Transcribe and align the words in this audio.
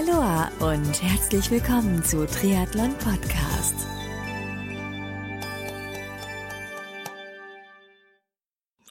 Aloha 0.00 0.50
und 0.60 1.02
herzlich 1.02 1.50
willkommen 1.50 2.02
zu 2.02 2.26
Triathlon 2.26 2.94
Podcast. 2.96 3.74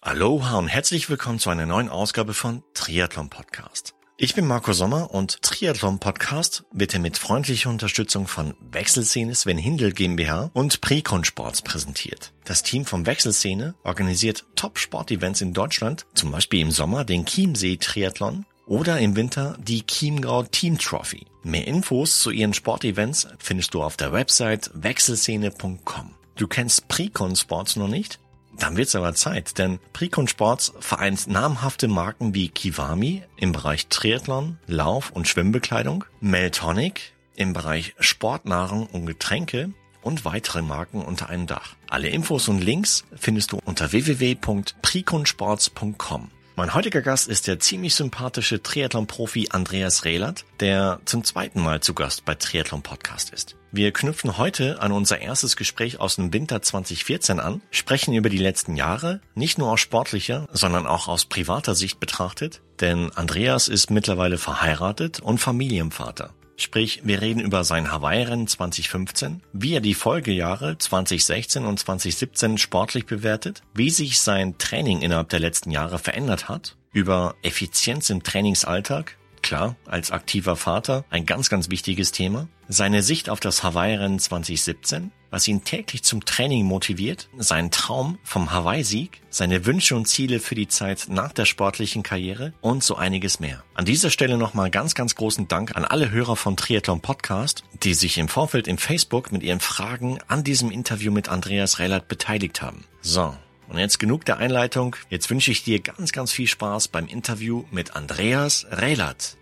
Aloha 0.01 0.59
und 0.59 0.67
herzlich 0.67 1.09
willkommen 1.09 1.39
zu 1.39 1.49
einer 1.49 1.65
neuen 1.65 1.89
Ausgabe 1.89 2.35
von 2.35 2.63
Triathlon 2.75 3.31
Podcast. 3.31 3.95
Ich 4.17 4.35
bin 4.35 4.45
Marco 4.45 4.71
Sommer 4.73 5.11
und 5.11 5.41
Triathlon 5.41 5.97
Podcast 5.97 6.65
wird 6.73 6.99
mit 6.99 7.17
freundlicher 7.17 7.71
Unterstützung 7.71 8.27
von 8.27 8.53
Wechselszene 8.59 9.33
Sven 9.33 9.57
Hindel 9.57 9.93
GmbH 9.93 10.51
und 10.53 10.79
Precon 10.81 11.23
Sports 11.23 11.63
präsentiert. 11.63 12.33
Das 12.45 12.61
Team 12.61 12.85
von 12.85 13.07
Wechselszene 13.07 13.73
organisiert 13.83 14.45
Top-Sport-Events 14.55 15.41
in 15.41 15.53
Deutschland, 15.53 16.05
zum 16.13 16.31
Beispiel 16.31 16.59
im 16.59 16.69
Sommer 16.69 17.03
den 17.03 17.25
Chiemsee 17.25 17.77
Triathlon 17.77 18.45
oder 18.69 18.99
im 18.99 19.17
Winter 19.17 19.57
die 19.59 19.85
Chiemgau 19.85 20.43
Team 20.43 20.77
Trophy. 20.77 21.25
Mehr 21.43 21.67
Infos 21.67 22.21
zu 22.21 22.31
ihren 22.31 22.53
Sportevents 22.53 23.27
findest 23.39 23.73
du 23.73 23.83
auf 23.83 23.97
der 23.97 24.13
Website 24.13 24.71
wechselszene.com. 24.73 26.15
Du 26.35 26.47
kennst 26.47 26.87
Precon 26.87 27.35
Sports 27.35 27.75
noch 27.75 27.89
nicht? 27.89 28.19
Dann 28.57 28.77
wird's 28.77 28.95
aber 28.95 29.13
Zeit, 29.15 29.57
denn 29.57 29.79
Precon 29.93 30.27
Sports 30.27 30.73
vereint 30.79 31.27
namhafte 31.27 31.87
Marken 31.87 32.33
wie 32.33 32.49
Kiwami 32.49 33.21
im 33.37 33.51
Bereich 33.51 33.85
Triathlon, 33.87 34.57
Lauf- 34.67 35.11
und 35.11 35.27
Schwimmbekleidung, 35.27 36.05
Meltonic 36.21 37.13
im 37.35 37.53
Bereich 37.53 37.93
Sportnahrung 37.99 38.87
und 38.87 39.05
Getränke 39.05 39.71
und 40.01 40.25
weitere 40.25 40.61
Marken 40.61 41.01
unter 41.01 41.29
einem 41.29 41.47
Dach. 41.47 41.75
Alle 41.89 42.09
Infos 42.09 42.49
und 42.49 42.59
Links 42.59 43.05
findest 43.15 43.53
du 43.53 43.59
unter 43.65 43.91
www.preconsports.com. 43.91 46.31
Mein 46.59 46.73
heutiger 46.73 47.01
Gast 47.01 47.29
ist 47.29 47.47
der 47.47 47.61
ziemlich 47.61 47.95
sympathische 47.95 48.61
Triathlon-Profi 48.61 49.47
Andreas 49.51 50.03
Rehlert, 50.03 50.43
der 50.59 50.99
zum 51.05 51.23
zweiten 51.23 51.61
Mal 51.61 51.79
zu 51.79 51.93
Gast 51.93 52.25
bei 52.25 52.35
Triathlon 52.35 52.81
Podcast 52.81 53.31
ist. 53.31 53.55
Wir 53.71 53.93
knüpfen 53.93 54.37
heute 54.37 54.81
an 54.81 54.91
unser 54.91 55.21
erstes 55.21 55.55
Gespräch 55.55 56.01
aus 56.01 56.17
dem 56.17 56.33
Winter 56.33 56.61
2014 56.61 57.39
an, 57.39 57.61
sprechen 57.71 58.13
über 58.13 58.27
die 58.27 58.37
letzten 58.37 58.75
Jahre, 58.75 59.21
nicht 59.35 59.57
nur 59.57 59.71
aus 59.71 59.79
sportlicher, 59.79 60.49
sondern 60.51 60.85
auch 60.85 61.07
aus 61.07 61.23
privater 61.23 61.75
Sicht 61.75 62.01
betrachtet, 62.01 62.61
denn 62.81 63.09
Andreas 63.15 63.69
ist 63.69 63.89
mittlerweile 63.89 64.37
verheiratet 64.37 65.21
und 65.21 65.37
Familienvater. 65.37 66.33
Sprich, 66.59 66.99
wir 67.05 67.21
reden 67.21 67.39
über 67.39 67.63
sein 67.63 67.89
Hawaii-Rennen 67.89 68.45
2015, 68.45 69.41
wie 69.53 69.75
er 69.75 69.79
die 69.79 69.93
Folgejahre 69.93 70.77
2016 70.77 71.63
und 71.63 71.79
2017 71.79 72.57
sportlich 72.57 73.05
bewertet, 73.05 73.63
wie 73.73 73.89
sich 73.89 74.19
sein 74.19 74.57
Training 74.57 75.01
innerhalb 75.01 75.29
der 75.29 75.39
letzten 75.39 75.71
Jahre 75.71 75.99
verändert 75.99 76.49
hat, 76.49 76.75
über 76.91 77.35
Effizienz 77.43 78.09
im 78.09 78.23
Trainingsalltag, 78.23 79.17
klar, 79.41 79.77
als 79.85 80.11
aktiver 80.11 80.57
Vater 80.57 81.05
ein 81.09 81.25
ganz, 81.25 81.49
ganz 81.49 81.69
wichtiges 81.69 82.11
Thema, 82.11 82.49
seine 82.67 83.03
Sicht 83.03 83.29
auf 83.29 83.39
das 83.39 83.63
Hawaii-Rennen 83.63 84.19
2017, 84.19 85.11
was 85.29 85.47
ihn 85.47 85.63
täglich 85.63 86.03
zum 86.03 86.25
Training 86.25 86.65
motiviert, 86.65 87.29
sein 87.37 87.71
Traum 87.71 88.17
vom 88.23 88.51
Hawaii-Sieg, 88.51 89.21
seine 89.29 89.65
Wünsche 89.65 89.95
und 89.95 90.07
Ziele 90.07 90.39
für 90.39 90.55
die 90.55 90.67
Zeit 90.67 91.07
nach 91.09 91.33
der 91.33 91.45
sportlichen 91.45 92.03
Karriere 92.03 92.53
und 92.61 92.83
so 92.83 92.95
einiges 92.95 93.39
mehr. 93.39 93.63
An 93.73 93.85
dieser 93.85 94.09
Stelle 94.09 94.37
nochmal 94.37 94.69
ganz, 94.69 94.95
ganz 94.95 95.15
großen 95.15 95.47
Dank 95.47 95.75
an 95.75 95.85
alle 95.85 96.11
Hörer 96.11 96.35
von 96.35 96.57
Triathlon 96.57 97.01
Podcast, 97.01 97.63
die 97.83 97.93
sich 97.93 98.17
im 98.17 98.27
Vorfeld 98.27 98.67
im 98.67 98.77
Facebook 98.77 99.31
mit 99.31 99.43
ihren 99.43 99.59
Fragen 99.59 100.19
an 100.27 100.43
diesem 100.43 100.71
Interview 100.71 101.11
mit 101.11 101.29
Andreas 101.29 101.79
Rehlert 101.79 102.07
beteiligt 102.07 102.61
haben. 102.61 102.85
So. 103.01 103.35
Und 103.69 103.77
jetzt 103.77 103.99
genug 103.99 104.25
der 104.25 104.37
Einleitung. 104.37 104.95
Jetzt 105.09 105.29
wünsche 105.29 105.51
ich 105.51 105.63
dir 105.63 105.79
ganz, 105.79 106.11
ganz 106.11 106.31
viel 106.31 106.47
Spaß 106.47 106.87
beim 106.87 107.05
Interview 107.05 107.65
mit 107.69 107.95
Andreas 107.95 108.65
Rehlert. 108.71 109.37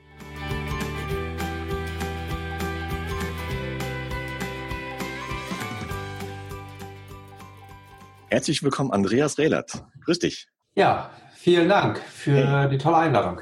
Herzlich 8.30 8.62
willkommen, 8.62 8.92
Andreas 8.92 9.38
Rehlert. 9.38 9.86
Grüß 10.04 10.20
dich. 10.20 10.50
Ja, 10.76 11.12
vielen 11.36 11.70
Dank 11.70 12.00
für 12.00 12.64
hey. 12.64 12.70
die 12.70 12.78
tolle 12.78 12.98
Einladung. 12.98 13.40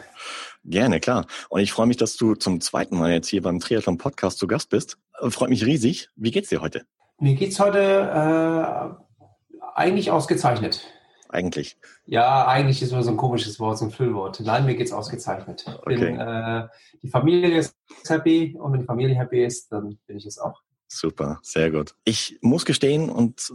Gerne, 0.63 0.99
klar. 0.99 1.25
Und 1.49 1.61
ich 1.61 1.71
freue 1.71 1.87
mich, 1.87 1.97
dass 1.97 2.17
du 2.17 2.35
zum 2.35 2.61
zweiten 2.61 2.99
Mal 2.99 3.11
jetzt 3.11 3.27
hier 3.27 3.41
beim 3.41 3.59
Triathlon 3.59 3.97
Podcast 3.97 4.37
zu 4.37 4.45
Gast 4.45 4.69
bist. 4.69 4.97
Freut 5.29 5.49
mich 5.49 5.65
riesig. 5.65 6.09
Wie 6.15 6.29
geht's 6.29 6.49
dir 6.49 6.61
heute? 6.61 6.85
Mir 7.17 7.33
geht's 7.33 7.59
heute 7.59 7.79
äh, 7.79 9.65
eigentlich 9.73 10.11
ausgezeichnet. 10.11 10.85
Eigentlich. 11.29 11.77
Ja, 12.05 12.45
eigentlich 12.47 12.83
ist 12.83 12.91
nur 12.91 13.01
so 13.01 13.09
ein 13.09 13.17
komisches 13.17 13.59
Wort, 13.59 13.79
so 13.79 13.85
ein 13.85 13.91
Füllwort. 13.91 14.39
Nein, 14.41 14.67
mir 14.67 14.75
geht's 14.75 14.91
ausgezeichnet. 14.91 15.65
Okay. 15.81 15.97
Bin, 15.97 16.19
äh, 16.19 16.67
die 17.01 17.09
Familie 17.09 17.57
ist 17.57 17.75
happy 18.07 18.55
und 18.59 18.71
wenn 18.71 18.81
die 18.81 18.85
Familie 18.85 19.15
happy 19.15 19.43
ist, 19.43 19.71
dann 19.71 19.97
bin 20.05 20.17
ich 20.17 20.27
es 20.27 20.37
auch. 20.37 20.61
Super, 20.95 21.39
sehr 21.41 21.71
gut. 21.71 21.93
Ich 22.05 22.37
muss 22.39 22.63
gestehen 22.63 23.09
und 23.09 23.51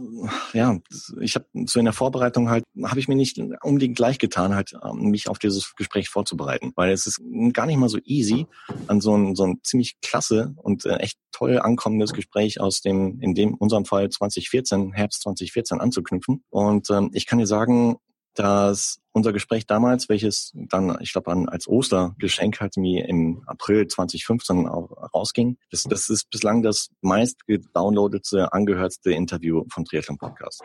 ja, 0.53 0.77
ich 1.19 1.33
habe 1.33 1.47
so 1.65 1.79
in 1.79 1.85
der 1.85 1.93
Vorbereitung 1.93 2.51
halt 2.51 2.63
habe 2.83 2.99
ich 2.99 3.07
mir 3.07 3.15
nicht 3.15 3.41
unbedingt 3.63 3.95
gleich 3.95 4.19
getan, 4.19 4.53
halt 4.53 4.73
ähm, 4.85 5.09
mich 5.09 5.27
auf 5.27 5.39
dieses 5.39 5.75
Gespräch 5.75 6.09
vorzubereiten, 6.09 6.71
weil 6.75 6.91
es 6.91 7.07
ist 7.07 7.19
gar 7.53 7.65
nicht 7.65 7.77
mal 7.77 7.89
so 7.89 7.97
easy, 8.03 8.45
an 8.85 9.01
so 9.01 9.17
ein 9.17 9.35
so 9.35 9.45
ein 9.45 9.59
ziemlich 9.63 9.99
klasse 10.01 10.53
und 10.57 10.85
äh, 10.85 10.97
echt 10.97 11.17
toll 11.31 11.57
ankommendes 11.57 12.13
Gespräch 12.13 12.61
aus 12.61 12.81
dem 12.81 13.19
in 13.21 13.33
dem 13.33 13.55
unserem 13.55 13.85
Fall 13.85 14.11
2014 14.11 14.93
Herbst 14.93 15.23
2014 15.23 15.81
anzuknüpfen. 15.81 16.43
Und 16.51 16.91
ähm, 16.91 17.09
ich 17.11 17.25
kann 17.25 17.39
dir 17.39 17.47
sagen, 17.47 17.97
dass 18.35 18.99
unser 19.11 19.33
Gespräch 19.33 19.65
damals, 19.65 20.09
welches 20.09 20.51
dann, 20.53 20.97
ich 21.01 21.11
glaube, 21.11 21.31
als 21.49 21.67
Ostergeschenk 21.67 22.61
halt 22.61 22.77
mir 22.77 23.07
im 23.07 23.43
April 23.45 23.87
2015 23.87 24.67
auch 24.67 24.91
rausging, 25.13 25.57
das, 25.69 25.83
das 25.83 26.09
ist 26.09 26.29
bislang 26.29 26.61
das 26.61 26.89
meist 27.01 27.45
gedownloadete, 27.45 28.53
angehörte 28.53 29.11
Interview 29.11 29.65
von 29.71 29.85
Triathlon 29.85 30.17
Podcast. 30.17 30.61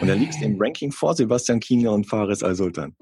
Und 0.00 0.08
er 0.08 0.16
liegt 0.16 0.40
im 0.42 0.60
Ranking 0.60 0.90
vor 0.90 1.14
Sebastian 1.14 1.60
Kiener 1.60 1.92
und 1.92 2.04
Fares 2.04 2.42
Al-Sultan. 2.42 2.96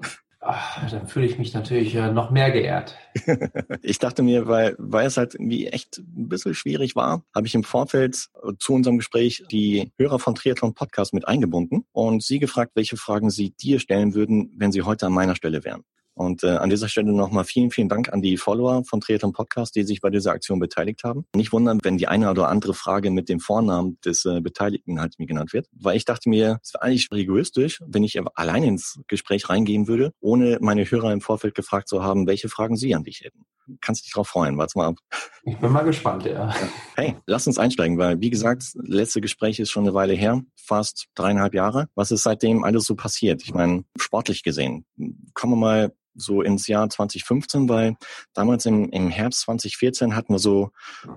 Ach, 0.45 0.89
dann 0.89 1.07
fühle 1.07 1.25
ich 1.25 1.37
mich 1.37 1.53
natürlich 1.53 1.95
äh, 1.95 2.11
noch 2.11 2.29
mehr 2.29 2.51
geehrt. 2.51 2.97
ich 3.81 3.99
dachte 3.99 4.23
mir, 4.23 4.47
weil, 4.47 4.75
weil 4.77 5.07
es 5.07 5.15
halt 5.15 5.35
irgendwie 5.35 5.67
echt 5.67 5.99
ein 5.99 6.27
bisschen 6.27 6.53
schwierig 6.53 6.95
war, 6.95 7.23
habe 7.33 7.47
ich 7.47 7.55
im 7.55 7.63
Vorfeld 7.63 8.27
äh, 8.43 8.51
zu 8.59 8.73
unserem 8.73 8.97
Gespräch 8.97 9.43
die 9.49 9.91
Hörer 9.97 10.19
von 10.19 10.35
Triathlon 10.35 10.73
Podcast 10.73 11.13
mit 11.13 11.27
eingebunden 11.27 11.85
und 11.93 12.23
sie 12.23 12.39
gefragt, 12.39 12.71
welche 12.75 12.97
Fragen 12.97 13.29
sie 13.29 13.51
dir 13.51 13.79
stellen 13.79 14.13
würden, 14.15 14.51
wenn 14.57 14.73
sie 14.73 14.81
heute 14.81 15.05
an 15.05 15.13
meiner 15.13 15.35
Stelle 15.35 15.63
wären. 15.63 15.83
Und 16.15 16.43
äh, 16.43 16.49
an 16.49 16.69
dieser 16.69 16.87
Stelle 16.87 17.11
nochmal 17.11 17.43
vielen, 17.43 17.71
vielen 17.71 17.89
Dank 17.89 18.11
an 18.13 18.21
die 18.21 18.37
Follower 18.37 18.83
von 18.85 19.01
Triathlon 19.01 19.33
Podcast, 19.33 19.75
die 19.75 19.83
sich 19.83 20.01
bei 20.01 20.09
dieser 20.09 20.31
Aktion 20.31 20.59
beteiligt 20.59 21.03
haben. 21.03 21.25
Nicht 21.35 21.51
wundern, 21.51 21.79
wenn 21.83 21.97
die 21.97 22.07
eine 22.07 22.29
oder 22.29 22.49
andere 22.49 22.73
Frage 22.73 23.09
mit 23.09 23.29
dem 23.29 23.39
Vornamen 23.39 23.97
des 24.05 24.25
äh, 24.25 24.41
Beteiligten 24.41 24.99
halt 24.99 25.17
mir 25.17 25.25
genannt 25.25 25.53
wird, 25.53 25.67
weil 25.71 25.97
ich 25.97 26.05
dachte 26.05 26.29
mir, 26.29 26.59
es 26.61 26.73
wäre 26.73 26.83
eigentlich 26.83 27.11
egoistisch, 27.11 27.81
wenn 27.85 28.03
ich 28.03 28.19
allein 28.35 28.63
ins 28.63 28.99
Gespräch 29.07 29.49
reingehen 29.49 29.87
würde, 29.87 30.11
ohne 30.19 30.57
meine 30.61 30.83
Hörer 30.89 31.11
im 31.11 31.21
Vorfeld 31.21 31.55
gefragt 31.55 31.87
zu 31.87 32.03
haben, 32.03 32.27
welche 32.27 32.49
Fragen 32.49 32.75
sie 32.75 32.93
an 32.93 33.03
dich 33.03 33.21
hätten. 33.21 33.45
Kannst 33.79 34.05
dich 34.05 34.11
drauf 34.11 34.27
freuen, 34.27 34.57
warte 34.57 34.77
mal 34.77 34.87
ab. 34.87 34.97
Ich 35.45 35.57
bin 35.57 35.71
mal 35.71 35.83
gespannt, 35.83 36.25
ja. 36.25 36.53
Hey, 36.95 37.15
lass 37.25 37.47
uns 37.47 37.57
einsteigen, 37.57 37.97
weil 37.97 38.19
wie 38.19 38.29
gesagt, 38.29 38.63
letzte 38.75 39.21
Gespräch 39.21 39.59
ist 39.59 39.71
schon 39.71 39.83
eine 39.83 39.93
Weile 39.93 40.13
her, 40.13 40.41
fast 40.55 41.07
dreieinhalb 41.15 41.53
Jahre. 41.53 41.87
Was 41.95 42.11
ist 42.11 42.23
seitdem 42.23 42.63
alles 42.63 42.83
so 42.83 42.95
passiert? 42.95 43.41
Ich 43.43 43.53
meine, 43.53 43.85
sportlich 43.97 44.43
gesehen, 44.43 44.85
kommen 45.33 45.53
wir 45.53 45.57
mal 45.57 45.93
so 46.15 46.41
ins 46.41 46.67
Jahr 46.67 46.89
2015, 46.89 47.69
weil 47.69 47.95
damals 48.33 48.65
im, 48.65 48.89
im 48.89 49.09
Herbst 49.09 49.41
2014 49.41 50.15
hatten 50.15 50.33
wir 50.33 50.39
so 50.39 50.71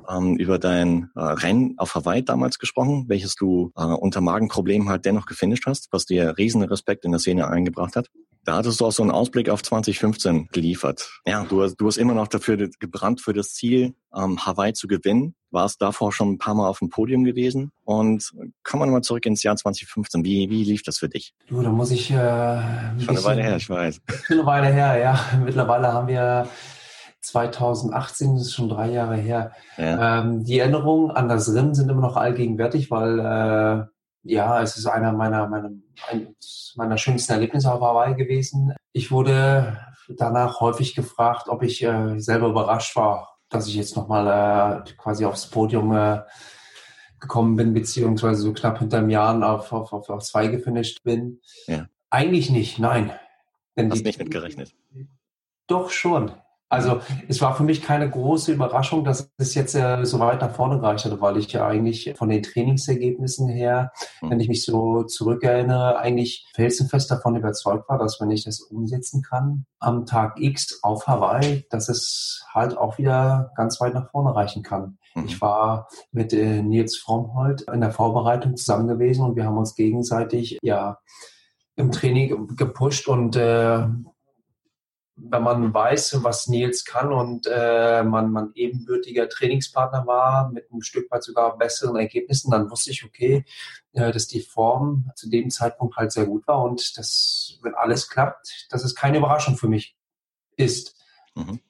ähm, 0.09 0.37
über 0.37 0.59
dein 0.59 1.11
äh, 1.15 1.21
Rennen 1.21 1.75
auf 1.79 1.95
Hawaii 1.95 2.25
damals 2.25 2.59
gesprochen, 2.59 3.05
welches 3.09 3.35
du 3.35 3.73
äh, 3.77 3.85
unter 3.85 4.21
Magenproblemen 4.21 4.89
halt 4.89 5.05
dennoch 5.05 5.27
gefinisht 5.27 5.67
hast, 5.67 5.89
was 5.93 6.07
dir 6.07 6.37
riesen 6.39 6.63
Respekt 6.63 7.05
in 7.05 7.13
der 7.13 7.21
Szene 7.21 7.49
eingebracht 7.49 7.97
hat. 7.97 8.09
Da 8.47 8.55
hattest 8.55 8.81
du 8.81 8.87
auch 8.87 8.93
so 8.93 9.03
einen 9.03 9.11
Ausblick 9.11 9.51
auf 9.51 9.61
2015 9.65 10.49
geliefert. 10.53 11.11
Ja, 11.27 11.43
du 11.43 11.63
hast, 11.63 11.75
du 11.77 11.89
hast 11.89 11.97
immer 11.97 12.15
noch 12.15 12.29
dafür 12.29 12.57
gebrannt 12.79 13.21
für 13.21 13.33
das 13.33 13.55
Ziel, 13.55 13.95
ähm, 14.15 14.47
Hawaii 14.47 14.73
zu 14.73 14.87
gewinnen. 14.87 15.35
Warst 15.51 15.83
davor 15.83 16.13
schon 16.13 16.35
ein 16.35 16.39
paar 16.39 16.55
Mal 16.55 16.69
auf 16.69 16.79
dem 16.79 16.89
Podium 16.89 17.25
gewesen. 17.25 17.73
Und 17.83 18.31
kommen 18.63 18.85
wir 18.85 18.93
mal 18.93 19.03
zurück 19.03 19.27
ins 19.27 19.43
Jahr 19.43 19.57
2015. 19.57 20.25
Wie, 20.25 20.49
wie 20.49 20.63
lief 20.63 20.85
das 20.85 20.99
für 20.99 21.09
dich? 21.09 21.35
Du, 21.49 21.61
da 21.61 21.71
muss 21.71 21.91
ich... 21.91 22.13
Äh, 22.13 22.17
ein 22.17 23.01
schon 23.01 23.17
eine 23.17 23.25
Weile 23.25 23.43
her, 23.43 23.57
ich 23.57 23.69
weiß. 23.69 24.01
Schon 24.27 24.39
eine 24.39 24.47
Weile 24.47 24.69
her, 24.69 24.97
ja. 24.97 25.19
Mittlerweile 25.45 25.93
haben 25.93 26.07
wir 26.07 26.49
2018, 27.23 28.35
das 28.35 28.43
ist 28.43 28.55
schon 28.55 28.69
drei 28.69 28.93
Jahre 28.93 29.17
her. 29.17 29.51
Ja. 29.77 30.21
Ähm, 30.21 30.45
die 30.45 30.61
Erinnerungen 30.61 31.11
an 31.11 31.29
das 31.29 31.53
Rennen 31.53 31.75
sind 31.75 31.91
immer 31.91 32.03
noch 32.03 32.17
allgegenwärtig, 32.17 32.93
weil 32.93 33.19
äh, 33.19 33.96
ja, 34.27 34.63
es 34.63 34.77
ist 34.77 34.87
einer 34.87 35.13
meiner, 35.13 35.49
meiner, 35.49 35.71
meiner 36.77 36.99
schönsten 36.99 37.33
Erlebnisse 37.33 37.73
auf 37.73 37.81
Hawaii 37.81 38.15
gewesen. 38.15 38.75
Ich 38.93 39.11
wurde 39.11 39.79
danach 40.09 40.61
häufig 40.61 40.95
gefragt, 40.95 41.49
ob 41.49 41.63
ich 41.63 41.83
äh, 41.83 42.19
selber 42.19 42.49
überrascht 42.49 42.97
war, 42.97 43.39
dass 43.49 43.67
ich 43.69 43.75
jetzt 43.75 43.97
nochmal 43.97 44.85
äh, 44.87 44.93
quasi 44.97 45.25
aufs 45.25 45.49
Podium 45.49 45.93
äh, 45.93 46.23
gekommen 47.21 47.57
bin, 47.57 47.73
beziehungsweise 47.73 48.43
so 48.43 48.53
knapp 48.53 48.79
hinter 48.79 48.99
einem 48.99 49.11
Jahr 49.11 49.43
auf, 49.43 49.73
auf, 49.73 49.93
auf, 49.93 50.09
auf 50.11 50.23
zwei 50.23 50.49
gefinisht 50.49 51.03
bin. 51.03 51.41
Ja. 51.67 51.87
Eigentlich 52.11 52.51
nicht, 52.51 52.79
nein. 52.79 53.13
Denn 53.77 53.91
Hast 53.91 54.01
die, 54.01 54.05
nicht 54.05 54.19
mitgerechnet? 54.19 54.75
Doch 55.67 55.91
schon. 55.91 56.33
Also 56.69 57.01
es 57.29 57.41
war 57.41 57.55
für 57.55 57.63
mich 57.63 57.81
keine 57.83 58.11
große 58.11 58.53
Überraschung, 58.53 59.05
dass 59.05 59.31
es 59.39 59.55
jetzt 59.55 59.77
äh, 59.77 60.05
so 60.05 60.19
weit 60.19 60.41
nach 60.41 60.51
vorne 60.51 60.81
gereicht 60.81 61.05
hatte, 61.05 61.21
weil 61.21 61.37
ich 61.37 61.53
ja 61.53 61.67
eigentlich 61.67 62.15
von 62.17 62.29
den 62.29 62.43
Trainingsergebnissen 62.43 63.49
her, 63.49 63.93
mhm. 64.21 64.31
wenn 64.31 64.41
ich 64.41 64.49
mich 64.49 64.65
so 64.65 65.05
zurückerinnere, 65.05 65.99
eigentlich 65.99 66.47
felsenfest 66.55 67.09
davon 67.11 67.37
überzeugt 67.37 67.89
war, 67.89 67.99
dass 67.99 68.21
wenn 68.21 68.33
ich 68.33 68.45
das 68.45 68.61
umsetzen 68.61 69.23
kann 69.23 69.67
am 69.79 70.07
Tag 70.07 70.41
X 70.41 70.81
auf 70.83 71.07
Hawaii, 71.07 71.65
dass 71.71 71.89
es 71.89 72.45
halt 72.53 72.77
auch 72.77 72.99
wieder 72.99 73.53
ganz 73.57 73.81
weit 73.81 73.95
nach 73.95 74.11
vorne 74.11 74.35
reichen 74.35 74.65
kann. 74.65 74.99
Mhm. 75.15 75.25
Ich 75.27 75.41
war 75.41 75.89
mit 76.11 76.33
äh, 76.33 76.63
Nils 76.63 76.97
Frommholt 76.97 77.63
in 77.73 77.81
der 77.81 77.93
Vorbereitung 77.93 78.57
zusammen 78.57 78.89
gewesen 78.89 79.25
und 79.25 79.37
wir 79.37 79.45
haben 79.45 79.59
uns 79.59 79.77
gegenseitig 79.77 80.59
ja 80.63 80.99
im 81.77 81.93
Training 81.93 82.57
gepusht 82.57 83.07
und 83.07 83.37
äh, 83.37 83.87
wenn 85.17 85.43
man 85.43 85.73
weiß, 85.73 86.23
was 86.23 86.47
Nils 86.47 86.85
kann 86.85 87.11
und 87.11 87.47
äh, 87.51 88.03
man, 88.03 88.31
man 88.31 88.53
ebenbürtiger 88.55 89.29
Trainingspartner 89.29 90.07
war, 90.07 90.51
mit 90.51 90.71
einem 90.71 90.83
Stück 90.83 91.11
weit 91.11 91.23
sogar 91.23 91.57
besseren 91.57 91.97
Ergebnissen, 91.97 92.51
dann 92.51 92.71
wusste 92.71 92.91
ich, 92.91 93.05
okay, 93.05 93.45
äh, 93.93 94.13
dass 94.13 94.27
die 94.27 94.43
Form 94.43 95.11
zu 95.17 95.31
dem 95.31 95.49
Zeitpunkt 95.51 95.97
halt 95.97 96.13
sehr 96.13 96.27
gut 96.27 96.47
war 96.47 96.63
und 96.63 96.99
dass, 96.99 97.59
wenn 97.63 97.75
alles 97.75 98.11
klappt, 98.11 98.67
dass 98.71 98.85
es 98.85 98.95
keine 98.95 99.19
Überraschung 99.19 99.57
für 99.57 99.69
mich 99.69 99.97
ist, 100.57 100.95
mhm. 101.35 101.61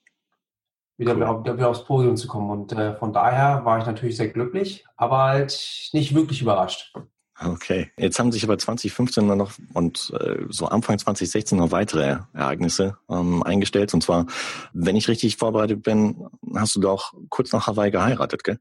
wieder, 0.96 1.14
cool. 1.14 1.40
wieder, 1.40 1.56
wieder 1.56 1.68
aufs 1.68 1.84
Podium 1.84 2.16
zu 2.16 2.26
kommen. 2.26 2.50
Und 2.50 2.72
äh, 2.72 2.96
von 2.96 3.12
daher 3.12 3.64
war 3.64 3.78
ich 3.78 3.86
natürlich 3.86 4.16
sehr 4.16 4.28
glücklich, 4.28 4.84
aber 4.96 5.18
halt 5.18 5.88
nicht 5.92 6.14
wirklich 6.16 6.42
überrascht. 6.42 6.92
Okay. 7.38 7.90
Jetzt 7.98 8.18
haben 8.18 8.32
sich 8.32 8.44
aber 8.44 8.56
2015 8.56 9.26
noch 9.26 9.52
und 9.74 10.12
äh, 10.18 10.44
so 10.48 10.66
Anfang 10.66 10.98
2016 10.98 11.58
noch 11.58 11.70
weitere 11.70 12.18
Ereignisse 12.32 12.96
ähm, 13.10 13.42
eingestellt. 13.42 13.92
Und 13.92 14.02
zwar, 14.02 14.26
wenn 14.72 14.96
ich 14.96 15.08
richtig 15.08 15.36
vorbereitet 15.36 15.82
bin, 15.82 16.26
hast 16.54 16.74
du 16.76 16.80
doch 16.80 17.12
kurz 17.28 17.52
nach 17.52 17.66
Hawaii 17.66 17.90
geheiratet, 17.90 18.42
gell? 18.42 18.58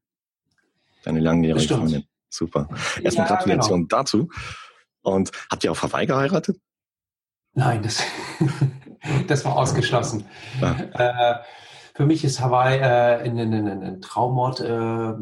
Deine 1.04 1.22
langjährige 1.22 1.74
Freundin. 1.74 2.04
Super. 2.30 2.68
Erstmal 3.02 3.30
ja, 3.30 3.36
Gratulation 3.36 3.88
genau. 3.88 4.00
dazu. 4.02 4.30
Und 5.04 5.32
habt 5.50 5.64
ihr 5.64 5.72
auf 5.72 5.82
Hawaii 5.82 6.06
geheiratet? 6.06 6.60
Nein, 7.54 7.82
das, 7.82 8.04
das 9.28 9.46
war 9.46 9.56
ausgeschlossen. 9.56 10.26
Ja. 10.60 10.76
Äh, 11.32 11.40
für 11.94 12.06
mich 12.06 12.26
ist 12.26 12.42
Hawaii 12.42 12.78
äh, 12.80 13.24
ein, 13.24 13.38
ein, 13.38 13.84
ein 13.84 14.02
Traumort. 14.02 14.60
Äh, 14.60 15.14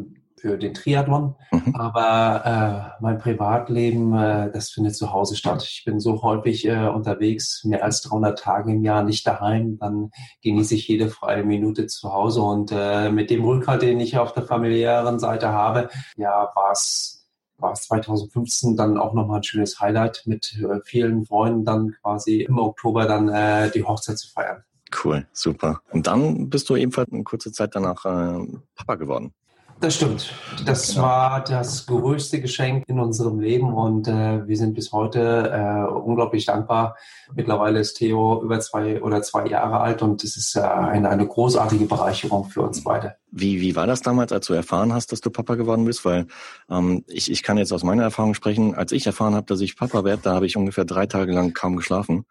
für 0.43 0.57
den 0.57 0.73
Triathlon, 0.73 1.35
mhm. 1.51 1.73
aber 1.73 2.97
äh, 2.99 3.01
mein 3.01 3.17
Privatleben, 3.17 4.13
äh, 4.13 4.51
das 4.51 4.71
findet 4.71 4.93
zu 4.93 5.13
Hause 5.13 5.37
statt. 5.37 5.63
Ich 5.63 5.85
bin 5.85 6.01
so 6.01 6.21
häufig 6.21 6.67
äh, 6.67 6.87
unterwegs, 6.89 7.63
mehr 7.63 7.81
als 7.81 8.01
300 8.01 8.37
Tage 8.37 8.73
im 8.73 8.83
Jahr 8.83 9.03
nicht 9.03 9.25
daheim, 9.25 9.77
dann 9.79 10.11
genieße 10.41 10.75
ich 10.75 10.85
jede 10.89 11.07
freie 11.07 11.45
Minute 11.45 11.87
zu 11.87 12.11
Hause 12.11 12.41
und 12.41 12.73
äh, 12.73 13.09
mit 13.09 13.29
dem 13.29 13.45
Rückhalt, 13.45 13.83
den 13.83 14.01
ich 14.01 14.17
auf 14.17 14.33
der 14.33 14.43
familiären 14.43 15.17
Seite 15.17 15.47
habe, 15.47 15.87
ja, 16.17 16.51
war 16.53 16.71
es 16.73 17.21
war 17.57 17.71
es 17.71 17.83
2015 17.83 18.75
dann 18.75 18.97
auch 18.97 19.13
nochmal 19.13 19.37
ein 19.37 19.43
schönes 19.43 19.79
Highlight 19.79 20.23
mit 20.25 20.59
äh, 20.61 20.81
vielen 20.83 21.25
Freunden 21.25 21.63
dann 21.63 21.95
quasi 22.01 22.41
im 22.41 22.59
Oktober 22.59 23.05
dann 23.05 23.29
äh, 23.29 23.71
die 23.71 23.85
Hochzeit 23.85 24.17
zu 24.17 24.29
feiern. 24.29 24.65
Cool, 25.01 25.25
super. 25.31 25.79
Und 25.91 26.07
dann 26.07 26.49
bist 26.49 26.69
du 26.69 26.75
ebenfalls 26.75 27.13
eine 27.13 27.23
kurze 27.23 27.53
Zeit 27.53 27.75
danach 27.75 28.03
äh, 28.03 28.45
Papa 28.75 28.95
geworden. 28.95 29.33
Das 29.83 29.95
stimmt. 29.95 30.33
Das 30.65 30.93
genau. 30.93 31.01
war 31.03 31.43
das 31.43 31.85
größte 31.87 32.39
Geschenk 32.39 32.85
in 32.87 33.01
unserem 33.01 33.41
Leben 33.41 33.73
und 33.73 34.07
äh, 34.07 34.47
wir 34.47 34.55
sind 34.55 34.75
bis 34.75 34.93
heute 34.93 35.51
äh, 35.51 35.91
unglaublich 35.93 36.45
dankbar. 36.45 36.95
Mittlerweile 37.35 37.79
ist 37.79 37.95
Theo 37.95 38.41
über 38.41 38.61
zwei 38.61 39.01
oder 39.01 39.21
zwei 39.23 39.45
Jahre 39.45 39.81
alt 39.81 40.01
und 40.01 40.23
es 40.23 40.37
ist 40.37 40.55
äh, 40.55 40.61
eine, 40.61 41.09
eine 41.09 41.27
großartige 41.27 41.83
Bereicherung 41.83 42.45
für 42.45 42.61
uns 42.61 42.81
beide. 42.81 43.17
Wie, 43.29 43.59
wie 43.59 43.75
war 43.75 43.85
das 43.85 44.01
damals, 44.01 44.31
als 44.31 44.47
du 44.47 44.53
erfahren 44.53 44.93
hast, 44.93 45.11
dass 45.11 45.19
du 45.19 45.29
Papa 45.29 45.55
geworden 45.55 45.83
bist? 45.83 46.05
Weil 46.05 46.27
ähm, 46.69 47.03
ich, 47.07 47.29
ich 47.29 47.43
kann 47.43 47.57
jetzt 47.57 47.73
aus 47.73 47.83
meiner 47.83 48.03
Erfahrung 48.03 48.35
sprechen, 48.35 48.75
als 48.75 48.93
ich 48.93 49.05
erfahren 49.05 49.35
habe, 49.35 49.47
dass 49.47 49.59
ich 49.59 49.75
Papa 49.75 50.05
werde, 50.05 50.21
da 50.21 50.35
habe 50.35 50.45
ich 50.45 50.55
ungefähr 50.55 50.85
drei 50.85 51.07
Tage 51.07 51.33
lang 51.33 51.53
kaum 51.53 51.75
geschlafen, 51.75 52.23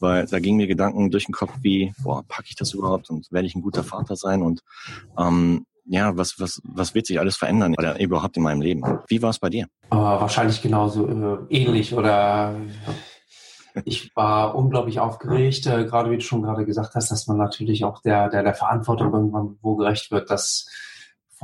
weil 0.00 0.26
da 0.26 0.40
gingen 0.40 0.56
mir 0.56 0.66
Gedanken 0.66 1.12
durch 1.12 1.26
den 1.26 1.34
Kopf 1.34 1.52
wie, 1.60 1.94
boah, 2.02 2.24
packe 2.26 2.48
ich 2.48 2.56
das 2.56 2.74
überhaupt 2.74 3.10
und 3.10 3.30
werde 3.30 3.46
ich 3.46 3.54
ein 3.54 3.62
guter 3.62 3.84
Vater 3.84 4.16
sein? 4.16 4.42
Und 4.42 4.64
ähm, 5.16 5.66
ja, 5.86 6.16
was, 6.16 6.38
was, 6.38 6.60
was 6.64 6.94
wird 6.94 7.06
sich 7.06 7.18
alles 7.18 7.36
verändern 7.36 7.74
oder 7.78 7.98
überhaupt 8.00 8.36
in 8.36 8.42
meinem 8.42 8.60
Leben? 8.60 8.82
Wie 9.08 9.22
war 9.22 9.30
es 9.30 9.38
bei 9.38 9.50
dir? 9.50 9.66
Uh, 9.92 9.96
wahrscheinlich 9.96 10.62
genauso 10.62 11.08
äh, 11.08 11.38
ähnlich 11.48 11.94
oder 11.94 12.54
ich 13.84 14.14
war 14.16 14.54
unglaublich 14.54 15.00
aufgeregt, 15.00 15.66
äh, 15.66 15.84
gerade 15.84 16.10
wie 16.10 16.16
du 16.16 16.22
schon 16.22 16.42
gerade 16.42 16.64
gesagt 16.64 16.94
hast, 16.94 17.10
dass 17.10 17.26
man 17.26 17.36
natürlich 17.36 17.84
auch 17.84 18.00
der, 18.02 18.28
der, 18.28 18.42
der 18.42 18.54
Verantwortung 18.54 19.12
irgendwann 19.12 19.58
wo 19.62 19.76
gerecht 19.76 20.10
wird, 20.10 20.30
dass 20.30 20.66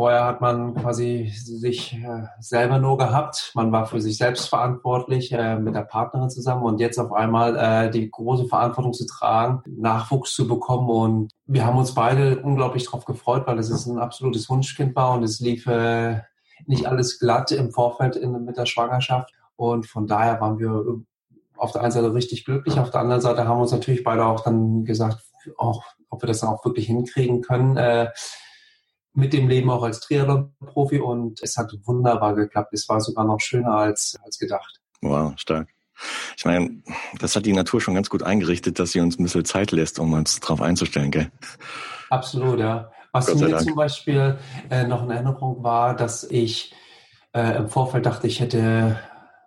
Vorher 0.02 0.24
hat 0.24 0.40
man 0.40 0.74
quasi 0.74 1.32
sich 1.32 1.94
äh, 1.94 2.24
selber 2.40 2.80
nur 2.80 2.98
gehabt. 2.98 3.52
Man 3.54 3.70
war 3.70 3.86
für 3.86 4.00
sich 4.00 4.16
selbst 4.16 4.48
verantwortlich 4.48 5.30
äh, 5.30 5.56
mit 5.60 5.76
der 5.76 5.82
Partnerin 5.82 6.28
zusammen 6.28 6.64
und 6.64 6.80
jetzt 6.80 6.98
auf 6.98 7.12
einmal 7.12 7.56
äh, 7.56 7.88
die 7.88 8.10
große 8.10 8.46
Verantwortung 8.46 8.94
zu 8.94 9.06
tragen, 9.06 9.62
Nachwuchs 9.64 10.34
zu 10.34 10.48
bekommen. 10.48 10.90
Und 10.90 11.30
wir 11.46 11.64
haben 11.64 11.78
uns 11.78 11.94
beide 11.94 12.40
unglaublich 12.40 12.86
darauf 12.86 13.04
gefreut, 13.04 13.46
weil 13.46 13.60
es 13.60 13.70
ist 13.70 13.86
ein 13.86 14.00
absolutes 14.00 14.50
Wunschkind 14.50 14.96
war 14.96 15.12
und 15.12 15.22
es 15.22 15.38
lief 15.38 15.68
äh, 15.68 16.22
nicht 16.66 16.86
alles 16.86 17.20
glatt 17.20 17.52
im 17.52 17.70
Vorfeld 17.70 18.16
in, 18.16 18.44
mit 18.44 18.56
der 18.56 18.66
Schwangerschaft. 18.66 19.32
Und 19.54 19.86
von 19.86 20.08
daher 20.08 20.40
waren 20.40 20.58
wir 20.58 20.84
auf 21.56 21.70
der 21.70 21.82
einen 21.82 21.92
Seite 21.92 22.12
richtig 22.12 22.44
glücklich, 22.44 22.80
auf 22.80 22.90
der 22.90 23.02
anderen 23.02 23.20
Seite 23.20 23.46
haben 23.46 23.60
uns 23.60 23.70
natürlich 23.70 24.02
beide 24.02 24.26
auch 24.26 24.40
dann 24.40 24.84
gesagt, 24.84 25.22
auch, 25.58 25.84
ob 26.10 26.24
wir 26.24 26.26
das 26.26 26.42
auch 26.42 26.64
wirklich 26.64 26.86
hinkriegen 26.86 27.40
können. 27.40 27.76
Mit 29.14 29.32
dem 29.32 29.48
Leben 29.48 29.70
auch 29.70 29.82
als 29.82 30.00
Triathlon-Profi 30.00 30.98
und 30.98 31.42
es 31.42 31.56
hat 31.56 31.72
wunderbar 31.84 32.34
geklappt. 32.34 32.72
Es 32.72 32.88
war 32.88 33.00
sogar 33.00 33.24
noch 33.24 33.40
schöner 33.40 33.74
als, 33.74 34.18
als 34.24 34.38
gedacht. 34.38 34.80
Wow, 35.02 35.34
stark. 35.36 35.68
Ich 36.36 36.44
meine, 36.44 36.82
das 37.18 37.36
hat 37.36 37.46
die 37.46 37.52
Natur 37.52 37.80
schon 37.80 37.94
ganz 37.94 38.08
gut 38.08 38.22
eingerichtet, 38.22 38.78
dass 38.78 38.92
sie 38.92 39.00
uns 39.00 39.18
ein 39.18 39.24
bisschen 39.24 39.44
Zeit 39.44 39.70
lässt, 39.70 39.98
um 39.98 40.12
uns 40.12 40.40
darauf 40.40 40.62
einzustellen, 40.62 41.10
gell? 41.10 41.30
Absolut, 42.10 42.58
ja. 42.58 42.90
Was 43.12 43.32
mir 43.34 43.48
Dank. 43.48 43.62
zum 43.62 43.74
Beispiel 43.74 44.38
äh, 44.70 44.86
noch 44.86 45.02
in 45.02 45.10
Erinnerung 45.10 45.62
war, 45.62 45.94
dass 45.94 46.24
ich 46.24 46.74
äh, 47.34 47.56
im 47.58 47.68
Vorfeld 47.68 48.06
dachte, 48.06 48.26
ich 48.26 48.40
hätte 48.40 48.98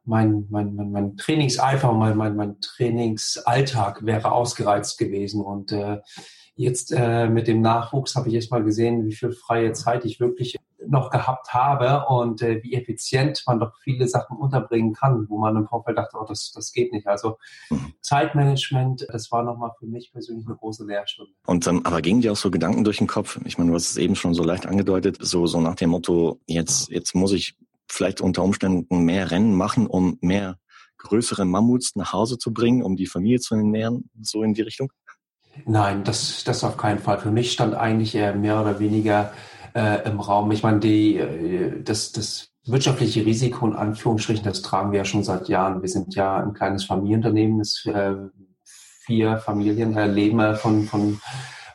mein, 0.05 0.45
mein, 0.49 0.75
mein, 0.75 0.91
mein 0.91 1.17
Trainingseifer, 1.17 1.91
mein, 1.93 2.15
mein, 2.15 2.35
mein 2.35 2.61
Trainingsalltag 2.61 4.05
wäre 4.05 4.31
ausgereizt 4.31 4.99
gewesen 4.99 5.41
und 5.41 5.71
äh, 5.71 5.97
Jetzt 6.55 6.93
äh, 6.95 7.27
mit 7.27 7.47
dem 7.47 7.61
Nachwuchs 7.61 8.15
habe 8.15 8.29
ich 8.29 8.35
erst 8.35 8.51
mal 8.51 8.63
gesehen, 8.63 9.05
wie 9.05 9.13
viel 9.13 9.31
freie 9.31 9.73
Zeit 9.73 10.05
ich 10.05 10.19
wirklich 10.19 10.55
noch 10.87 11.09
gehabt 11.09 11.53
habe 11.53 12.05
und 12.07 12.41
äh, 12.41 12.61
wie 12.63 12.75
effizient 12.75 13.43
man 13.47 13.59
doch 13.59 13.73
viele 13.83 14.07
Sachen 14.07 14.37
unterbringen 14.37 14.93
kann, 14.93 15.27
wo 15.29 15.37
man 15.37 15.55
im 15.55 15.67
Vorfeld 15.67 15.97
dachte, 15.97 16.17
oh, 16.19 16.25
das, 16.25 16.51
das 16.53 16.71
geht 16.71 16.93
nicht. 16.93 17.07
Also. 17.07 17.37
Zeitmanagement, 18.01 19.05
das 19.09 19.31
war 19.31 19.43
nochmal 19.43 19.71
für 19.79 19.87
mich 19.87 20.11
persönlich 20.11 20.45
eine 20.45 20.55
große 20.55 20.85
Lehrstunde. 20.85 21.33
Und 21.45 21.67
ähm, 21.67 21.81
aber 21.85 22.01
gingen 22.01 22.21
dir 22.21 22.31
auch 22.31 22.37
so 22.37 22.51
Gedanken 22.51 22.83
durch 22.83 22.97
den 22.97 23.07
Kopf? 23.07 23.39
Ich 23.45 23.57
meine, 23.57 23.71
du 23.71 23.75
hast 23.75 23.91
es 23.91 23.97
eben 23.97 24.15
schon 24.15 24.33
so 24.33 24.43
leicht 24.43 24.65
angedeutet, 24.65 25.17
so, 25.19 25.47
so 25.47 25.59
nach 25.59 25.75
dem 25.75 25.89
Motto, 25.89 26.39
jetzt, 26.45 26.89
jetzt 26.89 27.15
muss 27.15 27.33
ich 27.33 27.57
vielleicht 27.87 28.21
unter 28.21 28.43
Umständen 28.43 29.03
mehr 29.03 29.31
Rennen 29.31 29.55
machen, 29.55 29.87
um 29.87 30.17
mehr 30.21 30.57
größere 30.97 31.45
Mammuts 31.45 31.95
nach 31.95 32.13
Hause 32.13 32.37
zu 32.37 32.53
bringen, 32.53 32.81
um 32.81 32.95
die 32.95 33.05
Familie 33.05 33.39
zu 33.39 33.55
ernähren, 33.55 34.09
so 34.21 34.43
in 34.43 34.53
die 34.53 34.61
Richtung? 34.61 34.91
Nein, 35.65 36.03
das, 36.03 36.43
das 36.43 36.63
auf 36.63 36.77
keinen 36.77 36.99
Fall. 36.99 37.19
Für 37.19 37.31
mich 37.31 37.51
stand 37.51 37.75
eigentlich 37.75 38.15
eher 38.15 38.35
mehr 38.35 38.59
oder 38.59 38.79
weniger 38.79 39.31
äh, 39.73 40.07
im 40.07 40.19
Raum. 40.19 40.51
Ich 40.51 40.63
meine, 40.63 40.79
die, 40.79 41.17
äh, 41.17 41.81
das, 41.81 42.11
das 42.11 42.49
wirtschaftliche 42.65 43.25
Risiko 43.25 43.67
in 43.67 43.75
Anführungsstrichen, 43.75 44.43
das 44.43 44.61
tragen 44.61 44.91
wir 44.91 44.99
ja 44.99 45.05
schon 45.05 45.23
seit 45.23 45.47
Jahren. 45.47 45.81
Wir 45.81 45.89
sind 45.89 46.15
ja 46.15 46.37
ein 46.37 46.53
kleines 46.53 46.83
Familienunternehmen, 46.85 47.59
das 47.59 47.85
äh, 47.85 48.15
vier 49.05 49.37
Familien 49.37 49.95
äh, 49.95 50.07
leben 50.07 50.39
äh, 50.39 50.55
von, 50.55 50.85
von, 50.85 51.21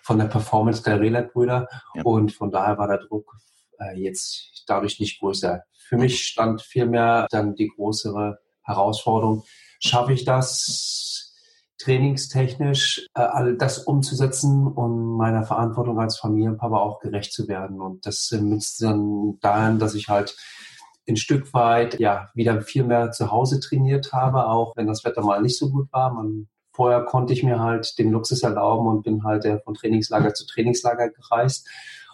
von 0.03 0.19
der 0.19 0.27
Performance 0.27 0.83
der 0.83 1.01
Relat-Brüder 1.01 1.69
ja. 1.95 2.03
und 2.03 2.33
von 2.33 2.51
daher 2.51 2.77
war 2.77 2.89
der 2.89 2.99
Druck 2.99 3.33
äh, 3.79 3.99
jetzt 3.99 4.65
dadurch 4.67 4.99
nicht 4.99 5.21
größer. 5.21 5.63
Für 5.73 5.97
mich 5.97 6.23
stand 6.23 6.63
vielmehr 6.63 7.27
dann 7.31 7.55
die 7.55 7.69
größere 7.69 8.39
Herausforderung, 8.63 9.45
schaffe 9.81 10.13
ich 10.13 10.25
das 10.25 11.30
trainingstechnisch 11.81 13.07
äh, 13.15 13.21
all 13.21 13.57
das 13.57 13.79
umzusetzen 13.79 14.67
und 14.67 15.17
meiner 15.17 15.45
Verantwortung 15.45 15.99
als 15.99 16.19
Familienpapa 16.19 16.77
auch 16.77 17.01
gerecht 17.01 17.33
zu 17.33 17.49
werden. 17.49 17.81
Und 17.81 18.07
das 18.07 18.31
äh, 18.33 18.41
münzt 18.41 18.83
dann 18.83 19.39
daran, 19.41 19.79
dass 19.79 19.95
ich 19.95 20.09
halt 20.09 20.37
ein 21.09 21.17
Stück 21.17 21.53
weit 21.55 21.99
ja 21.99 22.29
wieder 22.35 22.61
viel 22.61 22.85
mehr 22.85 23.11
zu 23.11 23.31
Hause 23.31 23.61
trainiert 23.61 24.13
habe, 24.13 24.47
auch 24.47 24.77
wenn 24.77 24.87
das 24.87 25.05
Wetter 25.05 25.23
mal 25.23 25.41
nicht 25.41 25.59
so 25.59 25.71
gut 25.71 25.89
war. 25.93 26.13
Man, 26.13 26.49
vorher 26.73 27.03
konnte 27.05 27.33
ich 27.33 27.43
mir 27.43 27.61
halt 27.61 27.99
den 27.99 28.11
Luxus 28.11 28.43
erlauben 28.43 28.87
und 28.87 29.03
bin 29.03 29.25
halt 29.25 29.45
äh, 29.45 29.59
von 29.61 29.75
Trainingslager 29.75 30.35
zu 30.35 30.47
Trainingslager 30.47 31.09
gereist. 31.09 31.69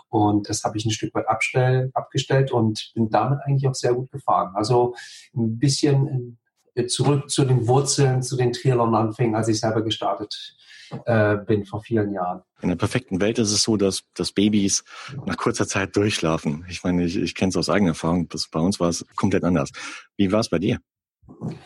Und 0.08 0.49
das 0.49 0.62
habe 0.62 0.78
ich 0.78 0.85
ein 0.87 0.92
Stück 0.92 1.12
weit 1.14 1.28
abstell, 1.28 1.90
abgestellt 1.92 2.52
und 2.52 2.92
bin 2.94 3.11
damit 3.11 3.40
eigentlich 3.44 3.68
auch 3.68 3.75
sehr 3.75 3.92
gut 3.92 4.11
gefahren. 4.12 4.52
Also 4.54 4.94
ein 5.35 5.58
bisschen 5.58 6.38
zurück 6.87 7.30
zu 7.30 7.45
den 7.45 7.66
Wurzeln, 7.66 8.23
zu 8.23 8.37
den 8.37 8.52
Triathlon-Anfängen, 8.52 9.35
als 9.35 9.49
ich 9.49 9.61
selber 9.61 9.83
gestartet 9.83 10.56
äh, 11.04 11.37
bin 11.37 11.64
vor 11.64 11.83
vielen 11.83 12.12
Jahren. 12.12 12.42
In 12.61 12.68
der 12.68 12.76
perfekten 12.76 13.21
Welt 13.21 13.38
ist 13.38 13.52
es 13.52 13.62
so, 13.62 13.76
dass, 13.76 14.04
dass 14.14 14.33
Babys 14.33 14.85
nach 15.25 15.37
kurzer 15.37 15.66
Zeit 15.66 15.97
durchschlafen. 15.97 16.64
Ich 16.68 16.85
meine, 16.85 17.04
ich, 17.04 17.16
ich 17.16 17.35
kenne 17.35 17.50
es 17.50 17.56
aus 17.56 17.68
eigener 17.68 17.90
Erfahrung. 17.90 18.28
Das, 18.28 18.49
bei 18.49 18.61
uns 18.61 18.80
war 18.80 18.88
es 18.88 19.04
komplett 19.16 19.45
anders. 19.45 19.71
Wie 20.16 20.30
war 20.33 20.40
es 20.40 20.49
bei 20.49 20.59
dir? 20.59 20.78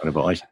Oder 0.00 0.12
bei 0.12 0.20
euch? 0.20 0.42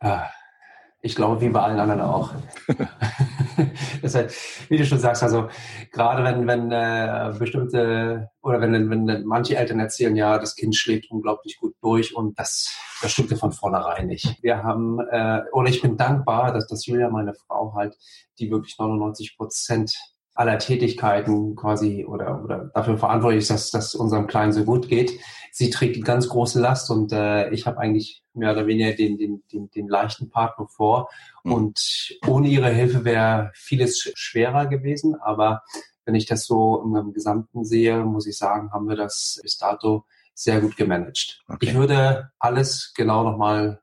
Ich 1.00 1.14
glaube, 1.14 1.40
wie 1.40 1.48
bei 1.48 1.60
allen 1.60 1.78
anderen 1.78 2.00
auch. 2.00 2.32
Deshalb, 4.02 4.32
wie 4.68 4.78
du 4.78 4.84
schon 4.84 4.98
sagst, 4.98 5.22
also 5.22 5.48
gerade 5.92 6.24
wenn, 6.24 6.46
wenn 6.48 6.72
äh, 6.72 7.38
bestimmte 7.38 8.30
oder 8.42 8.60
wenn, 8.60 8.90
wenn 8.90 9.24
manche 9.24 9.56
Eltern 9.56 9.78
erzählen, 9.78 10.16
ja, 10.16 10.38
das 10.38 10.56
Kind 10.56 10.74
schlägt 10.74 11.10
unglaublich 11.10 11.56
gut 11.60 11.76
durch 11.82 12.16
und 12.16 12.36
das, 12.38 12.74
das 13.00 13.12
stimmte 13.12 13.36
von 13.36 13.52
vornherein 13.52 14.08
nicht. 14.08 14.42
Wir 14.42 14.64
haben, 14.64 14.98
äh, 15.10 15.42
oder 15.52 15.68
ich 15.68 15.82
bin 15.82 15.96
dankbar, 15.96 16.52
dass, 16.52 16.66
dass 16.66 16.86
Julia, 16.86 17.10
meine 17.10 17.34
Frau, 17.34 17.74
halt, 17.74 17.96
die 18.40 18.50
wirklich 18.50 18.76
99 18.78 19.36
Prozent 19.36 19.96
aller 20.38 20.58
Tätigkeiten 20.58 21.56
quasi 21.56 22.04
oder, 22.04 22.44
oder 22.44 22.70
dafür 22.72 22.96
verantwortlich 22.96 23.42
ist, 23.42 23.50
dass, 23.50 23.70
dass 23.72 23.94
unserem 23.96 24.28
Kleinen 24.28 24.52
so 24.52 24.64
gut 24.64 24.88
geht. 24.88 25.18
Sie 25.50 25.68
trägt 25.68 25.96
die 25.96 26.00
ganz 26.00 26.28
große 26.28 26.60
Last 26.60 26.92
und 26.92 27.12
äh, 27.12 27.50
ich 27.50 27.66
habe 27.66 27.78
eigentlich 27.78 28.22
mehr 28.34 28.52
oder 28.52 28.68
weniger 28.68 28.92
den, 28.92 29.18
den, 29.18 29.42
den, 29.52 29.68
den 29.70 29.88
leichten 29.88 30.30
Part 30.30 30.54
vor. 30.70 31.08
Mhm. 31.42 31.52
Und 31.52 32.18
ohne 32.28 32.46
ihre 32.48 32.70
Hilfe 32.70 33.04
wäre 33.04 33.50
vieles 33.54 34.12
schwerer 34.14 34.66
gewesen. 34.66 35.16
Aber 35.16 35.62
wenn 36.04 36.14
ich 36.14 36.26
das 36.26 36.44
so 36.46 36.82
im 36.84 37.12
Gesamten 37.12 37.64
sehe, 37.64 38.04
muss 38.04 38.28
ich 38.28 38.38
sagen, 38.38 38.70
haben 38.72 38.88
wir 38.88 38.96
das 38.96 39.40
bis 39.42 39.58
dato 39.58 40.04
sehr 40.34 40.60
gut 40.60 40.76
gemanagt. 40.76 41.42
Okay. 41.48 41.66
Ich 41.66 41.74
würde 41.74 42.30
alles 42.38 42.92
genau 42.94 43.24
nochmal 43.24 43.80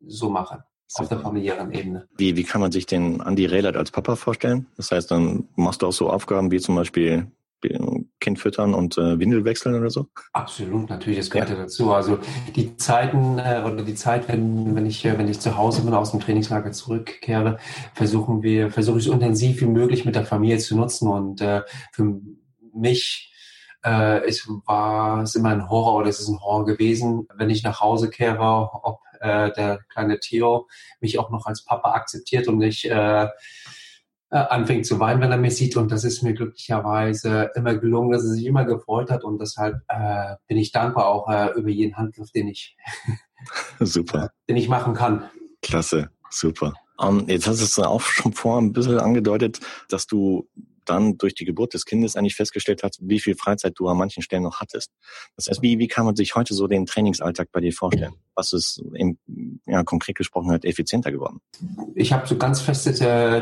so 0.00 0.30
machen. 0.30 0.62
Super. 0.88 1.02
auf 1.02 1.08
der 1.08 1.18
familiären 1.20 1.72
Ebene. 1.72 2.08
Wie, 2.16 2.36
wie 2.36 2.44
kann 2.44 2.60
man 2.60 2.72
sich 2.72 2.86
den 2.86 3.20
Andi 3.20 3.44
Rehlert 3.46 3.76
als 3.76 3.90
Papa 3.90 4.16
vorstellen? 4.16 4.66
Das 4.76 4.90
heißt, 4.90 5.10
dann 5.10 5.48
machst 5.54 5.82
du 5.82 5.86
auch 5.86 5.92
so 5.92 6.10
Aufgaben 6.10 6.50
wie 6.50 6.60
zum 6.60 6.74
Beispiel 6.76 7.30
Kind 8.20 8.38
füttern 8.38 8.72
und 8.72 8.96
äh, 8.98 9.18
Windel 9.18 9.44
wechseln 9.44 9.74
oder 9.74 9.90
so? 9.90 10.06
Absolut, 10.32 10.88
natürlich, 10.88 11.18
das 11.18 11.30
gehört 11.30 11.50
ja. 11.50 11.56
dazu. 11.56 11.92
Also 11.92 12.18
die 12.54 12.76
Zeiten 12.76 13.38
äh, 13.38 13.62
oder 13.64 13.82
die 13.82 13.94
Zeit, 13.94 14.28
wenn, 14.28 14.74
wenn 14.74 14.86
ich 14.86 15.04
wenn 15.04 15.28
ich 15.28 15.40
zu 15.40 15.56
Hause 15.56 15.82
bin, 15.82 15.92
aus 15.94 16.12
dem 16.12 16.20
Trainingslager 16.20 16.72
zurückkehre, 16.72 17.58
versuchen 17.94 18.42
wir, 18.42 18.70
versuche 18.70 18.98
ich 18.98 19.04
so 19.04 19.12
intensiv 19.12 19.60
wie 19.60 19.66
möglich 19.66 20.04
mit 20.04 20.14
der 20.14 20.24
Familie 20.24 20.58
zu 20.58 20.76
nutzen. 20.76 21.08
Und 21.08 21.40
äh, 21.40 21.62
für 21.92 22.20
mich 22.72 23.32
äh, 23.84 24.26
es 24.26 24.48
war 24.66 25.22
es 25.22 25.34
immer 25.34 25.50
ein 25.50 25.68
Horror 25.68 25.96
oder 25.96 26.08
es 26.08 26.20
ist 26.20 26.28
ein 26.28 26.40
Horror 26.40 26.64
gewesen, 26.64 27.26
wenn 27.34 27.50
ich 27.50 27.62
nach 27.62 27.80
Hause 27.80 28.10
kehre, 28.10 28.70
ob 28.82 29.00
äh, 29.20 29.52
der 29.52 29.80
kleine 29.88 30.18
Theo 30.18 30.68
mich 31.00 31.18
auch 31.18 31.30
noch 31.30 31.46
als 31.46 31.64
Papa 31.64 31.92
akzeptiert 31.92 32.48
und 32.48 32.58
nicht 32.58 32.84
äh, 32.86 33.28
äh, 34.30 34.36
anfängt 34.36 34.86
zu 34.86 35.00
weinen, 35.00 35.20
wenn 35.20 35.32
er 35.32 35.38
mich 35.38 35.56
sieht. 35.56 35.76
Und 35.76 35.90
das 35.90 36.04
ist 36.04 36.22
mir 36.22 36.34
glücklicherweise 36.34 37.50
immer 37.54 37.74
gelungen, 37.74 38.10
dass 38.10 38.24
er 38.24 38.30
sich 38.30 38.44
immer 38.44 38.64
gefreut 38.64 39.10
hat. 39.10 39.24
Und 39.24 39.40
deshalb 39.40 39.82
äh, 39.88 40.36
bin 40.46 40.58
ich 40.58 40.72
dankbar 40.72 41.06
auch 41.06 41.28
äh, 41.28 41.58
über 41.58 41.70
jeden 41.70 41.96
Handgriff, 41.96 42.30
den 42.30 42.48
ich, 42.48 42.76
super. 43.80 44.30
den 44.48 44.56
ich 44.56 44.68
machen 44.68 44.94
kann. 44.94 45.28
Klasse, 45.62 46.10
super. 46.30 46.74
Um, 46.98 47.20
ähm, 47.20 47.28
jetzt 47.28 47.46
hast 47.46 47.60
du 47.60 47.64
es 47.64 47.78
auch 47.78 48.00
schon 48.00 48.32
vor 48.32 48.60
ein 48.60 48.72
bisschen 48.72 48.98
angedeutet, 48.98 49.60
dass 49.88 50.06
du 50.06 50.48
dann 50.88 51.18
durch 51.18 51.34
die 51.34 51.44
Geburt 51.44 51.74
des 51.74 51.84
Kindes 51.84 52.16
eigentlich 52.16 52.34
festgestellt 52.34 52.82
hast, 52.82 52.98
wie 53.02 53.20
viel 53.20 53.34
Freizeit 53.34 53.74
du 53.76 53.88
an 53.88 53.96
manchen 53.96 54.22
Stellen 54.22 54.42
noch 54.42 54.60
hattest. 54.60 54.92
Das 55.36 55.46
heißt, 55.46 55.62
wie, 55.62 55.78
wie 55.78 55.88
kann 55.88 56.06
man 56.06 56.16
sich 56.16 56.34
heute 56.34 56.54
so 56.54 56.66
den 56.66 56.86
Trainingsalltag 56.86 57.48
bei 57.52 57.60
dir 57.60 57.72
vorstellen? 57.72 58.14
Was 58.34 58.52
ist 58.52 58.82
im, 58.94 59.18
ja, 59.66 59.82
konkret 59.84 60.16
gesprochen 60.16 60.50
halt 60.50 60.64
effizienter 60.64 61.12
geworden? 61.12 61.40
Ich 61.94 62.12
habe 62.12 62.26
so 62.26 62.36
ganz 62.36 62.60
feste 62.60 62.92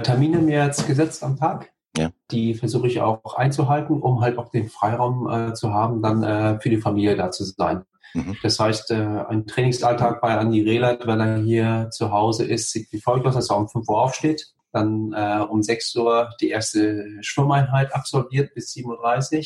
Termine 0.02 0.38
mir 0.38 0.64
jetzt 0.64 0.86
gesetzt 0.86 1.22
am 1.22 1.36
Tag. 1.36 1.72
Ja. 1.96 2.10
Die 2.30 2.54
versuche 2.54 2.86
ich 2.86 3.00
auch 3.00 3.34
einzuhalten, 3.34 4.02
um 4.02 4.20
halt 4.20 4.38
auch 4.38 4.50
den 4.50 4.68
Freiraum 4.68 5.28
äh, 5.30 5.54
zu 5.54 5.72
haben, 5.72 6.02
dann 6.02 6.22
äh, 6.22 6.60
für 6.60 6.68
die 6.68 6.76
Familie 6.76 7.16
da 7.16 7.30
zu 7.30 7.44
sein. 7.44 7.84
Mhm. 8.14 8.36
Das 8.42 8.58
heißt, 8.58 8.90
äh, 8.90 9.24
ein 9.28 9.46
Trainingsalltag 9.46 10.20
bei 10.20 10.36
Andi 10.36 10.62
Rehlert, 10.62 11.06
wenn 11.06 11.20
er 11.20 11.38
hier 11.38 11.88
zu 11.90 12.12
Hause 12.12 12.44
ist, 12.44 12.70
sieht 12.70 12.92
wie 12.92 13.00
folgt 13.00 13.26
aus, 13.26 13.34
dass 13.34 13.50
er 13.50 13.56
um 13.56 13.68
5 13.68 13.88
Uhr 13.88 14.02
aufsteht, 14.02 14.52
dann 14.76 15.12
äh, 15.12 15.42
um 15.42 15.62
6 15.62 15.96
Uhr 15.96 16.30
die 16.40 16.50
erste 16.50 17.04
Schwimmeinheit 17.22 17.94
absolviert 17.94 18.54
bis 18.54 18.72
7.30 18.74 19.38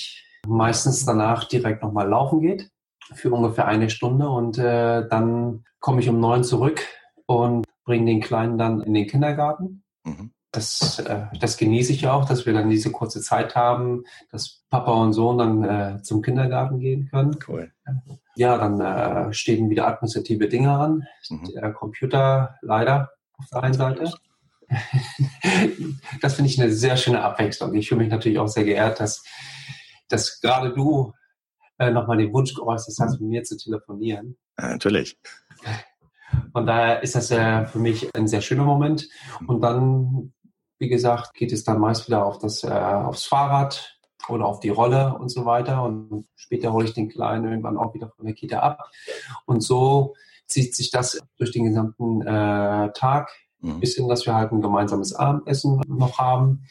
Uhr. 0.46 0.56
Meistens 0.56 1.04
danach 1.04 1.44
direkt 1.44 1.82
nochmal 1.82 2.08
laufen 2.08 2.40
geht 2.40 2.70
für 3.14 3.30
ungefähr 3.30 3.66
eine 3.66 3.90
Stunde 3.90 4.28
und 4.28 4.58
äh, 4.58 5.06
dann 5.08 5.64
komme 5.80 6.00
ich 6.00 6.08
um 6.08 6.20
9 6.20 6.44
zurück 6.44 6.82
und 7.26 7.64
bringe 7.84 8.06
den 8.06 8.20
Kleinen 8.20 8.58
dann 8.58 8.80
in 8.82 8.94
den 8.94 9.06
Kindergarten. 9.06 9.82
Mhm. 10.04 10.32
Das, 10.52 10.98
äh, 10.98 11.26
das 11.38 11.56
genieße 11.56 11.92
ich 11.92 12.08
auch, 12.08 12.24
dass 12.24 12.44
wir 12.44 12.52
dann 12.52 12.70
diese 12.70 12.90
kurze 12.90 13.20
Zeit 13.20 13.54
haben, 13.54 14.04
dass 14.30 14.64
Papa 14.68 14.92
und 14.92 15.12
Sohn 15.12 15.38
dann 15.38 15.64
äh, 15.64 16.02
zum 16.02 16.22
Kindergarten 16.22 16.80
gehen 16.80 17.08
können. 17.08 17.36
Cool. 17.46 17.72
Ja, 18.34 18.58
dann 18.58 18.80
äh, 18.80 19.32
stehen 19.32 19.70
wieder 19.70 19.86
administrative 19.86 20.48
Dinge 20.48 20.72
an. 20.72 21.04
Mhm. 21.28 21.50
Der 21.54 21.72
Computer 21.72 22.56
leider 22.62 23.10
auf 23.38 23.46
der 23.52 23.62
einen 23.62 23.74
Seite 23.74 24.12
das 26.20 26.34
finde 26.34 26.50
ich 26.50 26.60
eine 26.60 26.72
sehr 26.72 26.96
schöne 26.96 27.22
Abwechslung. 27.22 27.74
Ich 27.74 27.88
fühle 27.88 28.02
mich 28.02 28.10
natürlich 28.10 28.38
auch 28.38 28.48
sehr 28.48 28.64
geehrt, 28.64 29.00
dass, 29.00 29.22
dass 30.08 30.40
gerade 30.40 30.72
du 30.72 31.12
äh, 31.78 31.90
nochmal 31.90 32.18
den 32.18 32.32
Wunsch 32.32 32.54
geäußert 32.54 32.94
hast, 33.00 33.20
mit 33.20 33.28
mir 33.30 33.42
zu 33.42 33.56
telefonieren. 33.56 34.36
Ja, 34.58 34.68
natürlich. 34.68 35.18
Von 36.52 36.66
daher 36.66 37.02
ist 37.02 37.14
das 37.14 37.30
ja 37.30 37.64
für 37.66 37.78
mich 37.78 38.14
ein 38.14 38.28
sehr 38.28 38.40
schöner 38.40 38.64
Moment. 38.64 39.08
Und 39.46 39.60
dann, 39.62 40.32
wie 40.78 40.88
gesagt, 40.88 41.34
geht 41.34 41.52
es 41.52 41.64
dann 41.64 41.80
meist 41.80 42.06
wieder 42.06 42.24
auf 42.24 42.38
das, 42.38 42.62
äh, 42.62 42.68
aufs 42.70 43.24
Fahrrad 43.24 43.98
oder 44.28 44.46
auf 44.46 44.60
die 44.60 44.68
Rolle 44.68 45.16
und 45.18 45.30
so 45.30 45.44
weiter. 45.44 45.82
Und 45.82 46.28
später 46.36 46.72
hole 46.72 46.84
ich 46.84 46.94
den 46.94 47.08
Kleinen 47.08 47.46
irgendwann 47.46 47.76
auch 47.76 47.94
wieder 47.94 48.10
von 48.10 48.26
der 48.26 48.34
Kita 48.34 48.60
ab. 48.60 48.90
Und 49.46 49.62
so 49.62 50.14
zieht 50.46 50.74
sich 50.74 50.90
das 50.90 51.20
durch 51.38 51.52
den 51.52 51.64
gesamten 51.64 52.22
äh, 52.22 52.92
Tag 52.92 53.30
Mhm. 53.60 53.80
Bis 53.80 53.94
hin, 53.94 54.08
dass 54.08 54.26
wir 54.26 54.34
halt 54.34 54.52
ein 54.52 54.60
gemeinsames 54.60 55.14
Abendessen 55.14 55.80
noch 55.86 56.18
haben. 56.18 56.64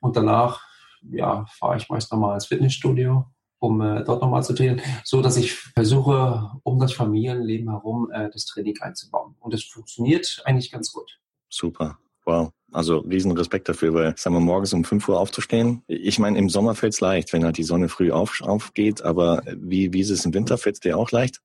Und 0.00 0.16
danach, 0.16 0.62
ja, 1.10 1.46
fahre 1.58 1.76
ich 1.76 1.88
meist 1.88 2.12
nochmal 2.12 2.34
ins 2.34 2.46
Fitnessstudio, 2.46 3.26
um 3.58 3.80
äh, 3.80 4.04
dort 4.04 4.22
nochmal 4.22 4.42
zu 4.42 4.54
trainieren, 4.54 4.80
so 5.04 5.22
dass 5.22 5.36
ich 5.36 5.54
versuche, 5.54 6.50
um 6.62 6.78
das 6.78 6.92
Familienleben 6.92 7.70
herum 7.70 8.10
äh, 8.12 8.30
das 8.30 8.44
Training 8.46 8.80
einzubauen. 8.80 9.34
Und 9.40 9.54
es 9.54 9.64
funktioniert 9.64 10.42
eigentlich 10.44 10.70
ganz 10.70 10.92
gut. 10.92 11.18
Super. 11.48 11.98
Wow. 12.26 12.50
Also 12.72 12.98
riesen 12.98 13.32
Respekt 13.32 13.68
dafür, 13.68 13.94
weil, 13.94 14.16
sagen 14.16 14.34
wir, 14.34 14.40
morgens 14.40 14.72
um 14.72 14.82
5 14.82 15.08
Uhr 15.08 15.20
aufzustehen. 15.20 15.82
Ich 15.86 16.18
meine, 16.18 16.38
im 16.38 16.48
Sommer 16.48 16.74
fällt 16.74 16.94
es 16.94 17.00
leicht, 17.00 17.32
wenn 17.32 17.44
halt 17.44 17.56
die 17.56 17.62
Sonne 17.62 17.88
früh 17.88 18.10
auf, 18.10 18.40
aufgeht, 18.40 19.02
aber 19.02 19.42
wie, 19.46 19.92
wie 19.92 20.00
ist 20.00 20.10
es 20.10 20.24
im 20.24 20.34
Winter? 20.34 20.58
Fällt 20.58 20.76
es 20.76 20.80
dir 20.80 20.98
auch 20.98 21.10
leicht? 21.10 21.40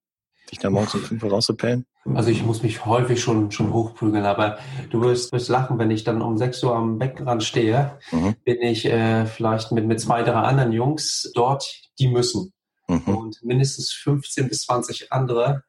Dich 0.50 0.60
da 0.60 0.70
morgens 0.70 0.96
um 0.96 1.02
fünf 1.02 1.24
Uhr 1.24 1.32
rauszupellen? 1.32 1.86
Also 2.16 2.30
ich 2.30 2.44
muss 2.44 2.64
mich 2.64 2.86
häufig 2.86 3.22
schon, 3.22 3.52
schon 3.52 3.74
hochprügeln, 3.74 4.26
aber 4.26 4.58
du 4.90 5.02
wirst, 5.02 5.32
wirst 5.32 5.50
lachen, 5.50 5.78
wenn 5.80 5.92
ich 5.92 6.04
dann 6.04 6.22
um 6.22 6.38
sechs 6.38 6.64
Uhr 6.64 6.76
am 6.76 6.98
Beckenrand 6.98 7.44
stehe, 7.44 7.98
mhm. 8.12 8.36
bin 8.44 8.62
ich 8.62 8.86
äh, 8.86 9.26
vielleicht 9.26 9.72
mit, 9.72 9.86
mit 9.86 10.00
zwei, 10.00 10.24
drei 10.24 10.34
anderen 10.34 10.72
Jungs 10.72 11.32
dort, 11.36 11.72
die 12.00 12.08
müssen. 12.08 12.54
Mhm. 12.88 13.16
Und 13.16 13.44
mindestens 13.44 13.92
15 13.92 14.50
bis 14.50 14.62
20 14.64 15.12
andere 15.12 15.64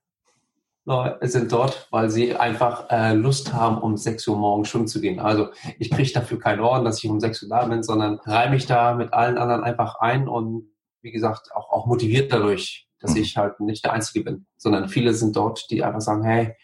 sind 1.20 1.52
dort, 1.52 1.86
weil 1.90 2.10
sie 2.10 2.34
einfach 2.34 2.90
äh, 2.90 3.12
Lust 3.12 3.52
haben, 3.52 3.78
um 3.78 3.96
6 3.96 4.26
Uhr 4.26 4.36
morgens 4.36 4.68
schwimmen 4.68 4.88
zu 4.88 5.00
gehen. 5.00 5.20
Also 5.20 5.50
ich 5.78 5.90
kriege 5.90 6.10
dafür 6.12 6.40
keinen 6.40 6.60
Orden, 6.60 6.84
dass 6.84 7.02
ich 7.04 7.08
um 7.08 7.20
6 7.20 7.44
Uhr 7.44 7.48
da 7.48 7.64
bin, 7.66 7.82
sondern 7.82 8.18
reihe 8.24 8.50
mich 8.50 8.66
da 8.66 8.94
mit 8.94 9.12
allen 9.12 9.38
anderen 9.38 9.62
einfach 9.62 9.96
ein 10.00 10.26
und 10.26 10.70
wie 11.02 11.12
gesagt 11.12 11.54
auch, 11.54 11.70
auch 11.70 11.86
motiviert 11.86 12.32
dadurch 12.32 12.88
dass 13.00 13.12
mhm. 13.12 13.22
ich 13.22 13.36
halt 13.36 13.60
nicht 13.60 13.84
der 13.84 13.92
Einzige 13.92 14.24
bin, 14.24 14.46
sondern 14.56 14.88
viele 14.88 15.14
sind 15.14 15.36
dort, 15.36 15.70
die 15.70 15.82
einfach 15.82 16.00
sagen, 16.00 16.24
hey, 16.24 16.54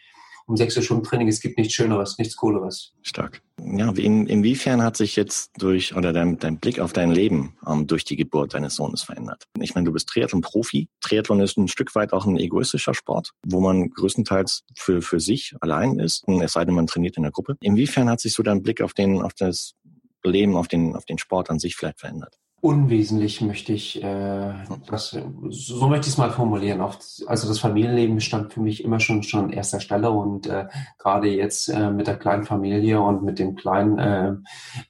um 0.46 0.56
sechs 0.56 0.76
Uhr 0.76 0.82
Stunden 0.82 1.02
Training, 1.02 1.28
es 1.28 1.40
gibt 1.40 1.58
nichts 1.58 1.74
Schöneres, 1.74 2.18
nichts 2.18 2.36
Cooleres. 2.36 2.94
Stark. 3.02 3.42
Ja, 3.60 3.90
in, 3.90 4.28
inwiefern 4.28 4.80
hat 4.80 4.96
sich 4.96 5.16
jetzt 5.16 5.50
durch, 5.58 5.96
oder 5.96 6.12
dein, 6.12 6.38
dein 6.38 6.58
Blick 6.58 6.78
auf 6.78 6.92
dein 6.92 7.10
Leben 7.10 7.56
ähm, 7.66 7.88
durch 7.88 8.04
die 8.04 8.16
Geburt 8.16 8.54
deines 8.54 8.76
Sohnes 8.76 9.02
verändert? 9.02 9.44
Ich 9.58 9.74
meine, 9.74 9.86
du 9.86 9.92
bist 9.92 10.08
Triathlon-Profi. 10.08 10.88
Triathlon 11.00 11.40
ist 11.40 11.56
ein 11.58 11.66
Stück 11.66 11.94
weit 11.96 12.12
auch 12.12 12.26
ein 12.26 12.36
egoistischer 12.36 12.94
Sport, 12.94 13.32
wo 13.44 13.60
man 13.60 13.90
größtenteils 13.90 14.62
für, 14.76 15.02
für 15.02 15.18
sich 15.18 15.54
allein 15.60 15.98
ist, 15.98 16.24
es 16.28 16.52
sei 16.52 16.64
denn, 16.64 16.74
man 16.74 16.86
trainiert 16.86 17.16
in 17.16 17.24
der 17.24 17.32
Gruppe. 17.32 17.56
Inwiefern 17.60 18.08
hat 18.08 18.20
sich 18.20 18.32
so 18.32 18.44
dein 18.44 18.62
Blick 18.62 18.80
auf 18.80 18.94
den, 18.94 19.22
auf 19.22 19.34
das 19.34 19.74
Leben, 20.22 20.56
auf 20.56 20.68
den, 20.68 20.94
auf 20.94 21.04
den 21.04 21.18
Sport 21.18 21.50
an 21.50 21.58
sich 21.58 21.74
vielleicht 21.74 22.00
verändert? 22.00 22.36
Unwesentlich 22.60 23.42
möchte 23.42 23.72
ich, 23.72 24.02
äh, 24.02 24.54
das, 24.86 25.16
so 25.50 25.88
möchte 25.88 26.06
ich 26.06 26.14
es 26.14 26.18
mal 26.18 26.30
formulieren. 26.30 26.80
also 26.80 27.48
das 27.48 27.58
Familienleben 27.58 28.20
stand 28.20 28.52
für 28.52 28.60
mich 28.60 28.82
immer 28.82 28.98
schon 28.98 29.22
schon 29.22 29.44
an 29.44 29.52
erster 29.52 29.80
Stelle 29.80 30.10
und 30.10 30.46
äh, 30.46 30.66
gerade 30.98 31.28
jetzt 31.28 31.68
äh, 31.68 31.90
mit 31.90 32.06
der 32.06 32.16
kleinen 32.16 32.44
Familie 32.44 33.00
und 33.00 33.22
mit 33.22 33.38
dem 33.38 33.56
Kleinen 33.56 33.98
äh, 33.98 34.32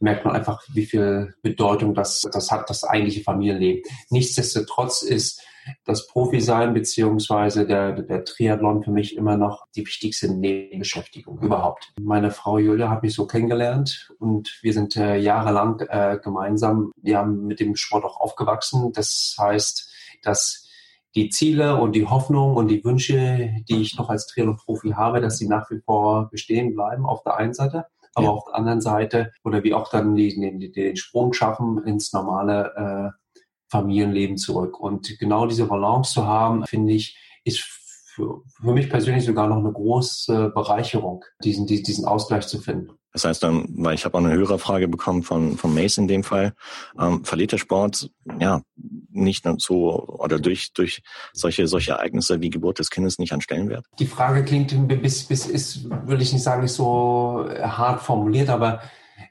merkt 0.00 0.24
man 0.24 0.34
einfach, 0.34 0.62
wie 0.72 0.86
viel 0.86 1.34
Bedeutung 1.42 1.94
das, 1.94 2.22
das 2.32 2.50
hat, 2.50 2.70
das 2.70 2.84
eigentliche 2.84 3.22
Familienleben. 3.22 3.82
Nichtsdestotrotz 4.10 5.02
ist 5.02 5.42
das 5.84 6.06
Profi-Sein 6.06 6.74
beziehungsweise 6.74 7.66
der, 7.66 7.92
der 7.92 8.24
Triathlon 8.24 8.82
für 8.82 8.90
mich 8.90 9.16
immer 9.16 9.36
noch 9.36 9.66
die 9.74 9.86
wichtigste 9.86 10.32
Nebenbeschäftigung 10.32 11.40
überhaupt. 11.40 11.92
Meine 12.00 12.30
Frau 12.30 12.58
Julia 12.58 12.90
hat 12.90 13.02
mich 13.02 13.14
so 13.14 13.26
kennengelernt 13.26 14.12
und 14.18 14.58
wir 14.62 14.72
sind 14.72 14.96
äh, 14.96 15.16
jahrelang 15.16 15.80
äh, 15.80 16.18
gemeinsam 16.22 16.92
ja, 17.02 17.24
mit 17.24 17.60
dem 17.60 17.76
Sport 17.76 18.04
auch 18.04 18.20
aufgewachsen. 18.20 18.92
Das 18.92 19.36
heißt, 19.38 19.92
dass 20.22 20.68
die 21.14 21.30
Ziele 21.30 21.76
und 21.76 21.92
die 21.92 22.06
Hoffnung 22.06 22.56
und 22.56 22.68
die 22.68 22.84
Wünsche, 22.84 23.50
die 23.68 23.80
ich 23.80 23.96
noch 23.96 24.10
als 24.10 24.26
Triathlon-Profi 24.26 24.90
habe, 24.90 25.20
dass 25.20 25.38
sie 25.38 25.48
nach 25.48 25.70
wie 25.70 25.80
vor 25.80 26.28
bestehen 26.30 26.74
bleiben 26.74 27.06
auf 27.06 27.22
der 27.22 27.36
einen 27.36 27.54
Seite 27.54 27.86
aber 28.16 28.26
ja. 28.26 28.32
auf 28.32 28.44
der 28.46 28.54
anderen 28.54 28.80
Seite 28.80 29.32
oder 29.44 29.62
wie 29.62 29.74
auch 29.74 29.90
dann 29.90 30.14
die, 30.14 30.34
die, 30.58 30.72
den 30.72 30.96
Sprung 30.96 31.34
schaffen 31.34 31.84
ins 31.84 32.14
normale 32.14 33.12
äh, 33.14 33.25
Familienleben 33.76 34.36
zurück. 34.36 34.80
Und 34.80 35.18
genau 35.18 35.46
diese 35.46 35.66
Balance 35.66 36.12
zu 36.12 36.26
haben, 36.26 36.64
finde 36.66 36.94
ich, 36.94 37.16
ist 37.44 37.60
für, 37.60 38.42
für 38.60 38.72
mich 38.72 38.88
persönlich 38.88 39.24
sogar 39.24 39.46
noch 39.46 39.58
eine 39.58 39.72
große 39.72 40.50
Bereicherung, 40.54 41.24
diesen, 41.44 41.66
diesen 41.66 42.06
Ausgleich 42.06 42.46
zu 42.46 42.58
finden. 42.58 42.92
Das 43.12 43.24
heißt 43.24 43.42
dann, 43.42 43.66
weil 43.76 43.94
ich 43.94 44.04
habe 44.04 44.16
auch 44.16 44.22
eine 44.22 44.34
höhere 44.34 44.58
Frage 44.58 44.88
bekommen 44.88 45.22
von, 45.22 45.56
von 45.56 45.74
Mace 45.74 45.98
in 45.98 46.06
dem 46.06 46.22
Fall, 46.22 46.52
ähm, 47.00 47.24
verliert 47.24 47.52
der 47.52 47.58
Sport 47.58 48.10
ja 48.38 48.60
nicht 49.10 49.46
so 49.58 50.06
oder 50.06 50.38
durch, 50.38 50.74
durch 50.74 51.02
solche, 51.32 51.66
solche 51.66 51.92
Ereignisse 51.92 52.42
wie 52.42 52.50
Geburt 52.50 52.78
des 52.78 52.90
Kindes 52.90 53.18
nicht 53.18 53.32
an 53.32 53.40
Stellenwert? 53.40 53.86
Die 53.98 54.06
Frage 54.06 54.44
klingt 54.44 54.74
bis, 55.00 55.24
bis 55.24 55.46
ist, 55.46 55.88
würde 55.88 56.22
ich 56.22 56.32
nicht 56.34 56.42
sagen, 56.42 56.62
nicht 56.62 56.72
so 56.72 57.48
hart 57.62 58.02
formuliert, 58.02 58.50
aber 58.50 58.82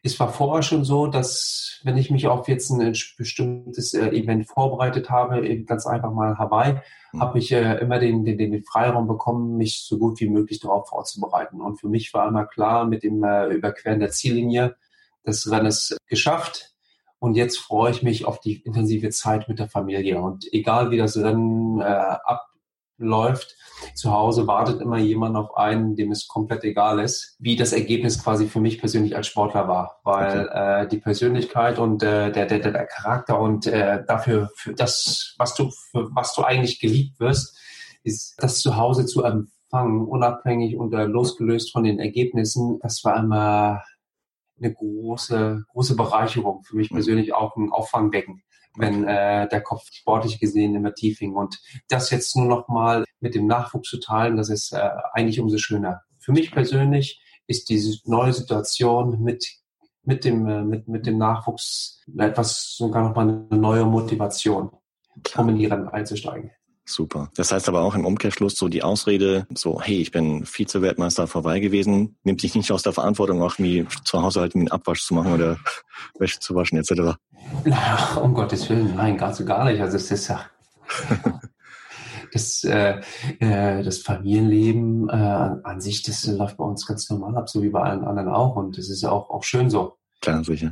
es 0.05 0.19
war 0.19 0.31
vorher 0.31 0.61
schon 0.61 0.85
so, 0.85 1.07
dass 1.07 1.79
wenn 1.83 1.97
ich 1.97 2.11
mich 2.11 2.27
auf 2.27 2.47
jetzt 2.47 2.69
ein 2.69 2.95
bestimmtes 3.17 3.95
äh, 3.95 4.09
Event 4.09 4.47
vorbereitet 4.47 5.09
habe, 5.09 5.47
eben 5.47 5.65
ganz 5.65 5.87
einfach 5.87 6.11
mal 6.11 6.37
Hawaii, 6.37 6.75
mhm. 7.11 7.19
habe 7.19 7.39
ich 7.39 7.51
äh, 7.51 7.79
immer 7.79 7.97
den, 7.97 8.23
den, 8.23 8.37
den 8.37 8.63
Freiraum 8.63 9.07
bekommen, 9.07 9.57
mich 9.57 9.83
so 9.83 9.97
gut 9.97 10.19
wie 10.19 10.29
möglich 10.29 10.59
darauf 10.59 10.89
vorzubereiten. 10.89 11.59
Und 11.59 11.79
für 11.79 11.87
mich 11.87 12.13
war 12.13 12.27
immer 12.27 12.45
klar, 12.45 12.85
mit 12.85 13.01
dem 13.01 13.23
äh, 13.23 13.47
Überqueren 13.47 13.99
der 13.99 14.11
Ziellinie, 14.11 14.75
das 15.23 15.49
Rennen 15.49 15.65
ist 15.65 15.97
geschafft. 16.05 16.75
Und 17.17 17.33
jetzt 17.33 17.57
freue 17.57 17.89
ich 17.89 18.03
mich 18.03 18.25
auf 18.25 18.39
die 18.39 18.61
intensive 18.61 19.09
Zeit 19.09 19.49
mit 19.49 19.57
der 19.57 19.69
Familie. 19.69 20.21
Und 20.21 20.45
egal 20.53 20.91
wie 20.91 20.97
das 20.97 21.17
Rennen 21.17 21.81
äh, 21.81 21.83
ab, 21.83 22.45
läuft. 22.97 23.55
Zu 23.93 24.11
Hause 24.11 24.47
wartet 24.47 24.81
immer 24.81 24.97
jemand 24.97 25.35
auf 25.35 25.57
einen, 25.57 25.95
dem 25.95 26.11
es 26.11 26.27
komplett 26.27 26.63
egal 26.63 26.99
ist, 26.99 27.35
wie 27.39 27.55
das 27.55 27.73
Ergebnis 27.73 28.23
quasi 28.23 28.47
für 28.47 28.59
mich 28.59 28.79
persönlich 28.79 29.15
als 29.15 29.27
Sportler 29.27 29.67
war. 29.67 29.99
Weil 30.03 30.47
okay. 30.47 30.83
äh, 30.83 30.87
die 30.87 30.97
Persönlichkeit 30.97 31.79
und 31.79 32.03
äh, 32.03 32.31
der, 32.31 32.45
der, 32.45 32.59
der 32.59 32.85
Charakter 32.85 33.39
und 33.39 33.67
äh, 33.67 34.03
dafür, 34.05 34.49
für 34.55 34.73
das, 34.73 35.35
was 35.37 35.55
du, 35.55 35.71
für 35.91 36.09
was 36.15 36.33
du 36.33 36.43
eigentlich 36.43 36.79
geliebt 36.79 37.19
wirst, 37.19 37.57
ist 38.03 38.35
das 38.37 38.61
zu 38.61 38.77
Hause 38.77 39.05
zu 39.05 39.23
empfangen, 39.23 40.05
unabhängig 40.05 40.77
und 40.77 40.93
äh, 40.93 41.05
losgelöst 41.05 41.71
von 41.71 41.83
den 41.83 41.99
Ergebnissen. 41.99 42.79
Das 42.81 43.03
war 43.03 43.17
immer 43.17 43.83
eine 44.57 44.73
große, 44.73 45.65
große 45.69 45.95
Bereicherung 45.95 46.63
für 46.63 46.77
mich 46.77 46.91
mhm. 46.91 46.95
persönlich 46.95 47.33
auch 47.33 47.55
ein 47.57 47.71
Auffangbecken 47.71 48.41
wenn 48.77 49.05
äh, 49.05 49.47
der 49.47 49.61
Kopf 49.61 49.87
sportlich 49.91 50.39
gesehen 50.39 50.75
immer 50.75 50.93
tief 50.93 51.19
hing. 51.19 51.33
Und 51.33 51.59
das 51.87 52.09
jetzt 52.11 52.35
nur 52.35 52.45
noch 52.45 52.67
mal 52.67 53.05
mit 53.19 53.35
dem 53.35 53.47
Nachwuchs 53.47 53.89
zu 53.89 53.99
teilen, 53.99 54.37
das 54.37 54.49
ist 54.49 54.73
äh, 54.73 54.89
eigentlich 55.13 55.39
umso 55.39 55.57
schöner. 55.57 56.01
Für 56.19 56.31
mich 56.31 56.51
persönlich 56.51 57.21
ist 57.47 57.69
diese 57.69 57.99
neue 58.05 58.33
Situation 58.33 59.21
mit 59.21 59.45
mit 60.03 60.23
dem 60.23 60.47
äh, 60.47 60.63
mit 60.63 60.87
mit 60.87 61.05
dem 61.05 61.17
Nachwuchs 61.17 62.03
etwas 62.17 62.75
sogar 62.75 63.07
noch 63.07 63.15
mal 63.15 63.27
eine 63.27 63.59
neue 63.59 63.85
Motivation, 63.85 64.71
um 65.37 65.49
in 65.49 65.57
die 65.57 65.65
Rennen 65.65 65.89
einzusteigen. 65.89 66.51
Super. 66.87 67.31
Das 67.35 67.51
heißt 67.51 67.67
aber 67.67 67.81
auch 67.81 67.95
im 67.95 68.05
Umkehrschluss 68.05 68.55
so 68.55 68.67
die 68.67 68.83
Ausrede, 68.83 69.47
so, 69.53 69.81
hey, 69.81 69.97
ich 69.97 70.11
bin 70.11 70.45
Vize-Weltmeister 70.45 71.25
vorbei 71.25 71.59
gewesen, 71.59 72.17
nimmt 72.23 72.41
sich 72.41 72.53
nicht 72.53 72.71
aus 72.71 72.83
der 72.83 72.93
Verantwortung, 72.93 73.41
auch 73.41 73.57
wie 73.57 73.87
zu 74.03 74.21
Hause 74.21 74.41
halt 74.41 74.55
einen 74.55 74.69
Abwasch 74.69 75.03
zu 75.03 75.15
machen 75.15 75.33
oder 75.33 75.57
Wäsche 76.19 76.39
zu 76.39 76.53
waschen, 76.53 76.77
etc. 76.77 77.17
Naja, 77.63 78.19
um 78.21 78.35
Gottes 78.35 78.69
Willen, 78.69 78.95
nein, 78.95 79.17
ganz 79.17 79.37
so 79.37 79.45
gar 79.45 79.65
nicht. 79.65 79.81
Also 79.81 79.97
es 79.97 80.11
ist 80.11 80.27
ja 80.27 80.45
das, 82.31 82.63
äh, 82.63 83.01
äh, 83.39 83.81
das 83.81 83.99
Familienleben 83.99 85.09
äh, 85.09 85.13
an 85.63 85.81
sich, 85.81 86.03
das 86.03 86.27
läuft 86.27 86.57
bei 86.57 86.65
uns 86.65 86.85
ganz 86.85 87.09
normal 87.09 87.35
ab, 87.35 87.49
so 87.49 87.63
wie 87.63 87.69
bei 87.69 87.81
allen 87.81 88.03
anderen 88.03 88.29
auch. 88.29 88.55
Und 88.55 88.77
das 88.77 88.89
ist 88.89 89.01
ja 89.01 89.09
auch, 89.09 89.31
auch 89.31 89.43
schön 89.43 89.71
so. 89.71 89.97
Klar, 90.21 90.43
sicher. 90.43 90.71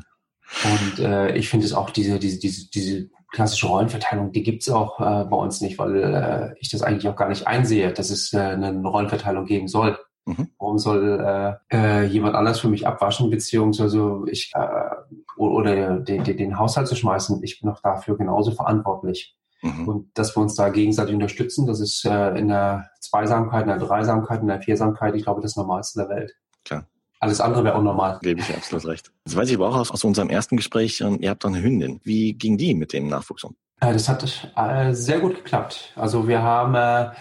Und 0.63 0.99
äh, 0.99 1.35
ich 1.35 1.49
finde 1.49 1.65
es 1.65 1.73
auch 1.73 1.89
diese, 1.89 2.19
diese, 2.19 2.37
diese, 2.37 2.69
diese 2.69 3.09
klassische 3.33 3.67
Rollenverteilung, 3.67 4.31
die 4.31 4.43
gibt's 4.43 4.69
auch 4.69 4.99
äh, 4.99 5.25
bei 5.25 5.35
uns 5.35 5.59
nicht, 5.59 5.77
weil 5.79 5.95
äh, 5.95 6.55
ich 6.59 6.69
das 6.69 6.83
eigentlich 6.83 7.09
auch 7.09 7.15
gar 7.15 7.27
nicht 7.27 7.47
einsehe, 7.47 7.91
dass 7.91 8.09
es 8.11 8.31
äh, 8.31 8.39
eine 8.39 8.81
Rollenverteilung 8.87 9.45
geben 9.45 9.67
soll. 9.67 9.97
Mhm. 10.25 10.49
Warum 10.57 10.77
soll 10.77 11.19
äh, 11.19 11.75
äh, 11.75 12.05
jemand 12.05 12.35
anders 12.35 12.59
für 12.59 12.69
mich 12.69 12.87
abwaschen, 12.87 13.29
beziehungsweise 13.29 14.21
ich 14.27 14.51
äh, 14.55 14.95
oder 15.35 15.99
den, 15.99 16.23
den, 16.23 16.37
den 16.37 16.59
Haushalt 16.59 16.87
zu 16.87 16.95
schmeißen? 16.95 17.43
Ich 17.43 17.59
bin 17.59 17.69
auch 17.69 17.81
dafür 17.81 18.17
genauso 18.17 18.51
verantwortlich. 18.51 19.35
Mhm. 19.63 19.87
Und 19.87 20.17
dass 20.17 20.35
wir 20.35 20.41
uns 20.41 20.55
da 20.55 20.69
gegenseitig 20.69 21.15
unterstützen, 21.15 21.65
das 21.65 21.79
ist 21.79 22.05
äh, 22.05 22.37
in 22.37 22.49
der 22.49 22.89
Zweisamkeit, 23.01 23.63
in 23.63 23.69
der 23.69 23.79
Dreisamkeit, 23.79 24.41
in 24.41 24.47
der 24.47 24.61
Viersamkeit, 24.61 25.15
ich 25.15 25.23
glaube, 25.23 25.41
das 25.41 25.55
Normalste 25.55 26.01
der 26.01 26.09
Welt. 26.09 26.33
Klar. 26.63 26.85
Alles 27.23 27.39
andere 27.39 27.63
wäre 27.63 27.77
unnormal. 27.77 28.19
Gebe 28.21 28.41
ich 28.41 28.53
absolut 28.53 28.85
recht. 28.85 29.09
Das 29.23 29.37
weiß 29.37 29.47
ich 29.47 29.55
aber 29.55 29.69
auch 29.69 29.77
aus, 29.77 29.91
aus 29.91 30.03
unserem 30.03 30.29
ersten 30.29 30.57
Gespräch, 30.57 30.99
ähm, 30.99 31.19
ihr 31.21 31.29
habt 31.29 31.45
doch 31.45 31.49
eine 31.49 31.63
Hündin. 31.63 32.01
Wie 32.03 32.33
ging 32.33 32.57
die 32.57 32.73
mit 32.73 32.91
dem 32.91 33.07
Nachwuchs 33.07 33.45
um? 33.45 33.55
Äh, 33.79 33.93
das 33.93 34.09
hat 34.09 34.51
äh, 34.57 34.93
sehr 34.93 35.21
gut 35.21 35.35
geklappt. 35.35 35.93
Also 35.95 36.27
wir 36.27 36.41
haben, 36.41 36.75
äh, 36.75 37.11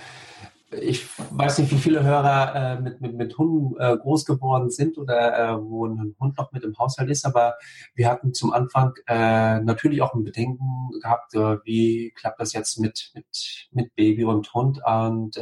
ich 0.77 1.07
weiß 1.31 1.59
nicht, 1.59 1.71
wie 1.71 1.79
viele 1.79 2.03
Hörer 2.03 2.81
mit, 2.81 3.01
mit, 3.01 3.15
mit 3.15 3.38
Hunden 3.38 3.77
groß 3.77 4.25
geworden 4.25 4.71
sind 4.71 4.99
oder 4.99 5.61
wo 5.62 5.87
ein 5.87 6.17
Hund 6.19 6.37
noch 6.37 6.51
mit 6.51 6.65
im 6.65 6.77
Haushalt 6.77 7.09
ist, 7.09 7.25
aber 7.25 7.55
wir 7.95 8.09
hatten 8.09 8.35
zum 8.35 8.55
Anfang 8.55 8.95
natürlich 9.07 10.01
auch 10.01 10.15
ein 10.15 10.25
Bedenken 10.25 10.88
gehabt, 11.03 11.35
wie 11.35 12.11
klappt 12.17 12.41
das 12.41 12.55
jetzt 12.55 12.81
mit, 12.81 13.11
mit, 13.15 13.69
mit 13.71 13.95
Baby 13.95 14.25
und 14.25 14.55
Hund 14.55 14.81
und 14.83 15.38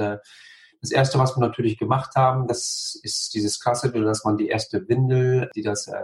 das 0.81 0.91
erste, 0.91 1.19
was 1.19 1.37
wir 1.37 1.41
natürlich 1.41 1.79
gemacht 1.79 2.15
haben, 2.17 2.47
das 2.47 2.99
ist 3.03 3.35
dieses 3.35 3.61
Klassische, 3.61 4.03
dass 4.03 4.25
man 4.25 4.39
die 4.39 4.49
erste 4.49 4.89
Windel, 4.89 5.51
die 5.55 5.63
das, 5.63 5.89
äh, 5.89 6.01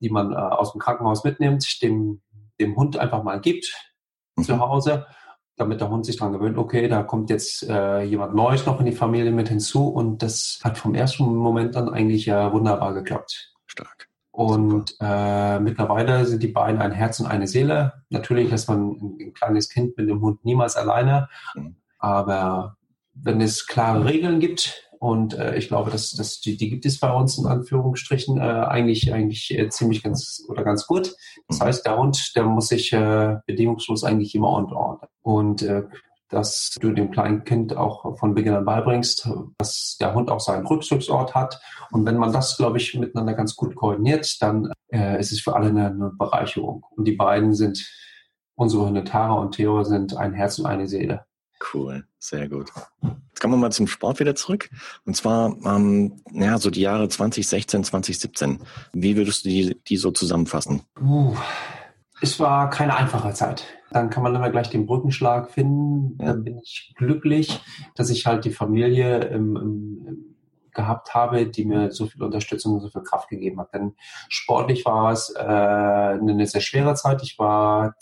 die 0.00 0.10
man 0.10 0.32
äh, 0.32 0.36
aus 0.36 0.72
dem 0.72 0.80
Krankenhaus 0.80 1.24
mitnimmt, 1.24 1.82
dem, 1.82 2.22
dem 2.58 2.76
Hund 2.76 2.96
einfach 2.96 3.22
mal 3.22 3.40
gibt 3.40 3.72
mhm. 4.36 4.44
zu 4.44 4.58
Hause, 4.58 5.06
damit 5.56 5.80
der 5.80 5.90
Hund 5.90 6.06
sich 6.06 6.16
daran 6.16 6.32
gewöhnt, 6.32 6.58
okay, 6.58 6.88
da 6.88 7.02
kommt 7.02 7.28
jetzt 7.30 7.62
äh, 7.68 8.02
jemand 8.02 8.34
Neues 8.34 8.66
noch 8.66 8.80
in 8.80 8.86
die 8.86 8.92
Familie 8.92 9.32
mit 9.32 9.48
hinzu 9.48 9.88
und 9.88 10.22
das 10.22 10.60
hat 10.62 10.78
vom 10.78 10.94
ersten 10.94 11.24
Moment 11.24 11.74
dann 11.74 11.90
eigentlich 11.90 12.28
äh, 12.28 12.52
wunderbar 12.52 12.94
geklappt. 12.94 13.52
Stark. 13.66 14.08
Und 14.30 14.96
äh, 15.00 15.58
mittlerweile 15.60 16.26
sind 16.26 16.42
die 16.42 16.48
beiden 16.48 16.82
ein 16.82 16.92
Herz 16.92 17.20
und 17.20 17.26
eine 17.26 17.46
Seele. 17.46 18.04
Natürlich 18.10 18.50
lässt 18.50 18.68
man 18.68 18.90
ein, 18.90 19.18
ein 19.18 19.32
kleines 19.32 19.70
Kind 19.70 19.96
mit 19.96 20.10
dem 20.10 20.20
Hund 20.20 20.44
niemals 20.44 20.76
alleine, 20.76 21.28
mhm. 21.54 21.76
aber 21.98 22.76
wenn 23.22 23.40
es 23.40 23.66
klare 23.66 24.04
Regeln 24.04 24.40
gibt, 24.40 24.86
und 24.98 25.34
äh, 25.34 25.56
ich 25.56 25.68
glaube, 25.68 25.90
dass, 25.90 26.12
dass 26.12 26.40
die, 26.40 26.56
die 26.56 26.70
gibt 26.70 26.86
es 26.86 26.98
bei 26.98 27.12
uns 27.12 27.38
in 27.38 27.46
Anführungsstrichen 27.46 28.38
äh, 28.38 28.40
eigentlich 28.40 29.12
eigentlich 29.12 29.56
äh, 29.56 29.68
ziemlich 29.68 30.02
ganz 30.02 30.42
oder 30.48 30.64
ganz 30.64 30.86
gut. 30.86 31.14
Das 31.48 31.60
mhm. 31.60 31.64
heißt, 31.64 31.86
der 31.86 31.98
Hund, 31.98 32.32
der 32.34 32.44
muss 32.44 32.68
sich 32.68 32.92
äh, 32.92 33.36
bedingungslos 33.46 34.04
eigentlich 34.04 34.34
immer 34.34 34.52
unterordnen. 34.52 35.10
Und 35.22 35.62
äh, 35.62 35.84
dass 36.28 36.74
du 36.80 36.92
dem 36.92 37.10
kleinen 37.10 37.44
Kind 37.44 37.76
auch 37.76 38.18
von 38.18 38.34
Beginn 38.34 38.54
an 38.54 38.64
beibringst, 38.64 39.28
dass 39.58 39.96
der 40.00 40.12
Hund 40.12 40.28
auch 40.28 40.40
seinen 40.40 40.66
Rückzugsort 40.66 41.34
hat. 41.36 41.60
Und 41.92 42.04
wenn 42.04 42.16
man 42.16 42.32
das, 42.32 42.56
glaube 42.56 42.78
ich, 42.78 42.94
miteinander 42.94 43.34
ganz 43.34 43.54
gut 43.54 43.76
koordiniert, 43.76 44.42
dann 44.42 44.72
äh, 44.88 45.20
ist 45.20 45.30
es 45.30 45.40
für 45.40 45.54
alle 45.54 45.68
eine, 45.68 45.86
eine 45.86 46.10
Bereicherung. 46.18 46.84
Und 46.96 47.06
die 47.06 47.12
beiden 47.12 47.54
sind, 47.54 47.88
unsere 48.56 48.86
Hunde 48.86 49.04
Tara 49.04 49.34
und 49.34 49.54
Theo 49.54 49.84
sind 49.84 50.16
ein 50.16 50.32
Herz 50.32 50.58
und 50.58 50.66
eine 50.66 50.88
Seele. 50.88 51.25
Cool, 51.72 52.04
sehr 52.18 52.48
gut. 52.48 52.70
Jetzt 53.02 53.40
kommen 53.40 53.54
wir 53.54 53.58
mal 53.58 53.72
zum 53.72 53.86
Sport 53.86 54.20
wieder 54.20 54.34
zurück. 54.34 54.70
Und 55.04 55.16
zwar, 55.16 55.56
ähm, 55.64 56.20
ja, 56.32 56.58
so 56.58 56.70
die 56.70 56.82
Jahre 56.82 57.08
2016, 57.08 57.84
2017. 57.84 58.60
Wie 58.92 59.16
würdest 59.16 59.44
du 59.44 59.48
die, 59.48 59.80
die 59.88 59.96
so 59.96 60.10
zusammenfassen? 60.10 60.82
Uh, 61.00 61.34
es 62.20 62.38
war 62.40 62.70
keine 62.70 62.96
einfache 62.96 63.32
Zeit. 63.32 63.64
Dann 63.90 64.10
kann 64.10 64.22
man 64.22 64.34
immer 64.34 64.50
gleich 64.50 64.70
den 64.70 64.86
Brückenschlag 64.86 65.50
finden. 65.50 66.18
Ja. 66.20 66.32
Dann 66.32 66.44
bin 66.44 66.58
ich 66.58 66.94
glücklich, 66.96 67.60
dass 67.94 68.10
ich 68.10 68.26
halt 68.26 68.44
die 68.44 68.52
Familie 68.52 69.20
im, 69.24 69.56
im, 69.56 70.36
gehabt 70.72 71.14
habe, 71.14 71.46
die 71.46 71.64
mir 71.64 71.90
so 71.90 72.06
viel 72.06 72.22
Unterstützung 72.22 72.74
und 72.74 72.80
so 72.80 72.90
viel 72.90 73.02
Kraft 73.02 73.28
gegeben 73.28 73.60
hat. 73.60 73.72
Denn 73.72 73.94
sportlich 74.28 74.84
war 74.84 75.12
es 75.12 75.32
äh, 75.34 75.40
eine 75.40 76.46
sehr 76.46 76.60
schwere 76.60 76.94
Zeit. 76.94 77.22
Ich 77.22 77.38
war 77.38 77.94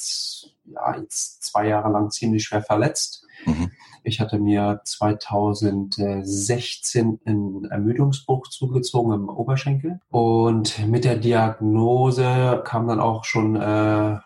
ja, 0.65 0.97
jetzt 0.99 1.45
zwei 1.45 1.69
Jahre 1.69 1.91
lang 1.91 2.11
ziemlich 2.11 2.45
schwer 2.45 2.63
verletzt 2.63 3.24
Mhm. 3.47 3.71
Ich 4.03 4.21
hatte 4.21 4.39
mir 4.39 4.81
2016 4.85 7.21
einen 7.25 7.65
Ermüdungsbruch 7.65 8.49
zugezogen 8.49 9.13
im 9.13 9.29
Oberschenkel 9.29 10.01
und 10.11 10.87
mit 10.87 11.05
der 11.05 11.17
Diagnose 11.17 12.63
kam 12.65 12.87
dann 12.87 13.01
auch 13.01 13.25
schon 13.25 13.57
äh, 13.57 14.19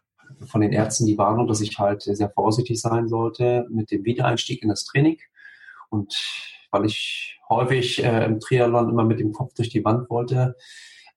von 0.46 0.60
den 0.60 0.72
Ärzten 0.72 1.06
die 1.06 1.18
Warnung, 1.18 1.46
dass 1.46 1.60
ich 1.60 1.78
halt 1.78 2.02
sehr 2.02 2.30
vorsichtig 2.30 2.80
sein 2.80 3.08
sollte 3.08 3.66
mit 3.70 3.90
dem 3.90 4.04
Wiedereinstieg 4.04 4.62
in 4.62 4.68
das 4.68 4.84
Training. 4.84 5.18
Und 5.90 6.14
weil 6.70 6.84
ich 6.84 7.38
häufig 7.48 8.04
äh, 8.04 8.24
im 8.24 8.40
Triathlon 8.40 8.90
immer 8.90 9.04
mit 9.04 9.20
dem 9.20 9.32
Kopf 9.32 9.54
durch 9.54 9.70
die 9.70 9.84
Wand 9.84 10.10
wollte, 10.10 10.56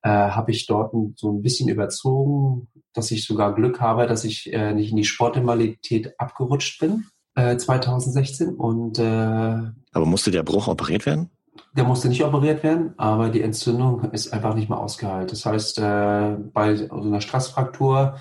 äh, 0.04 0.10
habe 0.10 0.52
ich 0.52 0.66
dort 0.66 0.94
so 1.16 1.32
ein 1.32 1.42
bisschen 1.42 1.70
überzogen, 1.70 2.68
dass 2.94 3.12
ich 3.12 3.26
sogar 3.26 3.54
Glück 3.54 3.82
habe, 3.82 4.08
dass 4.08 4.24
ich 4.24 4.52
äh, 4.54 4.74
nicht 4.74 4.92
in 4.92 4.98
die 4.98 5.04
Sportinvalidität 5.04 6.20
abgerutscht 6.20 6.80
bin, 6.80 7.06
äh, 7.36 7.58
2016. 7.58 8.56
Und, 8.56 9.00
äh, 9.00 9.04
Aber 9.04 10.06
musste 10.06 10.32
der 10.32 10.44
Bruch 10.44 10.68
operiert 10.68 11.06
werden? 11.06 11.30
Der 11.76 11.84
musste 11.84 12.10
nicht 12.10 12.24
operiert 12.24 12.64
werden, 12.64 12.94
aber 12.98 13.30
die 13.30 13.42
Entzündung 13.42 14.12
ist 14.12 14.34
einfach 14.34 14.56
nicht 14.56 14.70
mehr 14.70 14.80
ausgeheilt. 14.80 15.32
Das 15.32 15.46
heißt, 15.46 15.80
äh, 15.80 16.36
bei 16.54 16.76
so 16.76 16.90
einer 16.92 17.22
Strassfraktur 17.22 18.18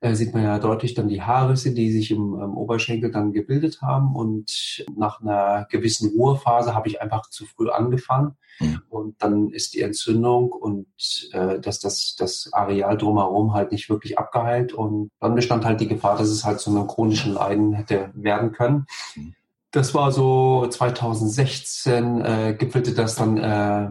äh, 0.00 0.14
sieht 0.14 0.32
man 0.32 0.44
ja 0.44 0.58
deutlich 0.58 0.94
dann 0.94 1.08
die 1.08 1.22
Haarrisse, 1.22 1.74
die 1.74 1.90
sich 1.90 2.10
im, 2.10 2.34
im, 2.40 2.56
Oberschenkel 2.56 3.10
dann 3.10 3.32
gebildet 3.32 3.82
haben. 3.82 4.14
Und 4.14 4.84
nach 4.96 5.20
einer 5.20 5.66
gewissen 5.70 6.10
Ruhephase 6.10 6.74
habe 6.74 6.88
ich 6.88 7.02
einfach 7.02 7.28
zu 7.30 7.46
früh 7.46 7.68
angefangen. 7.68 8.36
Mhm. 8.60 8.82
Und 8.88 9.22
dann 9.22 9.50
ist 9.50 9.74
die 9.74 9.82
Entzündung 9.82 10.52
und 10.52 10.86
äh, 11.32 11.58
dass 11.60 11.80
das, 11.80 12.14
das 12.16 12.50
Areal 12.52 12.96
drumherum 12.96 13.54
halt 13.54 13.72
nicht 13.72 13.90
wirklich 13.90 14.18
abgeheilt. 14.18 14.72
Und 14.72 15.10
dann 15.20 15.34
bestand 15.34 15.64
halt 15.64 15.80
die 15.80 15.88
Gefahr, 15.88 16.16
dass 16.16 16.28
es 16.28 16.44
halt 16.44 16.60
zu 16.60 16.70
einem 16.70 16.86
chronischen 16.86 17.34
Leiden 17.34 17.72
hätte 17.72 18.10
werden 18.14 18.52
können. 18.52 18.86
Mhm. 19.16 19.34
Das 19.70 19.94
war 19.94 20.12
so 20.12 20.66
2016, 20.66 22.24
äh, 22.24 22.56
gipfelte 22.58 22.94
das 22.94 23.16
dann 23.16 23.36
äh, 23.36 23.90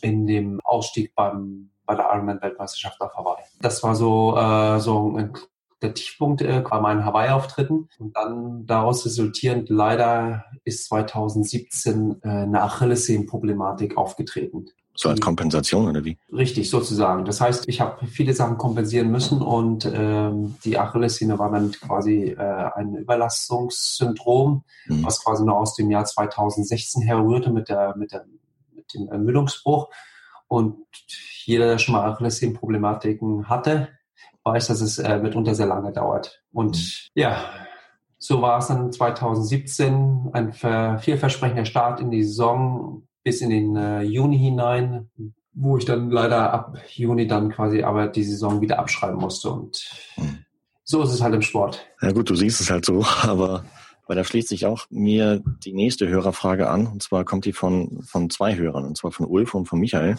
in 0.00 0.26
dem 0.26 0.60
Ausstieg 0.64 1.14
beim 1.14 1.70
bei 1.90 1.96
der 1.96 2.06
Ironman-Weltmeisterschaft 2.12 3.00
auf 3.00 3.16
Hawaii. 3.16 3.42
Das 3.60 3.82
war 3.82 3.96
so, 3.96 4.36
äh, 4.36 4.78
so 4.78 5.16
ein, 5.16 5.32
der 5.82 5.92
Tiefpunkt 5.92 6.40
äh, 6.40 6.62
bei 6.68 6.80
meinen 6.80 7.04
Hawaii-Auftritten. 7.04 7.88
Und 7.98 8.16
dann 8.16 8.64
daraus 8.64 9.04
resultierend 9.04 9.68
leider 9.70 10.44
ist 10.62 10.84
2017 10.86 12.20
äh, 12.22 12.28
eine 12.28 12.62
Achillessehnenproblematik 12.62 13.96
aufgetreten. 13.96 14.66
So 14.94 15.08
als 15.08 15.20
Kompensation 15.20 15.88
oder 15.88 16.04
wie? 16.04 16.16
Richtig, 16.32 16.70
sozusagen. 16.70 17.24
Das 17.24 17.40
heißt, 17.40 17.68
ich 17.68 17.80
habe 17.80 18.06
viele 18.06 18.34
Sachen 18.34 18.56
kompensieren 18.56 19.10
müssen 19.10 19.42
und 19.42 19.90
ähm, 19.92 20.56
die 20.64 20.78
Achillessehne 20.78 21.38
war 21.40 21.50
dann 21.50 21.72
quasi 21.72 22.36
äh, 22.38 22.70
ein 22.74 22.94
Überlastungssyndrom, 22.94 24.62
mhm. 24.86 25.04
was 25.04 25.24
quasi 25.24 25.44
noch 25.44 25.56
aus 25.56 25.74
dem 25.74 25.90
Jahr 25.90 26.04
2016 26.04 27.02
herrührte 27.02 27.50
mit 27.50 27.68
der 27.68 27.96
mit 27.96 28.12
der 28.12 28.26
mit 28.74 28.92
dem 28.94 29.08
Ermüdungsbruch. 29.08 29.88
Und 30.50 30.84
jeder, 31.44 31.66
der 31.66 31.78
schon 31.78 31.94
mal 31.94 32.10
Achillessehnenproblematiken 32.10 33.48
hatte, 33.48 33.88
weiß, 34.42 34.66
dass 34.66 34.80
es 34.80 34.98
äh, 34.98 35.18
mitunter 35.18 35.54
sehr 35.54 35.66
lange 35.66 35.92
dauert. 35.92 36.42
Und 36.52 36.76
mhm. 36.76 37.20
ja, 37.22 37.44
so 38.18 38.42
war 38.42 38.58
es 38.58 38.66
dann 38.66 38.90
2017 38.92 40.30
ein 40.32 40.52
vielversprechender 40.52 41.64
Start 41.64 42.00
in 42.00 42.10
die 42.10 42.24
Saison 42.24 43.06
bis 43.22 43.40
in 43.42 43.50
den 43.50 43.76
äh, 43.76 44.02
Juni 44.02 44.38
hinein, 44.38 45.08
wo 45.52 45.76
ich 45.76 45.84
dann 45.84 46.10
leider 46.10 46.52
ab 46.52 46.78
Juni 46.88 47.28
dann 47.28 47.52
quasi 47.52 47.84
aber 47.84 48.08
die 48.08 48.24
Saison 48.24 48.60
wieder 48.60 48.80
abschreiben 48.80 49.20
musste. 49.20 49.50
Und 49.50 49.88
mhm. 50.16 50.44
so 50.82 51.00
ist 51.02 51.12
es 51.12 51.22
halt 51.22 51.34
im 51.34 51.42
Sport. 51.42 51.86
Ja 52.02 52.10
gut, 52.10 52.28
du 52.28 52.34
siehst 52.34 52.60
es 52.60 52.70
halt 52.72 52.84
so, 52.84 53.04
aber 53.22 53.64
weil 54.10 54.16
da 54.16 54.24
schließt 54.24 54.48
sich 54.48 54.66
auch 54.66 54.88
mir 54.90 55.40
die 55.62 55.72
nächste 55.72 56.08
Hörerfrage 56.08 56.68
an. 56.68 56.88
Und 56.88 57.00
zwar 57.00 57.24
kommt 57.24 57.44
die 57.44 57.52
von, 57.52 58.02
von 58.02 58.28
zwei 58.28 58.56
Hörern, 58.56 58.84
und 58.84 58.98
zwar 58.98 59.12
von 59.12 59.24
Ulf 59.24 59.54
und 59.54 59.66
von 59.66 59.78
Michael. 59.78 60.16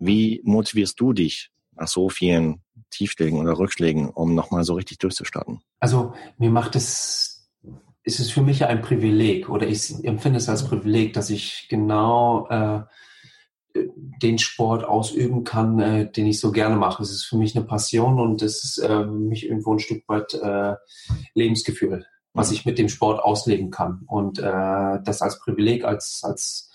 Wie 0.00 0.40
motivierst 0.42 0.98
du 0.98 1.12
dich 1.12 1.52
nach 1.76 1.86
so 1.86 2.08
vielen 2.08 2.64
Tiefschlägen 2.90 3.38
oder 3.38 3.56
Rückschlägen, 3.56 4.10
um 4.10 4.34
nochmal 4.34 4.64
so 4.64 4.74
richtig 4.74 4.98
durchzustarten? 4.98 5.60
Also 5.78 6.12
mir 6.38 6.50
macht 6.50 6.74
es, 6.74 7.48
ist 8.02 8.18
es 8.18 8.32
für 8.32 8.42
mich 8.42 8.64
ein 8.64 8.82
Privileg 8.82 9.48
oder 9.48 9.68
ich 9.68 9.94
empfinde 10.04 10.38
es 10.38 10.48
als 10.48 10.66
Privileg, 10.66 11.12
dass 11.12 11.30
ich 11.30 11.68
genau 11.70 12.48
äh, 12.48 12.80
den 14.24 14.38
Sport 14.38 14.82
ausüben 14.82 15.44
kann, 15.44 15.78
äh, 15.78 16.10
den 16.10 16.26
ich 16.26 16.40
so 16.40 16.50
gerne 16.50 16.74
mache. 16.74 17.04
Es 17.04 17.12
ist 17.12 17.26
für 17.26 17.36
mich 17.36 17.54
eine 17.54 17.64
Passion 17.64 18.18
und 18.18 18.42
es 18.42 18.64
ist 18.64 18.78
äh, 18.78 19.04
mich 19.06 19.46
irgendwo 19.46 19.72
ein 19.72 19.78
Stück 19.78 20.02
weit 20.08 20.34
äh, 20.34 20.74
Lebensgefühl 21.34 22.06
was 22.34 22.50
ich 22.50 22.66
mit 22.66 22.78
dem 22.78 22.88
Sport 22.88 23.22
ausleben 23.22 23.70
kann. 23.70 24.02
Und 24.06 24.38
äh, 24.38 24.98
das 25.04 25.22
als 25.22 25.38
Privileg, 25.38 25.84
als, 25.84 26.20
als 26.22 26.70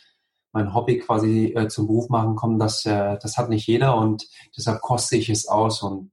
mein 0.51 0.73
Hobby 0.73 0.99
quasi 0.99 1.53
äh, 1.55 1.67
zum 1.67 1.85
Beruf 1.85 2.09
machen 2.09 2.35
kommen, 2.35 2.57
das, 2.57 2.85
äh, 2.85 3.17
das 3.21 3.37
hat 3.37 3.49
nicht 3.49 3.67
jeder 3.67 3.95
und 3.95 4.25
deshalb 4.57 4.81
koste 4.81 5.17
ich 5.17 5.29
es 5.29 5.47
aus. 5.47 5.83
Und 5.83 6.11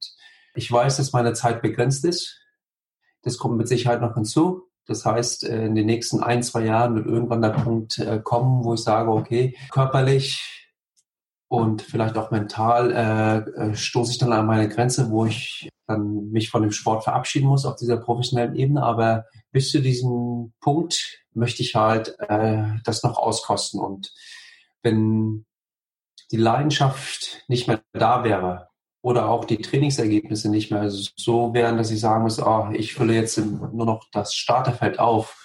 ich 0.55 0.71
weiß, 0.71 0.99
dass 0.99 1.13
meine 1.13 1.33
Zeit 1.33 1.63
begrenzt 1.63 2.05
ist. 2.05 2.41
Das 3.23 3.39
kommt 3.39 3.57
mit 3.57 3.69
Sicherheit 3.69 4.01
noch 4.01 4.15
hinzu. 4.15 4.65
Das 4.87 5.07
heißt, 5.07 5.45
äh, 5.45 5.67
in 5.67 5.75
den 5.75 5.87
nächsten 5.87 6.23
ein, 6.23 6.43
zwei 6.43 6.65
Jahren 6.65 6.97
wird 6.97 7.07
irgendwann 7.07 7.43
der 7.43 7.51
Punkt 7.51 7.99
äh, 7.99 8.21
kommen, 8.23 8.65
wo 8.65 8.75
ich 8.75 8.81
sage, 8.81 9.11
okay, 9.11 9.57
körperlich 9.71 10.67
und 11.49 11.83
vielleicht 11.83 12.17
auch 12.19 12.31
mental 12.31 12.91
äh, 12.93 13.71
äh, 13.71 13.77
stoße 13.77 14.13
ich 14.13 14.19
dann 14.19 14.33
an 14.33 14.47
meine 14.47 14.69
Grenze, 14.69 15.11
wo 15.11 15.27
ich 15.27 15.69
dann 15.87 16.31
mich 16.31 16.51
von 16.51 16.63
dem 16.63 16.73
Sport 16.73 17.05
verabschieden 17.05 17.49
muss 17.49 17.65
auf 17.65 17.77
dieser 17.77 17.97
professionellen 17.97 18.57
Ebene. 18.57 18.83
Aber 18.83 19.25
bis 19.53 19.71
zu 19.71 19.81
diesem 19.81 20.53
Punkt 20.61 21.23
möchte 21.33 21.63
ich 21.63 21.75
halt 21.75 22.17
äh, 22.21 22.65
das 22.85 23.03
noch 23.03 23.19
auskosten. 23.19 23.81
Und 23.81 24.13
wenn 24.83 25.47
die 26.33 26.37
Leidenschaft 26.39 27.45
nicht 27.49 27.69
mehr 27.69 27.81
da 27.93 28.25
wäre 28.25 28.69
oder 29.01 29.29
auch 29.29 29.45
die 29.45 29.59
Trainingsergebnisse 29.59 30.51
nicht 30.51 30.71
mehr 30.71 30.91
so 30.91 31.55
wären, 31.55 31.77
dass 31.77 31.91
ich 31.91 32.01
sagen 32.01 32.25
muss, 32.25 32.41
oh, 32.41 32.69
ich 32.73 32.95
fülle 32.95 33.15
jetzt 33.15 33.39
nur 33.39 33.87
noch 33.87 34.05
das 34.13 34.35
Starterfeld 34.35 34.99
auf 34.99 35.43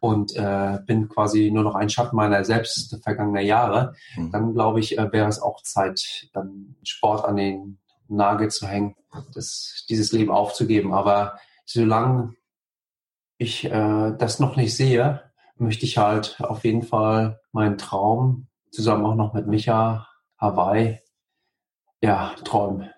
und 0.00 0.34
äh, 0.36 0.78
bin 0.86 1.08
quasi 1.08 1.50
nur 1.50 1.62
noch 1.62 1.74
ein 1.74 1.90
Schatten 1.90 2.16
meiner 2.16 2.44
selbst 2.44 2.98
vergangener 3.02 3.42
Jahre, 3.42 3.94
mhm. 4.16 4.32
dann 4.32 4.54
glaube 4.54 4.80
ich, 4.80 4.98
äh, 4.98 5.12
wäre 5.12 5.28
es 5.28 5.40
auch 5.40 5.62
Zeit, 5.62 6.28
dann 6.32 6.76
Sport 6.82 7.24
an 7.24 7.36
den 7.36 7.78
Nagel 8.08 8.50
zu 8.50 8.66
hängen, 8.66 8.94
das, 9.34 9.84
dieses 9.88 10.12
Leben 10.12 10.30
aufzugeben. 10.30 10.92
Aber 10.92 11.38
solange 11.64 12.34
ich 13.38 13.64
äh, 13.64 14.12
das 14.18 14.40
noch 14.40 14.56
nicht 14.56 14.76
sehe, 14.76 15.22
möchte 15.56 15.86
ich 15.86 15.98
halt 15.98 16.36
auf 16.40 16.64
jeden 16.64 16.82
Fall 16.82 17.40
meinen 17.52 17.78
Traum 17.78 18.48
zusammen 18.70 19.04
auch 19.06 19.14
noch 19.14 19.32
mit 19.32 19.46
Micha 19.46 20.06
Hawaii 20.38 21.00
ja 22.02 22.34
träumen. 22.44 22.90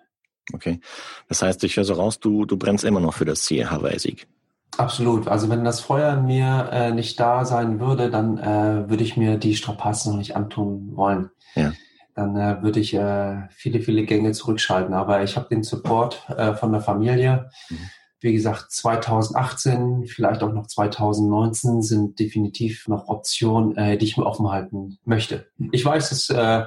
Okay. 0.53 0.79
Das 1.27 1.41
heißt, 1.41 1.63
ich 1.63 1.77
höre 1.77 1.85
so 1.85 1.93
raus, 1.93 2.19
du, 2.19 2.45
du 2.45 2.57
brennst 2.57 2.83
immer 2.83 2.99
noch 2.99 3.13
für 3.13 3.25
das 3.25 3.41
Ziel 3.41 3.69
Hawaii-Sieg. 3.69 4.27
Absolut. 4.77 5.27
Also 5.27 5.49
wenn 5.49 5.63
das 5.63 5.79
Feuer 5.79 6.13
in 6.13 6.25
mir 6.25 6.69
äh, 6.71 6.91
nicht 6.91 7.19
da 7.19 7.45
sein 7.45 7.79
würde, 7.79 8.09
dann 8.09 8.37
äh, 8.37 8.89
würde 8.89 9.03
ich 9.03 9.17
mir 9.17 9.37
die 9.37 9.55
Strapazen 9.55 10.11
noch 10.11 10.17
nicht 10.17 10.35
antun 10.35 10.95
wollen. 10.95 11.31
Ja. 11.55 11.73
Dann 12.19 12.35
äh, 12.35 12.61
würde 12.61 12.81
ich 12.81 12.93
äh, 12.93 13.47
viele, 13.49 13.79
viele 13.79 14.03
Gänge 14.03 14.33
zurückschalten. 14.33 14.93
Aber 14.93 15.23
ich 15.23 15.37
habe 15.37 15.47
den 15.47 15.63
Support 15.63 16.29
äh, 16.35 16.53
von 16.53 16.73
der 16.73 16.81
Familie. 16.81 17.49
Mhm. 17.69 17.77
Wie 18.19 18.33
gesagt, 18.33 18.73
2018, 18.73 20.05
vielleicht 20.05 20.43
auch 20.43 20.51
noch 20.51 20.67
2019 20.67 21.81
sind 21.81 22.19
definitiv 22.19 22.89
noch 22.89 23.07
Optionen, 23.07 23.77
äh, 23.77 23.97
die 23.97 24.03
ich 24.03 24.17
mir 24.17 24.25
offen 24.25 24.51
halten 24.51 24.99
möchte. 25.05 25.47
Ich 25.71 25.85
weiß, 25.85 26.09
dass 26.09 26.29
äh, 26.29 26.65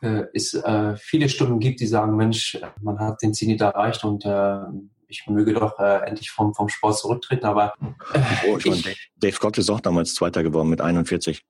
äh, 0.00 0.24
es 0.32 0.54
äh, 0.54 0.96
viele 0.96 1.28
Stimmen 1.28 1.60
gibt, 1.60 1.80
die 1.80 1.86
sagen, 1.86 2.16
Mensch, 2.16 2.58
man 2.80 2.98
hat 2.98 3.20
den 3.20 3.34
Zenit 3.34 3.60
erreicht 3.60 4.02
und 4.02 4.24
äh, 4.24 4.60
ich 5.08 5.26
möge 5.26 5.52
doch 5.52 5.78
äh, 5.78 6.08
endlich 6.08 6.30
vom, 6.30 6.54
vom 6.54 6.70
Sport 6.70 6.96
zurücktreten, 6.96 7.44
aber 7.44 7.74
äh, 8.14 8.20
oh, 8.48 8.56
ich 8.56 8.64
meine, 8.64 8.82
Dave 9.16 9.34
Scott 9.34 9.58
ist 9.58 9.68
auch 9.68 9.80
damals 9.80 10.14
Zweiter 10.14 10.42
geworden 10.42 10.70
mit 10.70 10.80
41. 10.80 11.44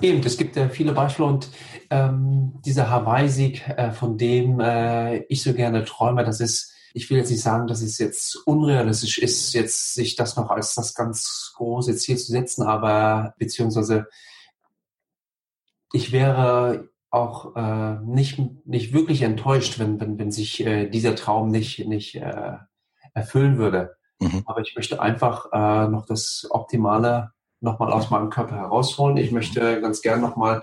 Eben, 0.00 0.20
es 0.24 0.36
gibt 0.36 0.56
ja 0.56 0.68
viele 0.68 0.92
Beispiele 0.92 1.28
und 1.28 1.48
ähm, 1.92 2.54
dieser 2.64 2.88
Hawaii-Sieg, 2.88 3.68
äh, 3.68 3.92
von 3.92 4.16
dem 4.16 4.60
äh, 4.60 5.18
ich 5.24 5.42
so 5.42 5.52
gerne 5.52 5.84
träume, 5.84 6.24
das 6.24 6.40
ist, 6.40 6.72
ich 6.94 7.10
will 7.10 7.18
jetzt 7.18 7.30
nicht 7.30 7.42
sagen, 7.42 7.66
dass 7.66 7.82
es 7.82 7.98
jetzt 7.98 8.34
unrealistisch 8.46 9.18
ist, 9.18 9.52
jetzt 9.52 9.92
sich 9.92 10.16
das 10.16 10.36
noch 10.36 10.50
als 10.50 10.74
das 10.74 10.94
ganz 10.94 11.52
große 11.56 11.94
Ziel 11.96 12.16
zu 12.16 12.32
setzen, 12.32 12.62
aber 12.62 13.34
beziehungsweise 13.38 14.06
ich 15.92 16.12
wäre 16.12 16.88
auch 17.10 17.54
äh, 17.56 17.98
nicht, 18.04 18.40
nicht 18.64 18.94
wirklich 18.94 19.20
enttäuscht, 19.20 19.78
wenn, 19.78 20.00
wenn, 20.00 20.18
wenn 20.18 20.32
sich 20.32 20.64
äh, 20.64 20.88
dieser 20.88 21.14
Traum 21.14 21.50
nicht, 21.50 21.86
nicht 21.86 22.14
äh, 22.14 22.56
erfüllen 23.12 23.58
würde. 23.58 23.96
Mhm. 24.18 24.44
Aber 24.46 24.62
ich 24.62 24.74
möchte 24.74 25.02
einfach 25.02 25.52
äh, 25.52 25.88
noch 25.88 26.06
das 26.06 26.46
Optimale 26.48 27.32
nochmal 27.60 27.92
aus 27.92 28.08
meinem 28.08 28.30
Körper 28.30 28.56
herausholen. 28.56 29.18
Ich 29.18 29.30
möchte 29.30 29.82
ganz 29.82 30.00
gern 30.00 30.22
nochmal 30.22 30.62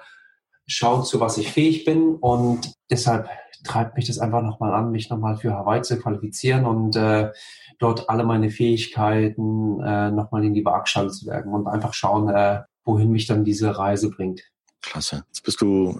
schauen, 0.69 1.03
zu 1.03 1.19
was 1.19 1.37
ich 1.37 1.51
fähig 1.51 1.83
bin. 1.83 2.15
Und 2.15 2.73
deshalb 2.89 3.29
treibt 3.63 3.97
mich 3.97 4.07
das 4.07 4.19
einfach 4.19 4.41
nochmal 4.41 4.73
an, 4.73 4.91
mich 4.91 5.09
nochmal 5.09 5.35
für 5.37 5.53
Hawaii 5.53 5.81
zu 5.81 5.99
qualifizieren 5.99 6.65
und 6.65 6.95
äh, 6.95 7.31
dort 7.77 8.09
alle 8.09 8.23
meine 8.23 8.49
Fähigkeiten 8.49 9.81
äh, 9.81 10.11
nochmal 10.11 10.45
in 10.45 10.53
die 10.53 10.63
Waagschale 10.63 11.09
zu 11.09 11.25
werfen 11.27 11.53
und 11.53 11.67
einfach 11.67 11.93
schauen, 11.93 12.29
äh, 12.29 12.61
wohin 12.85 13.11
mich 13.11 13.27
dann 13.27 13.43
diese 13.43 13.77
Reise 13.77 14.09
bringt. 14.09 14.41
Klasse. 14.81 15.25
Jetzt 15.27 15.43
bist 15.43 15.59
du 15.61 15.99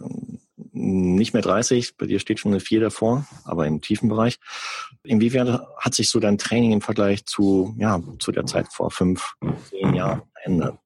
nicht 0.72 1.34
mehr 1.34 1.42
30, 1.42 1.98
bei 1.98 2.06
dir 2.06 2.20
steht 2.20 2.40
schon 2.40 2.54
eine 2.54 2.62
4 2.62 2.80
davor, 2.80 3.26
aber 3.44 3.68
im 3.68 3.82
tiefen 3.82 4.08
Bereich. 4.08 4.40
Inwiefern 5.04 5.60
hat 5.78 5.96
sich 5.96 6.10
so 6.10 6.20
dein 6.20 6.38
Training 6.38 6.72
im 6.72 6.82
Vergleich 6.82 7.26
zu, 7.26 7.76
ja, 7.78 8.02
zu 8.20 8.32
der 8.32 8.46
Zeit 8.46 8.68
vor 8.72 8.90
fünf, 8.90 9.34
zehn 9.70 9.94
Jahren 9.94 10.22
verändert? 10.34 10.78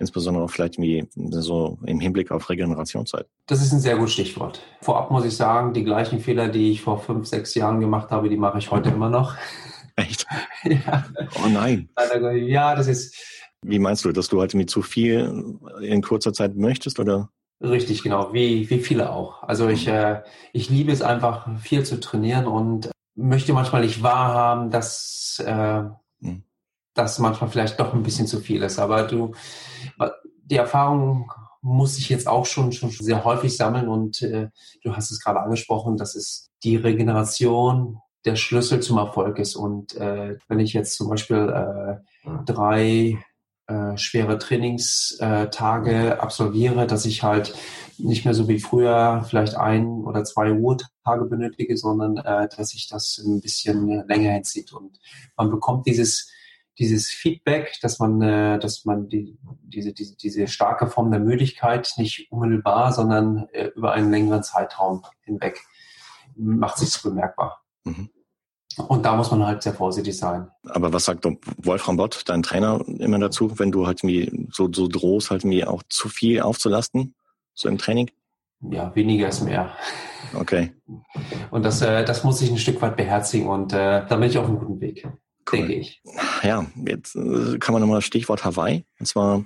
Insbesondere 0.00 0.44
auch 0.44 0.50
vielleicht 0.50 0.78
wie 0.78 1.06
so 1.14 1.78
im 1.84 2.00
Hinblick 2.00 2.30
auf 2.30 2.48
Regenerationszeit. 2.48 3.26
Das 3.46 3.60
ist 3.60 3.70
ein 3.72 3.80
sehr 3.80 3.96
gutes 3.96 4.14
Stichwort. 4.14 4.62
Vorab 4.80 5.10
muss 5.10 5.26
ich 5.26 5.36
sagen, 5.36 5.74
die 5.74 5.84
gleichen 5.84 6.20
Fehler, 6.20 6.48
die 6.48 6.72
ich 6.72 6.80
vor 6.80 6.98
fünf, 6.98 7.26
sechs 7.26 7.54
Jahren 7.54 7.80
gemacht 7.80 8.10
habe, 8.10 8.30
die 8.30 8.38
mache 8.38 8.58
ich 8.58 8.70
heute 8.70 8.88
immer 8.88 9.10
noch. 9.10 9.36
Echt? 9.96 10.26
ja. 10.64 11.04
Oh 11.44 11.48
nein. 11.48 11.90
Ja, 12.34 12.74
das 12.74 12.86
ist. 12.86 13.14
Wie 13.62 13.78
meinst 13.78 14.06
du, 14.06 14.12
dass 14.12 14.28
du 14.28 14.40
halt 14.40 14.54
mit 14.54 14.70
zu 14.70 14.80
viel 14.80 15.58
in 15.82 16.00
kurzer 16.00 16.32
Zeit 16.32 16.56
möchtest 16.56 16.98
oder? 16.98 17.28
Richtig, 17.62 18.02
genau, 18.02 18.32
wie, 18.32 18.70
wie 18.70 18.78
viele 18.78 19.12
auch. 19.12 19.42
Also 19.42 19.68
ich, 19.68 19.86
mhm. 19.86 19.92
äh, 19.92 20.22
ich 20.54 20.70
liebe 20.70 20.92
es 20.92 21.02
einfach, 21.02 21.46
viel 21.60 21.84
zu 21.84 22.00
trainieren 22.00 22.46
und 22.46 22.90
möchte 23.14 23.52
manchmal 23.52 23.82
nicht 23.82 24.02
wahrhaben, 24.02 24.70
dass 24.70 25.42
äh, 25.46 25.82
mhm. 25.82 25.90
Das 26.94 27.18
manchmal 27.18 27.50
vielleicht 27.50 27.78
doch 27.78 27.94
ein 27.94 28.02
bisschen 28.02 28.26
zu 28.26 28.40
viel 28.40 28.62
ist. 28.62 28.78
Aber 28.78 29.04
du, 29.04 29.32
die 30.44 30.56
Erfahrung 30.56 31.30
muss 31.62 31.98
ich 31.98 32.08
jetzt 32.08 32.26
auch 32.26 32.46
schon, 32.46 32.72
schon 32.72 32.90
sehr 32.90 33.24
häufig 33.24 33.56
sammeln 33.56 33.88
und 33.88 34.22
äh, 34.22 34.48
du 34.82 34.96
hast 34.96 35.10
es 35.10 35.20
gerade 35.20 35.40
angesprochen, 35.40 35.96
dass 35.96 36.14
es 36.14 36.50
die 36.64 36.76
Regeneration 36.76 37.98
der 38.24 38.36
Schlüssel 38.36 38.80
zum 38.80 38.98
Erfolg 38.98 39.38
ist. 39.38 39.56
Und 39.56 39.94
äh, 39.96 40.36
wenn 40.48 40.60
ich 40.60 40.72
jetzt 40.72 40.96
zum 40.96 41.08
Beispiel 41.08 41.48
äh, 41.48 42.32
drei 42.44 43.18
äh, 43.66 43.96
schwere 43.96 44.38
Trainingstage 44.38 46.20
absolviere, 46.20 46.86
dass 46.86 47.04
ich 47.06 47.22
halt 47.22 47.54
nicht 47.98 48.24
mehr 48.24 48.34
so 48.34 48.48
wie 48.48 48.58
früher 48.58 49.24
vielleicht 49.28 49.56
ein 49.56 49.86
oder 49.86 50.24
zwei 50.24 50.50
Ruhetage 50.50 51.26
benötige, 51.26 51.76
sondern 51.76 52.16
äh, 52.16 52.48
dass 52.56 52.70
sich 52.70 52.88
das 52.88 53.18
ein 53.24 53.40
bisschen 53.40 54.06
länger 54.08 54.32
hinzieht. 54.32 54.72
Und 54.72 54.98
man 55.36 55.50
bekommt 55.50 55.86
dieses 55.86 56.30
dieses 56.80 57.10
Feedback, 57.10 57.78
dass 57.82 57.98
man, 57.98 58.20
äh, 58.22 58.58
dass 58.58 58.84
man 58.86 59.08
die, 59.08 59.38
diese, 59.62 59.92
diese, 59.92 60.16
diese 60.16 60.48
starke 60.48 60.86
Form 60.86 61.10
der 61.10 61.20
Müdigkeit 61.20 61.92
nicht 61.98 62.32
unmittelbar, 62.32 62.92
sondern 62.92 63.46
äh, 63.52 63.66
über 63.76 63.92
einen 63.92 64.10
längeren 64.10 64.42
Zeitraum 64.42 65.04
hinweg 65.20 65.60
macht 66.34 66.78
sich 66.78 67.00
bemerkbar. 67.02 67.62
Mhm. 67.84 68.08
Und 68.88 69.04
da 69.04 69.14
muss 69.16 69.30
man 69.30 69.44
halt 69.44 69.62
sehr 69.62 69.74
vorsichtig 69.74 70.16
sein. 70.16 70.48
Aber 70.68 70.92
was 70.92 71.04
sagt 71.04 71.26
Wolfram 71.58 71.96
Bott, 71.96 72.22
dein 72.26 72.42
Trainer, 72.42 72.82
immer 72.98 73.18
dazu, 73.18 73.58
wenn 73.58 73.72
du 73.72 73.86
halt 73.86 74.02
mir 74.04 74.30
so, 74.50 74.72
so 74.72 74.88
drohst, 74.88 75.30
halt 75.30 75.44
mir 75.44 75.70
auch 75.70 75.82
zu 75.88 76.08
viel 76.08 76.40
aufzulasten, 76.40 77.14
so 77.52 77.68
im 77.68 77.78
Training? 77.78 78.10
Ja, 78.62 78.94
weniger 78.94 79.28
ist 79.28 79.42
mehr. 79.42 79.70
Okay. 80.34 80.72
Und 81.50 81.64
das, 81.64 81.82
äh, 81.82 82.04
das 82.04 82.24
muss 82.24 82.40
ich 82.40 82.50
ein 82.50 82.58
Stück 82.58 82.80
weit 82.80 82.96
beherzigen 82.96 83.48
und 83.48 83.72
äh, 83.72 84.06
da 84.06 84.16
bin 84.16 84.28
ich 84.28 84.38
auf 84.38 84.46
einem 84.46 84.58
guten 84.58 84.80
Weg, 84.80 85.06
cool. 85.52 85.58
denke 85.60 85.74
ich. 85.74 86.02
Ja, 86.42 86.66
jetzt 86.86 87.16
äh, 87.16 87.58
kann 87.58 87.72
man 87.72 87.82
nochmal 87.82 88.02
Stichwort 88.02 88.44
Hawaii. 88.44 88.84
Und 88.98 89.06
zwar 89.06 89.44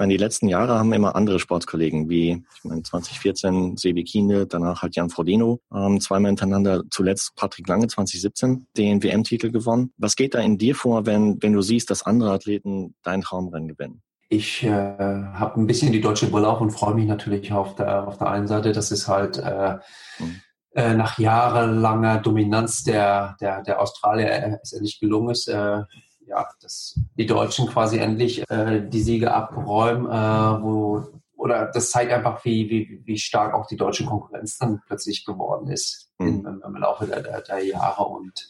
meine, 0.00 0.14
die 0.14 0.18
letzten 0.18 0.48
Jahre 0.48 0.78
haben 0.78 0.92
immer 0.94 1.14
andere 1.14 1.38
Sportskollegen, 1.38 2.08
wie 2.08 2.42
ich 2.56 2.64
meine 2.64 2.82
2014 2.82 3.76
Sebi 3.76 4.02
Kiene, 4.02 4.46
danach 4.46 4.82
halt 4.82 4.96
Jan 4.96 5.10
Frodeno, 5.10 5.60
ähm, 5.72 6.00
zweimal 6.00 6.30
hintereinander, 6.30 6.82
zuletzt 6.90 7.36
Patrick 7.36 7.68
Lange 7.68 7.86
2017 7.86 8.66
den 8.76 9.02
WM-Titel 9.02 9.50
gewonnen. 9.50 9.92
Was 9.98 10.16
geht 10.16 10.34
da 10.34 10.40
in 10.40 10.56
dir 10.56 10.74
vor, 10.74 11.04
wenn, 11.04 11.40
wenn 11.42 11.52
du 11.52 11.60
siehst, 11.60 11.90
dass 11.90 12.02
andere 12.02 12.32
Athleten 12.32 12.94
dein 13.02 13.20
Traumrennen 13.20 13.68
gewinnen? 13.68 14.02
Ich 14.30 14.62
äh, 14.62 14.70
habe 14.70 15.60
ein 15.60 15.66
bisschen 15.66 15.92
die 15.92 16.00
deutsche 16.00 16.28
Brille 16.28 16.48
auf 16.48 16.62
und 16.62 16.70
freue 16.70 16.94
mich 16.94 17.06
natürlich 17.06 17.52
auf 17.52 17.74
der, 17.74 18.08
auf 18.08 18.16
der 18.16 18.30
einen 18.30 18.46
Seite, 18.46 18.72
dass 18.72 18.90
es 18.90 19.06
halt 19.06 19.36
äh, 19.36 19.76
mhm. 20.18 20.40
Äh, 20.74 20.94
nach 20.94 21.18
jahrelanger 21.18 22.18
Dominanz 22.18 22.84
der, 22.84 23.36
der, 23.40 23.62
der 23.62 23.80
Australier 23.80 24.60
es 24.62 24.72
endlich 24.72 25.00
gelungen 25.00 25.30
ist, 25.30 25.48
äh, 25.48 25.82
ja, 26.26 26.48
dass 26.62 26.98
die 27.16 27.26
Deutschen 27.26 27.66
quasi 27.66 27.98
endlich 27.98 28.48
äh, 28.50 28.88
die 28.88 29.02
Siege 29.02 29.34
abräumen, 29.34 30.06
äh, 30.06 30.62
wo 30.62 31.20
oder 31.40 31.70
das 31.72 31.90
zeigt 31.90 32.12
einfach, 32.12 32.44
wie, 32.44 32.68
wie, 32.68 33.02
wie 33.04 33.18
stark 33.18 33.54
auch 33.54 33.66
die 33.66 33.78
deutsche 33.78 34.04
Konkurrenz 34.04 34.58
dann 34.58 34.82
plötzlich 34.86 35.24
geworden 35.24 35.70
ist 35.70 36.12
mhm. 36.18 36.44
im, 36.46 36.62
im, 36.64 36.76
Laufe 36.76 37.06
der, 37.06 37.22
der, 37.22 37.40
der, 37.40 37.64
Jahre. 37.64 38.04
Und 38.04 38.46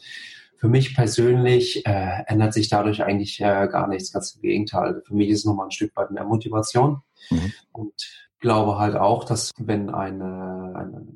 für 0.57 0.69
mich 0.69 0.97
persönlich 0.97 1.87
äh, 1.87 2.25
ändert 2.27 2.53
sich 2.53 2.69
dadurch 2.69 3.05
eigentlich 3.05 3.41
äh, 3.41 3.69
gar 3.71 3.87
nichts, 3.87 4.13
ganz 4.13 4.35
im 4.35 4.43
Gegenteil. 4.43 5.03
Für 5.07 5.15
mich 5.15 5.29
ist 5.29 5.39
es 5.39 5.45
nochmal 5.45 5.69
ein 5.69 5.71
Stück 5.71 5.95
weit 5.95 6.11
mehr 6.11 6.25
Motivation 6.25 7.01
mhm. 7.31 7.53
und 7.73 7.95
glaube 8.41 8.79
halt 8.79 8.97
auch, 8.97 9.25
dass 9.25 9.53
wenn 9.59 9.91
eine, 9.91 10.73
eine 10.75 11.07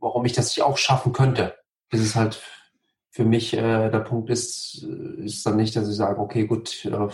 warum 0.00 0.24
ich 0.24 0.32
das 0.32 0.48
nicht 0.48 0.62
auch 0.62 0.78
schaffen 0.78 1.12
könnte, 1.12 1.54
ist 1.90 2.00
es 2.00 2.16
halt 2.16 2.40
für 3.10 3.24
mich 3.24 3.54
äh, 3.54 3.90
der 3.90 4.00
Punkt 4.00 4.30
ist, 4.30 4.84
äh, 4.84 5.24
ist 5.24 5.44
dann 5.44 5.56
nicht, 5.56 5.74
dass 5.76 5.88
ich 5.88 5.96
sage, 5.96 6.20
okay, 6.20 6.46
gut, 6.46 6.84
äh, 6.84 7.08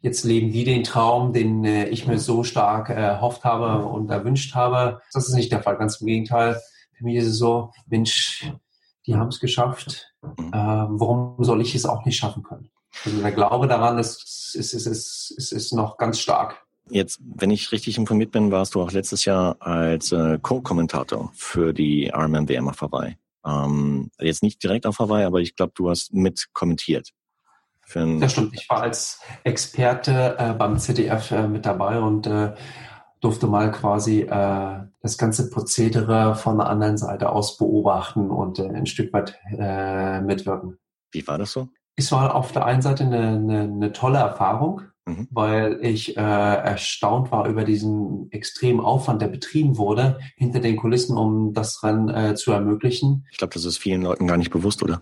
jetzt 0.00 0.24
leben 0.24 0.50
die 0.50 0.64
den 0.64 0.82
Traum, 0.82 1.32
den 1.32 1.64
äh, 1.64 1.86
ich 1.88 2.06
mir 2.06 2.18
so 2.18 2.42
stark 2.42 2.88
erhofft 2.88 3.44
habe 3.44 3.86
und 3.86 4.10
erwünscht 4.10 4.54
habe. 4.54 5.00
Das 5.12 5.28
ist 5.28 5.34
nicht 5.34 5.52
der 5.52 5.62
Fall, 5.62 5.76
ganz 5.76 6.00
im 6.00 6.06
Gegenteil. 6.06 6.60
Für 6.96 7.04
mich 7.04 7.16
ist 7.16 7.26
es 7.26 7.38
so, 7.38 7.72
Mensch, 7.86 8.50
die 9.06 9.14
haben 9.14 9.28
es 9.28 9.40
geschafft. 9.40 10.14
Äh, 10.22 10.28
warum 10.52 11.36
soll 11.38 11.60
ich 11.60 11.74
es 11.74 11.86
auch 11.86 12.04
nicht 12.04 12.16
schaffen 12.16 12.42
können? 12.42 12.70
Also 13.04 13.20
der 13.20 13.32
Glaube 13.32 13.68
daran 13.68 13.98
ist, 13.98 14.54
ist, 14.54 14.72
ist, 14.74 14.86
ist, 14.86 15.30
ist, 15.36 15.52
ist 15.52 15.72
noch 15.72 15.96
ganz 15.96 16.18
stark. 16.18 16.66
Jetzt, 16.90 17.20
wenn 17.22 17.50
ich 17.50 17.72
richtig 17.72 17.96
informiert 17.98 18.32
bin, 18.32 18.50
warst 18.50 18.74
du 18.74 18.82
auch 18.82 18.92
letztes 18.92 19.24
Jahr 19.24 19.56
als 19.60 20.12
äh, 20.12 20.38
Co-Kommentator 20.40 21.30
für 21.34 21.72
die 21.72 22.06
Ironman 22.06 22.48
WM 22.48 22.68
auf 22.68 22.80
Hawaii. 22.80 23.16
Ähm, 23.44 24.10
jetzt 24.18 24.42
nicht 24.42 24.62
direkt 24.62 24.86
auf 24.86 24.98
Hawaii, 24.98 25.24
aber 25.24 25.40
ich 25.40 25.56
glaube, 25.56 25.72
du 25.74 25.88
hast 25.88 26.12
mit 26.12 26.48
kommentiert. 26.52 27.10
das 27.94 28.32
stimmt. 28.32 28.54
Ich 28.54 28.68
war 28.68 28.82
als 28.82 29.20
Experte 29.44 30.36
äh, 30.38 30.52
beim 30.52 30.78
ZDF 30.78 31.30
äh, 31.30 31.48
mit 31.48 31.64
dabei 31.64 32.00
und 32.00 32.26
äh, 32.26 32.54
durfte 33.20 33.46
mal 33.46 33.70
quasi 33.70 34.22
äh, 34.22 34.80
das 35.00 35.16
ganze 35.16 35.50
Prozedere 35.50 36.34
von 36.34 36.58
der 36.58 36.68
anderen 36.68 36.98
Seite 36.98 37.30
aus 37.30 37.56
beobachten 37.56 38.30
und 38.30 38.58
äh, 38.58 38.68
ein 38.68 38.86
Stück 38.86 39.12
weit 39.12 39.38
mitwirken. 39.50 40.78
Wie 41.12 41.26
war 41.26 41.38
das 41.38 41.52
so? 41.52 41.68
Es 41.96 42.12
war 42.12 42.34
auf 42.34 42.52
der 42.52 42.64
einen 42.64 42.82
Seite 42.82 43.04
eine, 43.04 43.28
eine, 43.28 43.60
eine 43.62 43.92
tolle 43.92 44.18
Erfahrung, 44.18 44.82
mhm. 45.10 45.28
weil 45.30 45.78
ich 45.82 46.16
äh, 46.16 46.20
erstaunt 46.20 47.30
war 47.30 47.48
über 47.48 47.64
diesen 47.64 48.30
extremen 48.32 48.80
Aufwand, 48.80 49.22
der 49.22 49.28
betrieben 49.28 49.76
wurde 49.76 50.18
hinter 50.36 50.60
den 50.60 50.76
Kulissen, 50.76 51.16
um 51.16 51.52
das 51.52 51.82
Rennen 51.82 52.08
äh, 52.08 52.34
zu 52.34 52.52
ermöglichen. 52.52 53.26
Ich 53.30 53.38
glaube, 53.38 53.54
das 53.54 53.64
ist 53.64 53.78
vielen 53.78 54.02
Leuten 54.02 54.26
gar 54.26 54.36
nicht 54.36 54.50
bewusst, 54.50 54.82
oder? 54.82 55.00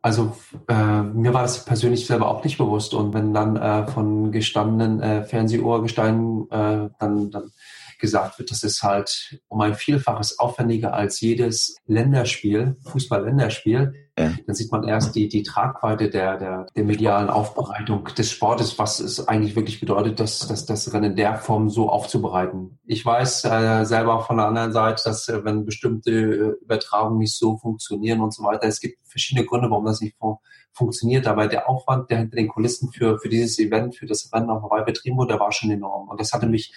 Also 0.00 0.32
äh, 0.68 1.02
mir 1.02 1.34
war 1.34 1.42
das 1.42 1.64
persönlich 1.64 2.06
selber 2.06 2.28
auch 2.28 2.44
nicht 2.44 2.56
bewusst 2.56 2.94
und 2.94 3.12
wenn 3.14 3.34
dann 3.34 3.56
äh, 3.56 3.86
von 3.88 4.30
gestandenen 4.30 5.00
äh, 5.00 5.24
Fernsehohrgesteinen 5.24 6.50
äh, 6.50 6.88
dann, 6.98 7.30
dann 7.30 7.50
gesagt 7.98 8.38
wird, 8.38 8.50
das 8.50 8.62
ist 8.62 8.82
halt 8.82 9.40
um 9.48 9.60
ein 9.60 9.74
Vielfaches 9.74 10.38
aufwendiger 10.38 10.94
als 10.94 11.20
jedes 11.20 11.76
Länderspiel, 11.86 12.76
Fußball-Länderspiel, 12.84 13.94
ja. 14.18 14.32
dann 14.46 14.54
sieht 14.54 14.72
man 14.72 14.84
erst 14.84 15.14
die, 15.14 15.28
die 15.28 15.42
Tragweite 15.42 16.10
der, 16.10 16.38
der, 16.38 16.66
der 16.74 16.84
medialen 16.84 17.30
Aufbereitung 17.30 18.04
des 18.16 18.30
Sportes, 18.30 18.78
was 18.78 19.00
es 19.00 19.26
eigentlich 19.28 19.56
wirklich 19.56 19.80
bedeutet, 19.80 20.20
das, 20.20 20.46
das, 20.48 20.66
das 20.66 20.92
Rennen 20.92 21.10
in 21.10 21.16
der 21.16 21.36
Form 21.36 21.70
so 21.70 21.88
aufzubereiten. 21.88 22.78
Ich 22.84 23.04
weiß 23.04 23.44
äh, 23.44 23.84
selber 23.84 24.20
von 24.20 24.38
der 24.38 24.46
anderen 24.46 24.72
Seite, 24.72 25.02
dass 25.04 25.28
äh, 25.28 25.44
wenn 25.44 25.64
bestimmte 25.64 26.10
äh, 26.10 26.64
Übertragungen 26.64 27.18
nicht 27.18 27.36
so 27.36 27.58
funktionieren 27.58 28.20
und 28.20 28.34
so 28.34 28.42
weiter, 28.44 28.66
es 28.66 28.80
gibt 28.80 28.98
verschiedene 29.04 29.46
Gründe, 29.46 29.70
warum 29.70 29.84
das 29.84 30.00
nicht 30.00 30.16
fun 30.18 30.36
funktioniert, 30.78 31.26
aber 31.26 31.48
der 31.48 31.68
Aufwand, 31.68 32.08
der 32.08 32.18
hinter 32.18 32.36
den 32.36 32.48
Kulissen 32.48 32.90
für, 32.92 33.18
für 33.18 33.28
dieses 33.28 33.58
Event, 33.58 33.96
für 33.96 34.06
das 34.06 34.32
Rennen 34.32 34.48
auf 34.48 34.62
Hawaii 34.62 34.84
betrieben 34.84 35.16
wurde, 35.16 35.32
der 35.32 35.40
war 35.40 35.52
schon 35.52 35.70
enorm. 35.70 36.08
Und 36.08 36.20
das 36.20 36.32
hatte 36.32 36.46
mich 36.46 36.72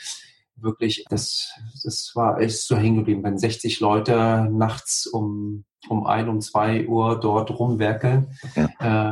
wirklich, 0.62 1.06
das, 1.10 1.52
das 1.84 2.12
war 2.16 2.40
echt 2.40 2.62
so 2.62 2.76
hängen 2.76 2.98
geblieben, 2.98 3.24
wenn 3.24 3.38
60 3.38 3.80
Leute 3.80 4.48
nachts 4.52 5.08
um, 5.08 5.66
um 5.90 6.06
ein, 6.06 6.30
um 6.30 6.42
zwei 6.42 6.88
Uhr 6.88 7.20
dort 7.20 7.52
rumwerkeln, 7.52 8.38
ja. 8.56 8.66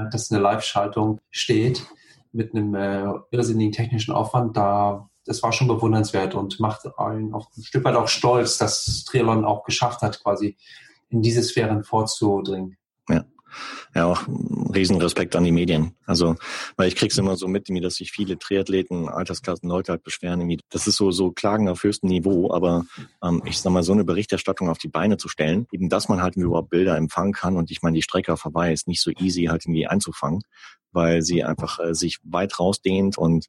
äh, 0.05 0.09
dass 0.09 0.31
eine 0.31 0.41
Live-Schaltung 0.41 1.19
steht 1.31 1.85
mit 2.31 2.53
einem 2.53 2.75
äh, 2.75 3.11
irrsinnigen 3.31 3.71
technischen 3.71 4.13
Aufwand, 4.13 4.55
da 4.55 5.09
das 5.25 5.43
war 5.43 5.51
schon 5.51 5.67
bewundernswert 5.67 6.33
und 6.33 6.59
macht 6.59 6.87
einen 6.97 7.33
auf 7.33 7.45
ein 7.55 7.63
Stück 7.63 7.83
weit 7.83 7.95
auch 7.95 8.07
stolz, 8.07 8.57
dass 8.57 9.03
Triathlon 9.05 9.45
auch 9.45 9.63
geschafft 9.63 10.01
hat, 10.01 10.23
quasi 10.23 10.57
in 11.09 11.21
diese 11.21 11.43
Sphären 11.43 11.83
vorzudringen. 11.83 12.77
Ja 13.07 13.25
ja 13.93 14.05
auch 14.05 14.23
Riesenrespekt 14.27 15.35
an 15.35 15.43
die 15.43 15.51
Medien. 15.51 15.95
Also, 16.05 16.35
weil 16.77 16.87
ich 16.87 16.95
krieg's 16.95 17.17
immer 17.17 17.35
so 17.35 17.47
mit, 17.47 17.69
dass 17.83 17.95
sich 17.95 18.11
viele 18.11 18.37
Triathleten, 18.37 19.09
Altersklassen, 19.09 19.69
Leute 19.69 19.91
halt 19.91 20.03
beschweren, 20.03 20.57
das 20.69 20.87
ist 20.87 20.95
so, 20.95 21.11
so 21.11 21.31
Klagen 21.31 21.69
auf 21.69 21.83
höchstem 21.83 22.09
Niveau, 22.09 22.51
aber 22.53 22.85
ähm, 23.23 23.41
ich 23.45 23.59
sag 23.59 23.71
mal, 23.71 23.83
so 23.83 23.93
eine 23.93 24.03
Berichterstattung 24.03 24.69
auf 24.69 24.77
die 24.77 24.87
Beine 24.87 25.17
zu 25.17 25.27
stellen, 25.27 25.67
eben, 25.71 25.89
dass 25.89 26.09
man 26.09 26.21
halt 26.21 26.35
überhaupt 26.35 26.69
Bilder 26.69 26.97
empfangen 26.97 27.33
kann 27.33 27.57
und 27.57 27.71
ich 27.71 27.81
meine, 27.81 27.95
die 27.95 28.01
Strecke 28.01 28.35
vorbei 28.37 28.73
ist 28.73 28.87
nicht 28.87 29.01
so 29.01 29.11
easy 29.19 29.45
halt 29.45 29.65
irgendwie 29.65 29.87
einzufangen, 29.87 30.41
weil 30.91 31.21
sie 31.21 31.43
einfach 31.43 31.79
äh, 31.79 31.93
sich 31.93 32.19
weit 32.23 32.59
rausdehnt 32.59 33.17
und 33.17 33.47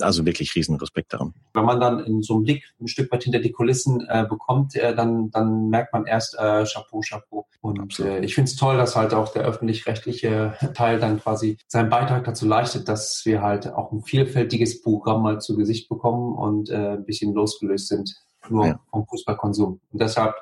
Also 0.00 0.26
wirklich 0.26 0.54
riesen 0.54 0.76
Respekt 0.76 1.12
daran. 1.12 1.34
Wenn 1.54 1.64
man 1.64 1.80
dann 1.80 2.00
in 2.00 2.22
so 2.22 2.34
einem 2.34 2.44
Blick 2.44 2.64
ein 2.80 2.88
Stück 2.88 3.10
weit 3.12 3.24
hinter 3.24 3.40
die 3.40 3.52
Kulissen 3.52 4.06
äh, 4.08 4.26
bekommt, 4.28 4.74
äh, 4.76 4.94
dann, 4.94 5.30
dann 5.30 5.68
merkt 5.68 5.92
man 5.92 6.06
erst 6.06 6.34
äh, 6.34 6.64
Chapeau, 6.64 7.00
Chapeau. 7.00 7.46
Und 7.60 7.98
äh, 8.00 8.20
ich 8.20 8.34
finde 8.34 8.50
es 8.50 8.56
toll, 8.56 8.76
dass 8.76 8.96
halt 8.96 9.14
auch 9.14 9.32
der 9.32 9.42
öffentlich-rechtliche 9.42 10.54
Teil 10.74 10.98
dann 10.98 11.20
quasi 11.20 11.58
seinen 11.66 11.90
Beitrag 11.90 12.24
dazu 12.24 12.46
leistet, 12.46 12.88
dass 12.88 13.22
wir 13.24 13.42
halt 13.42 13.68
auch 13.68 13.92
ein 13.92 14.02
vielfältiges 14.02 14.82
Programm 14.82 15.22
mal 15.22 15.40
zu 15.40 15.56
Gesicht 15.56 15.88
bekommen 15.88 16.36
und 16.36 16.70
äh, 16.70 16.92
ein 16.92 17.04
bisschen 17.04 17.34
losgelöst 17.34 17.88
sind 17.88 18.14
nur 18.48 18.66
ja. 18.66 18.80
vom 18.90 19.06
Fußballkonsum. 19.06 19.80
Und 19.90 20.00
deshalb 20.00 20.34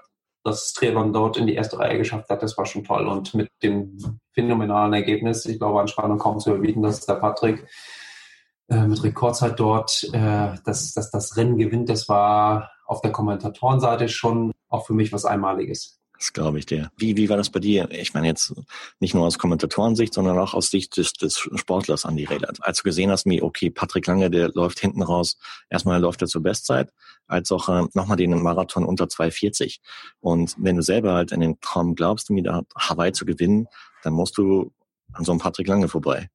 dass 0.47 0.73
Triathlon 0.73 1.13
dort 1.13 1.37
in 1.37 1.47
die 1.47 1.55
erste 1.55 1.79
Reihe 1.79 1.99
geschafft 1.99 2.31
hat, 2.31 2.43
das 2.43 2.57
war 2.57 2.67
schon 2.67 2.85
toll. 2.85 3.07
Und 3.07 3.35
mit 3.35 3.51
dem 3.63 3.99
phänomenalen 4.33 4.93
Ergebnis, 4.93 5.45
ich 5.45 5.59
glaube, 5.59 5.81
an 5.81 5.89
Spannung 5.89 6.19
kaum 6.19 6.39
zu 6.39 6.51
überbieten, 6.51 6.83
dass 6.83 7.05
der 7.05 7.15
Patrick 7.15 7.67
äh, 8.69 8.87
mit 8.87 9.03
Rekordzeit 9.03 9.59
dort 9.59 10.09
äh, 10.13 10.55
dass, 10.65 10.93
dass 10.93 11.11
das 11.11 11.37
Rennen 11.37 11.57
gewinnt, 11.57 11.89
das 11.89 12.09
war 12.09 12.71
auf 12.87 13.01
der 13.01 13.13
Kommentatorenseite 13.13 14.09
schon 14.09 14.53
auch 14.69 14.87
für 14.87 14.95
mich 14.95 15.13
was 15.13 15.25
Einmaliges. 15.25 16.01
Das 16.19 16.33
glaube 16.33 16.59
ich 16.59 16.67
dir. 16.67 16.91
Wie, 16.97 17.17
wie 17.17 17.29
war 17.29 17.37
das 17.37 17.51
bei 17.51 17.61
dir? 17.61 17.91
Ich 17.91 18.15
meine 18.15 18.27
jetzt 18.27 18.55
nicht 19.01 19.15
nur 19.15 19.27
aus 19.27 19.39
Kommentatorensicht, 19.39 20.15
sondern 20.15 20.39
auch 20.39 20.55
aus 20.55 20.71
Sicht 20.71 20.97
des, 20.97 21.13
des 21.13 21.39
Sportlers 21.39 22.07
an 22.07 22.17
die 22.17 22.25
Räder. 22.25 22.53
Als 22.61 22.79
du 22.79 22.85
gesehen 22.85 23.11
hast, 23.11 23.27
wie, 23.27 23.43
okay, 23.43 23.71
Patrick 23.71 24.07
Lange, 24.07 24.31
der 24.31 24.49
läuft 24.55 24.81
hinten 24.81 25.03
raus, 25.03 25.37
erstmal 25.69 26.01
läuft 26.01 26.23
er 26.23 26.29
zur 26.29 26.43
Bestzeit, 26.43 26.91
als 27.27 27.53
auch 27.53 27.69
äh, 27.69 27.87
nochmal 27.93 28.17
den 28.17 28.31
Marathon 28.43 28.85
unter 28.85 29.05
2,40. 29.05 29.79
Und 30.21 30.55
wenn 30.59 30.77
du 30.77 30.83
selber 30.83 31.13
halt 31.13 31.33
in 31.33 31.41
den 31.41 31.61
Traum 31.61 31.95
glaubst, 31.95 32.31
wieder 32.31 32.63
Hawaii 32.77 33.13
zu 33.13 33.27
gewinnen, 33.27 33.67
dann 34.03 34.15
musst 34.15 34.39
du 34.39 34.73
an 35.13 35.25
so 35.25 35.33
einem 35.33 35.41
Patrick 35.41 35.69
Lange 35.69 35.89
vorbei. 35.89 36.31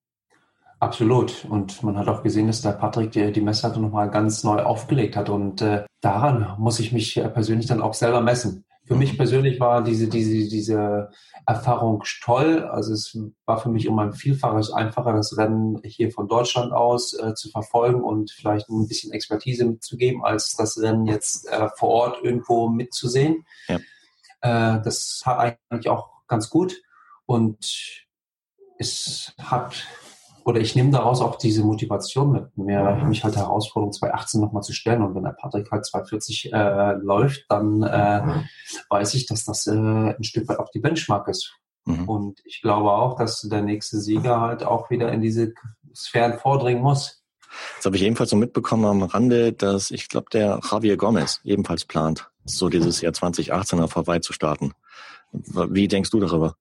Absolut. 0.82 1.46
Und 1.46 1.84
man 1.84 1.96
hat 1.96 2.08
auch 2.08 2.24
gesehen, 2.24 2.48
dass 2.48 2.64
der 2.64 2.72
Patrick 2.72 3.12
die, 3.12 3.32
die 3.32 3.42
Messlatte 3.42 3.80
nochmal 3.80 4.10
ganz 4.10 4.44
neu 4.44 4.64
aufgelegt 4.64 5.16
hat. 5.16 5.30
Und 5.30 5.62
äh, 5.62 5.86
daran 6.02 6.56
muss 6.58 6.80
ich 6.80 6.92
mich 6.92 7.18
äh, 7.18 7.30
persönlich 7.30 7.68
dann 7.68 7.84
auch 7.84 7.94
selber 7.94 8.20
messen. 8.20 8.66
Für 8.86 8.96
mich 8.96 9.16
persönlich 9.16 9.60
war 9.60 9.84
diese, 9.84 10.08
diese, 10.08 10.50
diese 10.50 11.12
Erfahrung 11.46 12.04
toll. 12.24 12.64
Also 12.64 12.94
es 12.94 13.16
war 13.46 13.60
für 13.60 13.70
mich 13.70 13.88
um 13.88 14.00
ein 14.00 14.14
Vielfaches 14.14 14.72
einfacher, 14.72 15.14
das 15.14 15.38
Rennen 15.38 15.80
hier 15.84 16.12
von 16.12 16.28
Deutschland 16.28 16.74
aus 16.74 17.14
äh, 17.14 17.36
zu 17.36 17.52
verfolgen 17.52 18.02
und 18.02 18.32
vielleicht 18.32 18.68
ein 18.70 18.88
bisschen 18.88 19.12
Expertise 19.12 19.66
mitzugeben, 19.66 20.26
als 20.26 20.56
das 20.56 20.82
Rennen 20.82 21.06
jetzt 21.06 21.48
äh, 21.48 21.70
vor 21.78 21.90
Ort 21.90 22.24
irgendwo 22.24 22.70
mitzusehen. 22.70 23.46
Ja. 23.68 23.76
Äh, 24.42 24.82
das 24.82 25.22
hat 25.28 25.60
eigentlich 25.70 25.90
auch 25.90 26.10
ganz 26.28 26.50
gut 26.50 26.82
und 27.28 28.04
es 28.80 29.36
hat 29.38 29.86
oder 30.44 30.60
ich 30.60 30.76
nehme 30.76 30.92
daraus 30.92 31.22
auch 31.22 31.38
diese 31.38 31.64
Motivation 31.64 32.32
mit, 32.32 32.58
mir, 32.58 33.04
mich 33.08 33.24
halt 33.24 33.36
Herausforderung 33.36 33.94
2018 33.94 34.42
nochmal 34.42 34.64
zu 34.64 34.74
stellen. 34.74 35.04
Und 35.04 35.16
wenn 35.16 35.24
der 35.24 35.36
Patrick 35.40 35.72
halt 35.72 35.86
240 35.86 36.52
äh, 36.54 36.94
läuft, 36.94 37.46
dann 37.50 37.84
äh, 37.84 38.44
weiß 38.90 39.14
ich, 39.14 39.26
dass 39.26 39.46
das 39.46 39.68
äh, 39.68 39.72
ein 39.72 40.24
Stück 40.24 40.48
weit 40.48 40.60
auch 40.60 40.70
die 40.70 40.80
Benchmark 40.80 41.28
ist. 41.28 41.54
Mhm. 41.86 42.08
Und 42.08 42.42
ich 42.46 42.62
glaube 42.62 42.92
auch, 42.92 43.18
dass 43.18 43.42
der 43.42 43.62
nächste 43.62 44.00
Sieger 44.00 44.42
halt 44.42 44.64
auch 44.64 44.90
wieder 44.90 45.12
in 45.12 45.22
diese 45.22 45.54
Sphären 45.96 46.38
vordringen 46.40 46.82
muss. 46.82 47.24
Das 47.78 47.86
habe 47.86 47.98
ich 47.98 48.04
ebenfalls 48.04 48.30
so 48.30 48.36
mitbekommen 48.36 48.86
am 48.86 49.04
Rande, 49.04 49.54
dass 49.54 49.92
ich 49.92 50.08
glaube, 50.08 50.28
der 50.32 50.60
Javier 50.64 50.98
Gomez 50.98 51.42
ebenfalls 51.44 51.86
plant, 51.86 52.30
so 52.46 52.70
dieses 52.70 53.02
Jahr 53.02 53.14
2018 53.14 53.80
auf 53.82 53.96
Hawaii 53.96 54.22
zu 54.22 54.32
starten. 54.32 54.74
Wie 55.32 55.88
denkst 55.88 56.10
du 56.12 56.20
darüber? 56.20 56.56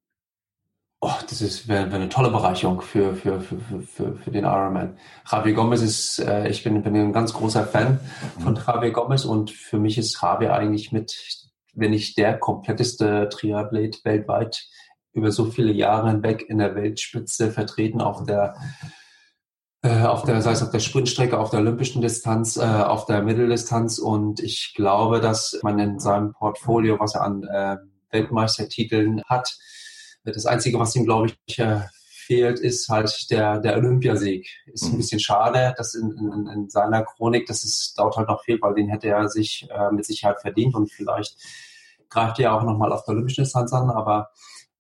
Oh, 1.03 1.15
das 1.31 1.41
ist 1.41 1.67
wäre 1.67 1.91
wär 1.91 1.95
eine 1.97 2.11
tolle 2.11 2.31
Bereicherung 2.31 2.83
für, 2.83 3.15
für, 3.15 3.41
für, 3.41 3.59
für, 3.59 4.17
für 4.17 4.31
den 4.31 4.45
Ironman. 4.45 4.99
Javier 5.31 5.55
Gomez 5.55 5.81
ist, 5.81 6.19
äh, 6.19 6.47
ich 6.49 6.63
bin, 6.63 6.83
bin 6.83 6.95
ein 6.95 7.15
ganz 7.15 7.33
großer 7.33 7.65
Fan 7.65 8.01
von 8.39 8.55
Javier 8.55 8.91
Gomez 8.91 9.25
und 9.25 9.51
für 9.51 9.79
mich 9.79 9.97
ist 9.97 10.21
Javier 10.21 10.53
eigentlich 10.53 10.93
mit, 10.93 11.17
wenn 11.73 11.93
nicht 11.93 12.19
der 12.19 12.39
kompletteste 12.39 13.31
Triathlet 13.31 14.05
weltweit 14.05 14.67
über 15.15 15.33
so 15.33 15.47
viele 15.47 15.73
Jahre 15.73 16.11
hinweg 16.11 16.45
in 16.47 16.59
der 16.59 16.75
Weltspitze 16.75 17.51
vertreten 17.51 18.03
auf 18.03 18.25
der 18.27 18.55
äh, 19.83 20.03
auf 20.03 20.25
der, 20.25 20.43
sei 20.43 20.53
es 20.53 20.63
auf 20.63 20.71
der 20.71 20.81
Sprintstrecke, 20.81 21.39
auf 21.39 21.49
der 21.49 21.61
olympischen 21.61 22.03
Distanz, 22.03 22.59
äh, 22.59 22.61
auf 22.61 23.07
der 23.07 23.23
Mitteldistanz 23.23 23.99
und 23.99 24.41
ich 24.41 24.75
glaube, 24.77 25.21
dass 25.21 25.59
man 25.63 25.79
in 25.79 25.99
seinem 25.99 26.35
Portfolio, 26.35 27.01
was 27.01 27.15
er 27.15 27.23
an 27.23 27.45
äh, 27.45 27.77
Weltmeistertiteln 28.11 29.23
hat, 29.25 29.57
das 30.25 30.47
Einzige, 30.47 30.79
was 30.79 30.95
ihm, 30.97 31.05
glaube 31.05 31.31
ich, 31.47 31.59
äh, 31.59 31.81
fehlt, 32.31 32.61
ist 32.61 32.89
halt 32.89 33.31
der, 33.31 33.59
der 33.59 33.77
Olympiasieg. 33.77 34.49
Ist 34.67 34.85
ein 34.85 34.93
mhm. 34.93 34.97
bisschen 34.99 35.19
schade, 35.19 35.75
dass 35.77 35.95
in, 35.95 36.13
in, 36.13 36.47
in 36.47 36.71
seiner 36.71 37.03
Chronik, 37.05 37.47
dass 37.47 37.65
es 37.65 37.93
dort 37.97 38.17
halt 38.17 38.29
noch 38.29 38.45
fehlt, 38.45 38.63
weil 38.63 38.75
den 38.75 38.89
hätte 38.89 39.09
er 39.09 39.29
sich 39.29 39.67
äh, 39.71 39.91
mit 39.91 40.05
Sicherheit 40.05 40.41
verdient 40.41 40.75
und 40.77 40.93
vielleicht 40.93 41.37
greift 42.09 42.39
er 42.39 42.55
auch 42.55 42.63
nochmal 42.63 42.93
auf 42.93 43.05
der 43.05 43.15
olympischen 43.15 43.45
Distanz 43.45 43.73
an, 43.73 43.91
aber 43.91 44.31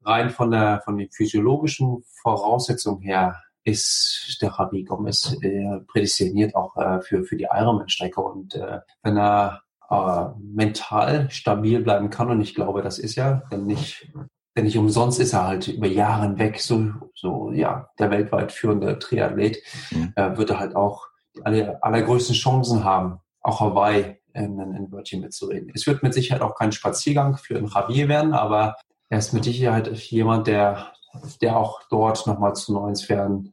rein 0.04 0.30
von 0.30 0.50
der 0.50 0.80
von 0.84 0.96
den 0.96 1.10
physiologischen 1.10 2.04
Voraussetzungen 2.22 3.00
her 3.02 3.36
ist 3.64 4.38
der 4.40 4.54
Javi 4.56 4.84
Gomez 4.84 5.36
äh, 5.42 5.80
prädestiniert 5.88 6.54
auch 6.54 6.76
äh, 6.76 7.00
für, 7.02 7.24
für 7.24 7.36
die 7.36 7.48
Ironman-Strecke. 7.50 8.20
Und 8.20 8.54
äh, 8.54 8.80
wenn 9.02 9.16
er 9.18 9.62
äh, 9.90 10.26
mental 10.38 11.30
stabil 11.30 11.80
bleiben 11.80 12.10
kann, 12.10 12.30
und 12.30 12.40
ich 12.40 12.54
glaube, 12.54 12.82
das 12.82 12.98
ist 12.98 13.16
ja, 13.16 13.42
denn 13.50 13.66
nicht 13.66 14.10
denn 14.56 14.64
nicht 14.64 14.78
umsonst 14.78 15.20
ist 15.20 15.32
er 15.32 15.46
halt 15.46 15.68
über 15.68 15.86
Jahre 15.86 16.22
hinweg 16.22 16.60
so, 16.60 16.92
so 17.14 17.52
ja, 17.52 17.88
der 17.98 18.10
weltweit 18.10 18.52
führende 18.52 18.98
Triathlet, 18.98 19.62
mhm. 19.90 20.12
äh, 20.16 20.36
wird 20.36 20.50
er 20.50 20.60
halt 20.60 20.74
auch 20.74 21.06
die 21.34 21.44
aller, 21.44 21.78
allergrößten 21.82 22.34
Chancen 22.34 22.84
haben, 22.84 23.20
auch 23.40 23.60
Hawaii 23.60 24.16
in 24.32 24.60
ein 24.60 24.92
Wörtchen 24.92 25.20
mitzureden. 25.20 25.70
Es 25.74 25.86
wird 25.86 26.02
mit 26.02 26.14
Sicherheit 26.14 26.42
auch 26.42 26.54
kein 26.54 26.72
Spaziergang 26.72 27.36
für 27.36 27.56
einen 27.56 27.68
Javier 27.68 28.08
werden, 28.08 28.32
aber 28.32 28.76
er 29.08 29.18
ist 29.18 29.32
mit 29.32 29.44
Sicherheit 29.44 29.90
jemand, 29.92 30.46
der, 30.46 30.92
der 31.40 31.56
auch 31.56 31.82
dort 31.90 32.26
nochmal 32.26 32.54
zu 32.54 32.72
neuen 32.72 32.94
Sphären 32.94 33.52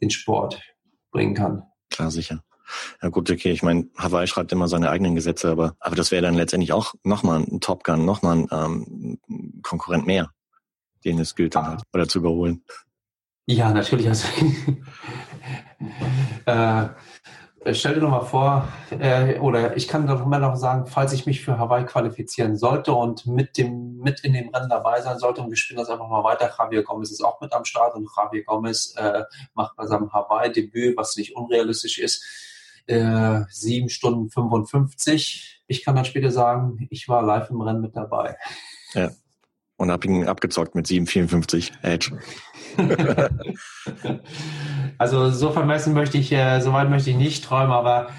den 0.00 0.10
Sport 0.10 0.62
bringen 1.10 1.34
kann. 1.34 1.64
Klar, 1.90 2.10
sicher. 2.10 2.42
Ja 3.02 3.08
gut, 3.08 3.30
okay, 3.30 3.52
ich 3.52 3.62
meine, 3.62 3.88
Hawaii 3.96 4.26
schreibt 4.26 4.52
immer 4.52 4.68
seine 4.68 4.90
eigenen 4.90 5.14
Gesetze, 5.14 5.50
aber, 5.50 5.76
aber 5.80 5.96
das 5.96 6.10
wäre 6.10 6.22
dann 6.22 6.34
letztendlich 6.34 6.72
auch 6.72 6.94
nochmal 7.04 7.40
ein 7.40 7.60
Top 7.60 7.84
Gun, 7.84 8.04
nochmal 8.04 8.38
ein 8.38 8.48
ähm, 8.50 9.18
Konkurrent 9.62 10.06
mehr, 10.06 10.30
den 11.04 11.18
es 11.18 11.34
gilt 11.34 11.54
dann 11.54 11.66
halt, 11.66 11.82
oder 11.92 12.08
zu 12.08 12.18
überholen. 12.18 12.62
Ja, 13.46 13.72
natürlich. 13.72 14.08
Also, 14.08 14.28
äh, 16.46 16.88
stell 17.72 17.94
dir 17.94 18.00
doch 18.00 18.10
mal 18.10 18.20
vor, 18.20 18.68
äh, 18.90 19.38
oder 19.40 19.76
ich 19.76 19.88
kann 19.88 20.06
doch 20.06 20.24
immer 20.24 20.38
noch 20.38 20.56
sagen, 20.56 20.86
falls 20.86 21.12
ich 21.12 21.26
mich 21.26 21.44
für 21.44 21.58
Hawaii 21.58 21.84
qualifizieren 21.84 22.56
sollte 22.56 22.92
und 22.92 23.26
mit 23.26 23.58
dem 23.58 23.92
mit 23.98 24.20
in 24.20 24.32
dem 24.32 24.48
Rennen 24.48 24.68
dabei 24.68 25.00
sein 25.00 25.18
sollte 25.18 25.40
und 25.40 25.50
wir 25.50 25.56
spielen 25.56 25.78
das 25.78 25.88
einfach 25.88 26.08
mal 26.08 26.24
weiter. 26.24 26.52
Javier 26.56 26.82
Gomez 26.82 27.10
ist 27.10 27.22
auch 27.22 27.40
mit 27.40 27.52
am 27.52 27.64
Start 27.64 27.94
und 27.94 28.08
Javier 28.16 28.44
Gomez 28.44 28.94
äh, 28.96 29.22
macht 29.54 29.76
bei 29.76 29.86
seinem 29.86 30.12
Hawaii-Debüt, 30.12 30.96
was 30.96 31.16
nicht 31.16 31.36
unrealistisch 31.36 31.98
ist, 31.98 32.24
äh, 32.86 33.40
7 33.48 33.88
Stunden 33.88 34.30
55. 34.30 35.62
Ich 35.66 35.84
kann 35.84 35.96
dann 35.96 36.04
später 36.04 36.30
sagen, 36.30 36.86
ich 36.90 37.08
war 37.08 37.22
live 37.22 37.50
im 37.50 37.60
Rennen 37.60 37.80
mit 37.80 37.96
dabei. 37.96 38.36
Ja. 38.94 39.10
Und 39.76 39.90
hab 39.90 40.04
ihn 40.04 40.28
abgezockt 40.28 40.74
mit 40.74 40.86
7,54 40.86 41.72
Edge. 41.82 42.18
also 44.98 45.30
so 45.30 45.50
vermessen 45.50 45.92
möchte 45.92 46.18
ich, 46.18 46.30
äh, 46.32 46.60
so 46.60 46.72
weit 46.72 46.88
möchte 46.88 47.10
ich 47.10 47.16
nicht 47.16 47.44
träumen, 47.44 47.72
aber 47.72 48.10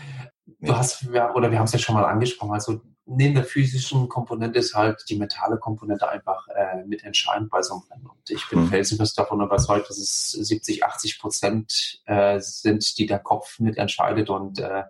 du 0.60 0.76
hast, 0.76 1.08
oder 1.08 1.52
wir 1.52 1.60
haben 1.60 1.66
es 1.66 1.74
ja 1.74 1.80
schon 1.80 1.96
mal 1.96 2.06
angesprochen, 2.06 2.54
also 2.54 2.82
neben 3.06 3.36
der 3.36 3.44
physischen 3.44 4.08
Komponente 4.08 4.60
ist 4.60 4.74
halt 4.74 5.04
die 5.10 5.18
mentale 5.18 5.58
Komponente 5.58 6.10
einfach 6.10 6.48
äh, 6.48 6.84
mit 6.86 7.04
entscheidend 7.04 7.50
bei 7.50 7.62
so 7.62 7.74
einem 7.74 7.84
Rennen. 7.92 8.06
Und 8.08 8.30
ich 8.30 8.48
bin 8.50 8.62
mhm. 8.62 8.68
felsenfest 8.68 9.18
davon 9.18 9.42
überzeugt, 9.42 9.90
dass 9.90 9.98
es 9.98 10.32
70, 10.32 10.86
80 10.86 11.20
Prozent 11.20 12.02
äh, 12.06 12.40
sind, 12.40 12.98
die 12.98 13.06
der 13.06 13.20
Kopf 13.20 13.60
mit 13.60 13.78
entscheidet. 13.78 14.30
Und 14.30 14.60
äh, 14.60 14.84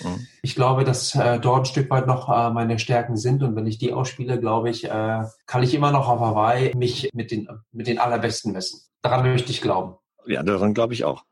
mhm. 0.00 0.26
ich 0.42 0.54
glaube, 0.54 0.84
dass 0.84 1.14
äh, 1.14 1.40
dort 1.40 1.62
ein 1.62 1.66
Stück 1.66 1.90
weit 1.90 2.06
noch 2.06 2.28
äh, 2.28 2.50
meine 2.50 2.78
Stärken 2.78 3.16
sind. 3.16 3.42
Und 3.42 3.56
wenn 3.56 3.66
ich 3.66 3.78
die 3.78 3.92
ausspiele, 3.92 4.38
glaube 4.38 4.70
ich, 4.70 4.84
äh, 4.84 5.24
kann 5.46 5.62
ich 5.62 5.74
immer 5.74 5.90
noch 5.90 6.08
auf 6.08 6.20
Hawaii 6.20 6.74
mich 6.76 7.10
mit 7.12 7.30
den, 7.30 7.48
mit 7.72 7.88
den 7.88 7.98
Allerbesten 7.98 8.52
messen. 8.52 8.80
Daran 9.02 9.24
möchte 9.24 9.50
ich 9.50 9.60
glauben. 9.60 9.96
Ja, 10.26 10.42
daran 10.42 10.74
glaube 10.74 10.94
ich 10.94 11.04
auch. 11.04 11.24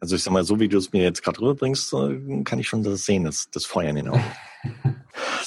Also 0.00 0.16
ich 0.16 0.22
sag 0.22 0.32
mal, 0.32 0.42
so 0.42 0.58
wie 0.58 0.68
du 0.68 0.78
es 0.78 0.92
mir 0.92 1.02
jetzt 1.02 1.22
gerade 1.22 1.40
rüberbringst, 1.40 1.92
äh, 1.92 2.42
kann 2.42 2.58
ich 2.58 2.68
schon 2.68 2.82
das 2.82 3.04
sehen, 3.04 3.24
das, 3.24 3.48
das 3.52 3.64
Feuer 3.64 3.90
in 3.90 3.96
den 3.96 4.08
Augen. 4.08 4.24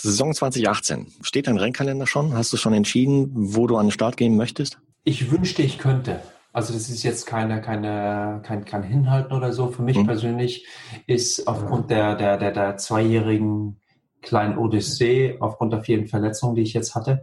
Saison 0.06 0.34
2018. 0.34 1.08
Steht 1.22 1.48
dein 1.48 1.58
Rennkalender 1.58 2.08
schon? 2.08 2.34
Hast 2.34 2.54
du 2.54 2.58
schon 2.58 2.74
entschieden, 2.74 3.32
wo 3.34 3.68
du 3.68 3.78
an 3.78 3.88
den 3.88 3.92
Start 3.92 4.18
gehen 4.18 4.38
möchtest? 4.38 4.78
Ich 5.04 5.32
wünschte, 5.32 5.62
ich 5.62 5.78
könnte. 5.78 6.20
Also 6.54 6.74
das 6.74 6.90
ist 6.90 7.04
jetzt 7.04 7.26
keine, 7.26 7.62
keine, 7.62 8.42
kein, 8.44 8.64
kein 8.64 8.84
Hinhalten 8.84 9.34
oder 9.36 9.52
so. 9.52 9.68
Für 9.68 9.82
mich 9.82 9.98
mhm. 9.98 10.06
persönlich 10.06 10.66
ist 11.08 11.48
aufgrund 11.48 11.90
der, 11.90 12.16
der, 12.16 12.38
der, 12.38 12.52
der 12.52 12.78
zweijährigen 12.78 13.82
kleinen 14.22 14.58
Odyssee, 14.58 15.38
aufgrund 15.40 15.74
der 15.74 15.84
vielen 15.84 16.08
Verletzungen, 16.08 16.56
die 16.56 16.62
ich 16.62 16.74
jetzt 16.74 16.96
hatte, 16.96 17.22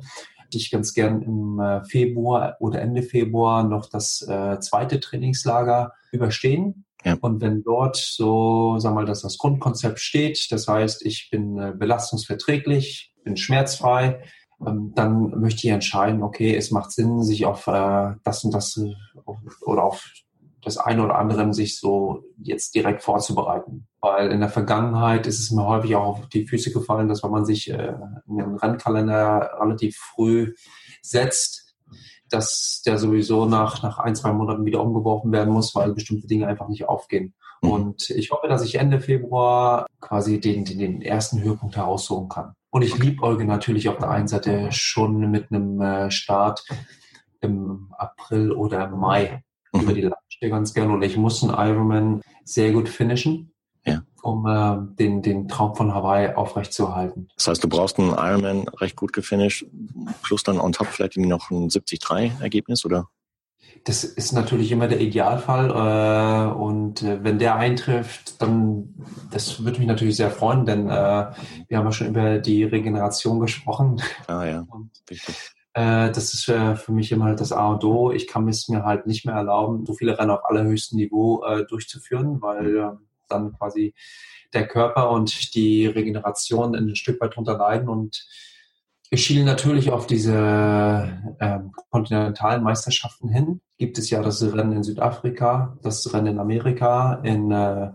ich 0.59 0.71
ganz 0.71 0.95
gern 0.95 1.23
im 1.23 1.61
äh, 1.61 1.85
Februar 1.85 2.57
oder 2.61 2.81
Ende 2.81 3.03
Februar 3.03 3.65
noch 3.65 3.89
das 3.89 4.27
äh, 4.29 4.59
zweite 4.61 5.01
Trainingslager 5.01 5.93
überstehen. 6.13 6.85
Ja. 7.05 7.17
Und 7.21 7.41
wenn 7.41 7.63
dort 7.63 7.97
so, 7.97 8.79
sag 8.79 8.95
mal, 8.95 9.07
dass 9.07 9.23
das 9.23 9.39
Grundkonzept 9.39 9.99
steht, 9.99 10.53
das 10.53 10.69
heißt, 10.69 11.05
ich 11.05 11.29
bin 11.31 11.59
äh, 11.59 11.73
belastungsverträglich, 11.77 13.13
bin 13.25 13.37
schmerzfrei, 13.37 14.23
ähm, 14.67 14.93
dann 14.95 15.41
möchte 15.41 15.67
ich 15.67 15.73
entscheiden, 15.73 16.23
okay, 16.23 16.55
es 16.55 16.71
macht 16.71 16.93
Sinn, 16.93 17.23
sich 17.23 17.45
auf 17.45 17.67
äh, 17.67 18.15
das 18.23 18.45
und 18.45 18.55
das 18.55 18.81
auf, 19.25 19.39
oder 19.63 19.85
auf 19.85 20.05
das 20.63 20.79
eine 20.79 21.05
oder 21.05 21.19
andere 21.19 21.53
sich 21.53 21.79
so 21.79 22.25
jetzt 22.39 22.75
direkt 22.75 23.03
vorzubereiten. 23.03 23.89
Weil 24.01 24.31
in 24.31 24.41
der 24.41 24.49
Vergangenheit 24.49 25.27
ist 25.27 25.41
es 25.41 25.51
mir 25.51 25.67
häufig 25.67 25.97
auch 25.97 26.05
auf 26.05 26.29
die 26.29 26.47
Füße 26.47 26.73
gefallen, 26.73 27.09
dass 27.09 27.23
wenn 27.23 27.31
man 27.31 27.45
sich 27.45 27.71
äh, 27.71 27.95
einen 28.29 28.57
Rennkalender 28.57 29.51
relativ 29.61 29.97
früh 29.97 30.55
setzt, 31.03 31.75
dass 32.31 32.83
der 32.87 32.99
sowieso 32.99 33.45
nach, 33.45 33.83
nach 33.83 33.99
ein, 33.99 34.15
zwei 34.15 34.33
Monaten 34.33 34.65
wieder 34.65 34.83
umgeworfen 34.83 35.33
werden 35.33 35.53
muss, 35.53 35.75
weil 35.75 35.93
bestimmte 35.93 36.27
Dinge 36.27 36.47
einfach 36.47 36.69
nicht 36.69 36.89
aufgehen. 36.89 37.35
Mhm. 37.61 37.71
Und 37.71 38.11
ich 38.11 38.31
hoffe, 38.31 38.49
dass 38.49 38.65
ich 38.65 38.77
Ende 38.77 39.01
Februar 39.01 39.87
quasi 40.01 40.41
den, 40.41 40.65
den, 40.65 40.79
den 40.79 41.03
ersten 41.03 41.43
Höhepunkt 41.43 41.77
heraussuchen 41.77 42.29
kann. 42.29 42.55
Und 42.71 42.83
ich 42.83 42.97
liebe 42.99 43.23
Olga 43.23 43.45
natürlich 43.45 43.89
auf 43.89 43.99
der 43.99 44.11
einen 44.11 44.29
Seite 44.29 44.73
schon 44.73 45.31
mit 45.31 45.53
einem 45.53 45.81
äh, 45.81 46.11
Start 46.11 46.65
im 47.41 47.93
April 47.99 48.53
oder 48.53 48.85
im 48.85 48.99
Mai 48.99 49.43
mhm. 49.73 49.81
über 49.81 49.93
die 49.93 50.03
Landschaft 50.03 50.23
ganz 50.41 50.75
gerne. 50.75 50.93
Und 50.93 51.03
ich 51.03 51.17
muss 51.17 51.43
einen 51.43 51.53
Ironman 51.53 52.23
sehr 52.45 52.73
gut 52.73 52.89
finishen, 52.89 53.53
ja. 53.85 54.03
um 54.23 54.47
äh, 54.47 54.77
den, 54.99 55.23
den 55.23 55.49
Traum 55.49 55.75
von 55.75 55.95
Hawaii 55.95 56.35
aufrechtzuerhalten. 56.35 57.29
Das 57.37 57.49
heißt, 57.49 57.65
du 57.65 57.69
brauchst 57.69 57.99
einen 57.99 58.11
Ironman 58.11 58.69
recht 58.81 58.97
gut 58.97 59.13
gefinisht, 59.13 59.67
plus 60.23 60.43
dann 60.43 60.59
on 60.59 60.73
top 60.73 60.89
vielleicht 60.89 61.17
noch 61.17 61.51
ein 61.51 61.69
70-3-Ergebnis, 61.69 62.85
oder? 62.85 63.09
Das 63.85 64.05
ist 64.05 64.33
natürlich 64.33 64.71
immer 64.71 64.87
der 64.87 65.01
Idealfall 65.01 65.71
äh, 65.71 66.55
und 66.55 67.03
äh, 67.03 67.25
wenn 67.25 67.39
der 67.41 67.57
eintrifft, 67.57 68.41
dann 68.41 68.95
das 69.31 69.65
würde 69.65 69.79
mich 69.79 69.89
natürlich 69.89 70.17
sehr 70.17 70.31
freuen, 70.31 70.67
denn 70.67 70.89
äh, 70.89 70.91
wir 70.91 71.79
haben 71.79 71.87
ja 71.87 71.93
schon 71.93 72.09
über 72.09 72.39
die 72.39 72.63
Regeneration 72.63 73.41
gesprochen. 73.41 74.01
Ah 74.29 74.45
ja, 74.45 74.67
richtig. 75.11 75.53
Äh, 75.75 76.11
das 76.11 76.35
ist 76.35 76.45
für 76.45 76.93
mich 76.93 77.13
immer 77.13 77.27
halt 77.27 77.41
das 77.41 77.53
A 77.53 77.69
und 77.69 77.85
O. 77.85 78.13
Ich 78.13 78.27
kann 78.27 78.49
es 78.49 78.69
mir 78.69 78.85
halt 78.85 79.07
nicht 79.07 79.25
mehr 79.25 79.35
erlauben, 79.35 79.87
so 79.87 79.95
viele 79.95 80.19
Rennen 80.19 80.31
auf 80.31 80.45
allerhöchstem 80.45 80.99
Niveau 80.99 81.43
äh, 81.45 81.65
durchzuführen, 81.67 82.43
weil 82.43 82.63
mhm. 82.63 82.79
äh, 82.79 82.91
dann 83.29 83.53
quasi 83.57 83.95
der 84.53 84.67
Körper 84.67 85.11
und 85.11 85.55
die 85.55 85.87
Regeneration 85.87 86.75
ein 86.75 86.95
Stück 86.95 87.21
weit 87.21 87.37
drunter 87.37 87.57
leiden 87.57 87.89
und 87.89 88.27
wir 89.09 89.19
schielen 89.19 89.45
natürlich 89.45 89.91
auf 89.91 90.07
diese 90.07 90.33
ähm, 91.39 91.73
kontinentalen 91.91 92.63
Meisterschaften 92.63 93.29
hin. 93.29 93.61
Gibt 93.77 93.99
es 93.99 94.09
ja 94.09 94.23
das 94.23 94.43
Rennen 94.43 94.73
in 94.73 94.83
Südafrika, 94.83 95.77
das 95.83 96.15
Rennen 96.15 96.29
in 96.29 96.39
Amerika, 96.39 97.21
in, 97.23 97.51
äh, 97.51 97.91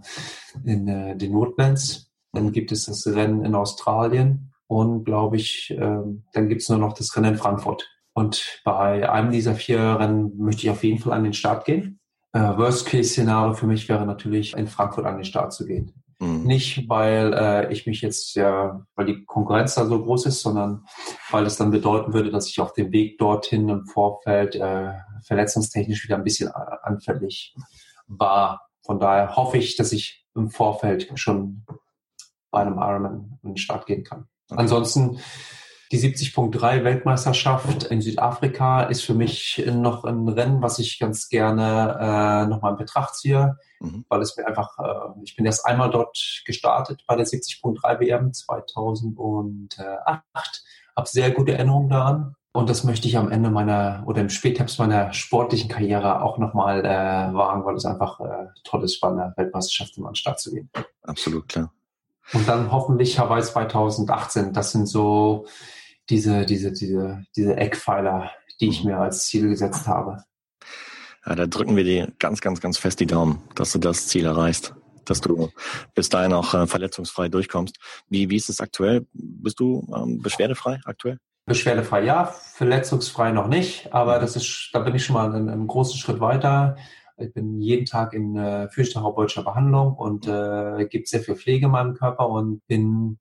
in 0.63 0.87
äh, 0.87 1.17
den 1.17 1.33
Woodlands. 1.33 2.11
Dann 2.33 2.51
gibt 2.51 2.71
es 2.71 2.85
das 2.85 3.07
Rennen 3.07 3.43
in 3.43 3.55
Australien 3.55 4.46
und 4.67 5.05
glaube 5.05 5.37
ich, 5.37 5.71
äh, 5.71 5.99
dann 6.33 6.49
gibt 6.49 6.61
es 6.61 6.69
nur 6.69 6.77
noch 6.77 6.93
das 6.93 7.15
Rennen 7.15 7.33
in 7.33 7.37
Frankfurt. 7.37 7.87
Und 8.13 8.61
bei 8.65 9.09
einem 9.09 9.31
dieser 9.31 9.55
vier 9.55 9.99
Rennen 9.99 10.37
möchte 10.37 10.63
ich 10.63 10.69
auf 10.69 10.83
jeden 10.83 10.99
Fall 10.99 11.13
an 11.13 11.23
den 11.23 11.33
Start 11.33 11.65
gehen. 11.65 11.99
Äh, 12.33 12.39
Worst-Case-Szenario 12.39 13.53
für 13.53 13.67
mich 13.67 13.87
wäre 13.87 14.05
natürlich, 14.05 14.55
in 14.55 14.67
Frankfurt 14.67 15.05
an 15.05 15.15
den 15.15 15.25
Start 15.25 15.53
zu 15.53 15.65
gehen. 15.65 15.93
Mhm. 16.19 16.43
Nicht, 16.43 16.89
weil 16.89 17.33
äh, 17.33 17.71
ich 17.71 17.85
mich 17.85 18.01
jetzt 18.01 18.35
ja, 18.35 18.83
weil 18.95 19.05
die 19.05 19.23
Konkurrenz 19.25 19.75
da 19.75 19.85
so 19.85 20.03
groß 20.03 20.25
ist, 20.25 20.41
sondern 20.41 20.83
weil 21.29 21.45
es 21.45 21.57
dann 21.57 21.71
bedeuten 21.71 22.13
würde, 22.13 22.31
dass 22.31 22.49
ich 22.49 22.59
auf 22.59 22.73
dem 22.73 22.91
Weg 22.91 23.19
dorthin 23.19 23.69
im 23.69 23.85
Vorfeld 23.85 24.55
äh, 24.55 24.93
verletzungstechnisch 25.23 26.03
wieder 26.03 26.15
ein 26.15 26.23
bisschen 26.23 26.49
anfällig 26.51 27.55
war. 28.07 28.67
Von 28.83 28.99
daher 28.99 29.35
hoffe 29.35 29.57
ich, 29.57 29.75
dass 29.75 29.91
ich 29.91 30.25
im 30.33 30.49
Vorfeld 30.49 31.11
schon 31.15 31.65
bei 32.49 32.61
einem 32.61 32.77
Ironman 32.77 33.39
in 33.43 33.49
den 33.49 33.57
Start 33.57 33.85
gehen 33.85 34.03
kann. 34.03 34.27
Okay. 34.49 34.59
Ansonsten 34.59 35.19
die 35.91 35.99
70.3 35.99 36.83
Weltmeisterschaft 36.83 37.85
in 37.85 38.01
Südafrika 38.01 38.83
ist 38.83 39.03
für 39.03 39.13
mich 39.13 39.63
noch 39.71 40.03
ein 40.03 40.27
Rennen, 40.27 40.61
was 40.61 40.79
ich 40.79 40.99
ganz 40.99 41.29
gerne 41.29 41.97
äh, 41.99 42.45
nochmal 42.49 42.73
in 42.73 42.77
Betracht 42.77 43.15
ziehe, 43.15 43.57
mhm. 43.79 44.03
weil 44.09 44.21
es 44.21 44.35
mir 44.35 44.45
einfach, 44.45 44.77
äh, 44.79 45.21
ich 45.23 45.37
bin 45.37 45.45
erst 45.45 45.65
einmal 45.65 45.89
dort 45.89 46.41
gestartet 46.45 47.05
bei 47.07 47.15
der 47.15 47.25
70.3 47.25 48.01
WM 48.01 48.33
2008, 48.33 50.63
habe 50.95 51.07
sehr 51.07 51.31
gute 51.31 51.53
Erinnerungen 51.53 51.89
daran. 51.89 52.35
Und 52.51 52.69
das 52.69 52.83
möchte 52.83 53.07
ich 53.07 53.17
am 53.17 53.31
Ende 53.31 53.49
meiner 53.51 54.03
oder 54.07 54.19
im 54.19 54.29
Spätherbst 54.29 54.79
meiner 54.79 55.13
sportlichen 55.13 55.69
Karriere 55.69 56.23
auch 56.23 56.39
nochmal 56.39 56.83
äh, 56.83 57.33
wagen, 57.33 57.63
weil 57.65 57.75
es 57.75 57.85
einfach 57.85 58.19
äh, 58.19 58.47
toll 58.63 58.83
ist, 58.83 58.99
bei 58.99 59.09
einer 59.09 59.31
Weltmeisterschaft 59.37 59.95
immer 59.95 60.07
an 60.07 60.13
den 60.13 60.17
Start 60.17 60.39
zu 60.39 60.51
gehen. 60.51 60.71
Absolut, 61.03 61.47
klar. 61.47 61.71
Und 62.33 62.47
dann 62.47 62.71
hoffentlich 62.71 63.19
Hawaii 63.19 63.41
2018. 63.41 64.53
Das 64.53 64.71
sind 64.71 64.87
so 64.87 65.45
diese, 66.09 66.45
diese, 66.45 66.71
diese, 66.71 67.23
diese 67.35 67.55
Eckpfeiler, 67.55 68.31
die 68.59 68.69
ich 68.69 68.83
mir 68.83 68.97
als 68.97 69.27
Ziel 69.27 69.49
gesetzt 69.49 69.87
habe. 69.87 70.23
Ja, 71.25 71.35
da 71.35 71.45
drücken 71.45 71.75
wir 71.75 71.83
dir 71.83 72.11
ganz, 72.19 72.41
ganz, 72.41 72.61
ganz 72.61 72.77
fest 72.77 72.99
die 72.99 73.05
Daumen, 73.05 73.43
dass 73.55 73.73
du 73.73 73.79
das 73.79 74.07
Ziel 74.07 74.25
erreichst, 74.25 74.73
dass 75.05 75.21
du 75.21 75.49
bis 75.93 76.09
dahin 76.09 76.33
auch 76.33 76.53
äh, 76.53 76.67
verletzungsfrei 76.67 77.29
durchkommst. 77.29 77.77
Wie, 78.09 78.29
wie 78.29 78.37
ist 78.37 78.49
es 78.49 78.61
aktuell? 78.61 79.05
Bist 79.13 79.59
du 79.59 79.85
ähm, 79.95 80.21
beschwerdefrei 80.21 80.79
aktuell? 80.85 81.17
Beschwerdefrei 81.45 82.03
ja, 82.03 82.25
verletzungsfrei 82.25 83.31
noch 83.31 83.47
nicht, 83.47 83.93
aber 83.93 84.19
das 84.19 84.35
ist, 84.35 84.69
da 84.73 84.79
bin 84.79 84.95
ich 84.95 85.05
schon 85.05 85.13
mal 85.13 85.33
einen, 85.33 85.49
einen 85.49 85.67
großen 85.67 85.97
Schritt 85.97 86.19
weiter. 86.19 86.75
Ich 87.19 87.33
bin 87.33 87.59
jeden 87.59 87.85
Tag 87.85 88.13
in 88.13 88.35
äh, 88.35 88.69
physiotherapeutischer 88.69 89.43
Behandlung 89.43 89.95
und 89.95 90.27
äh, 90.27 90.85
gibt 90.85 91.07
sehr 91.07 91.21
viel 91.21 91.35
Pflege 91.35 91.65
in 91.65 91.71
meinem 91.71 91.95
Körper 91.95 92.29
und 92.29 92.65
bin 92.67 93.17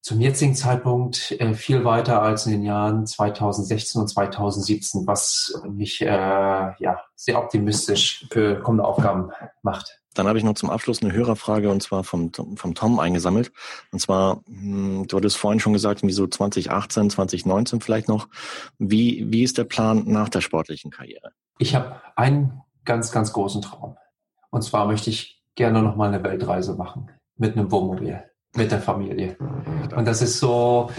zum 0.00 0.20
jetzigen 0.20 0.54
Zeitpunkt 0.54 1.30
äh, 1.38 1.54
viel 1.54 1.84
weiter 1.84 2.22
als 2.22 2.46
in 2.46 2.52
den 2.52 2.62
Jahren 2.64 3.06
2016 3.06 4.00
und 4.00 4.08
2017, 4.08 5.06
was 5.06 5.62
mich 5.68 6.00
äh, 6.02 6.06
ja 6.06 7.00
sehr 7.14 7.38
optimistisch 7.38 8.26
für 8.30 8.60
kommende 8.60 8.84
Aufgaben 8.84 9.30
macht. 9.62 10.00
Dann 10.14 10.26
habe 10.26 10.38
ich 10.38 10.44
noch 10.44 10.54
zum 10.54 10.70
Abschluss 10.70 11.02
eine 11.02 11.12
Hörerfrage 11.12 11.70
und 11.70 11.82
zwar 11.82 12.04
vom, 12.04 12.32
vom 12.32 12.74
Tom 12.74 12.98
eingesammelt. 12.98 13.52
Und 13.92 14.00
zwar, 14.00 14.42
hm, 14.46 15.06
du 15.06 15.16
hattest 15.16 15.36
vorhin 15.36 15.60
schon 15.60 15.72
gesagt, 15.72 16.02
wie 16.02 16.12
so 16.12 16.26
2018, 16.26 17.10
2019 17.10 17.80
vielleicht 17.80 18.08
noch. 18.08 18.28
Wie, 18.78 19.24
wie 19.30 19.42
ist 19.42 19.56
der 19.56 19.64
Plan 19.64 20.04
nach 20.06 20.28
der 20.28 20.40
sportlichen 20.40 20.90
Karriere? 20.90 21.30
Ich 21.58 21.74
habe 21.74 22.00
einen 22.16 22.60
ganz, 22.84 23.12
ganz 23.12 23.32
großen 23.32 23.62
Traum. 23.62 23.96
Und 24.50 24.62
zwar 24.62 24.86
möchte 24.86 25.10
ich 25.10 25.42
gerne 25.54 25.82
noch 25.82 25.96
mal 25.96 26.08
eine 26.08 26.22
Weltreise 26.22 26.74
machen 26.74 27.10
mit 27.36 27.56
einem 27.56 27.70
Wohnmobil 27.70 28.22
mit 28.56 28.70
der 28.70 28.80
Familie. 28.80 29.36
Und 29.96 30.06
das 30.06 30.22
ist 30.22 30.38
so 30.38 30.90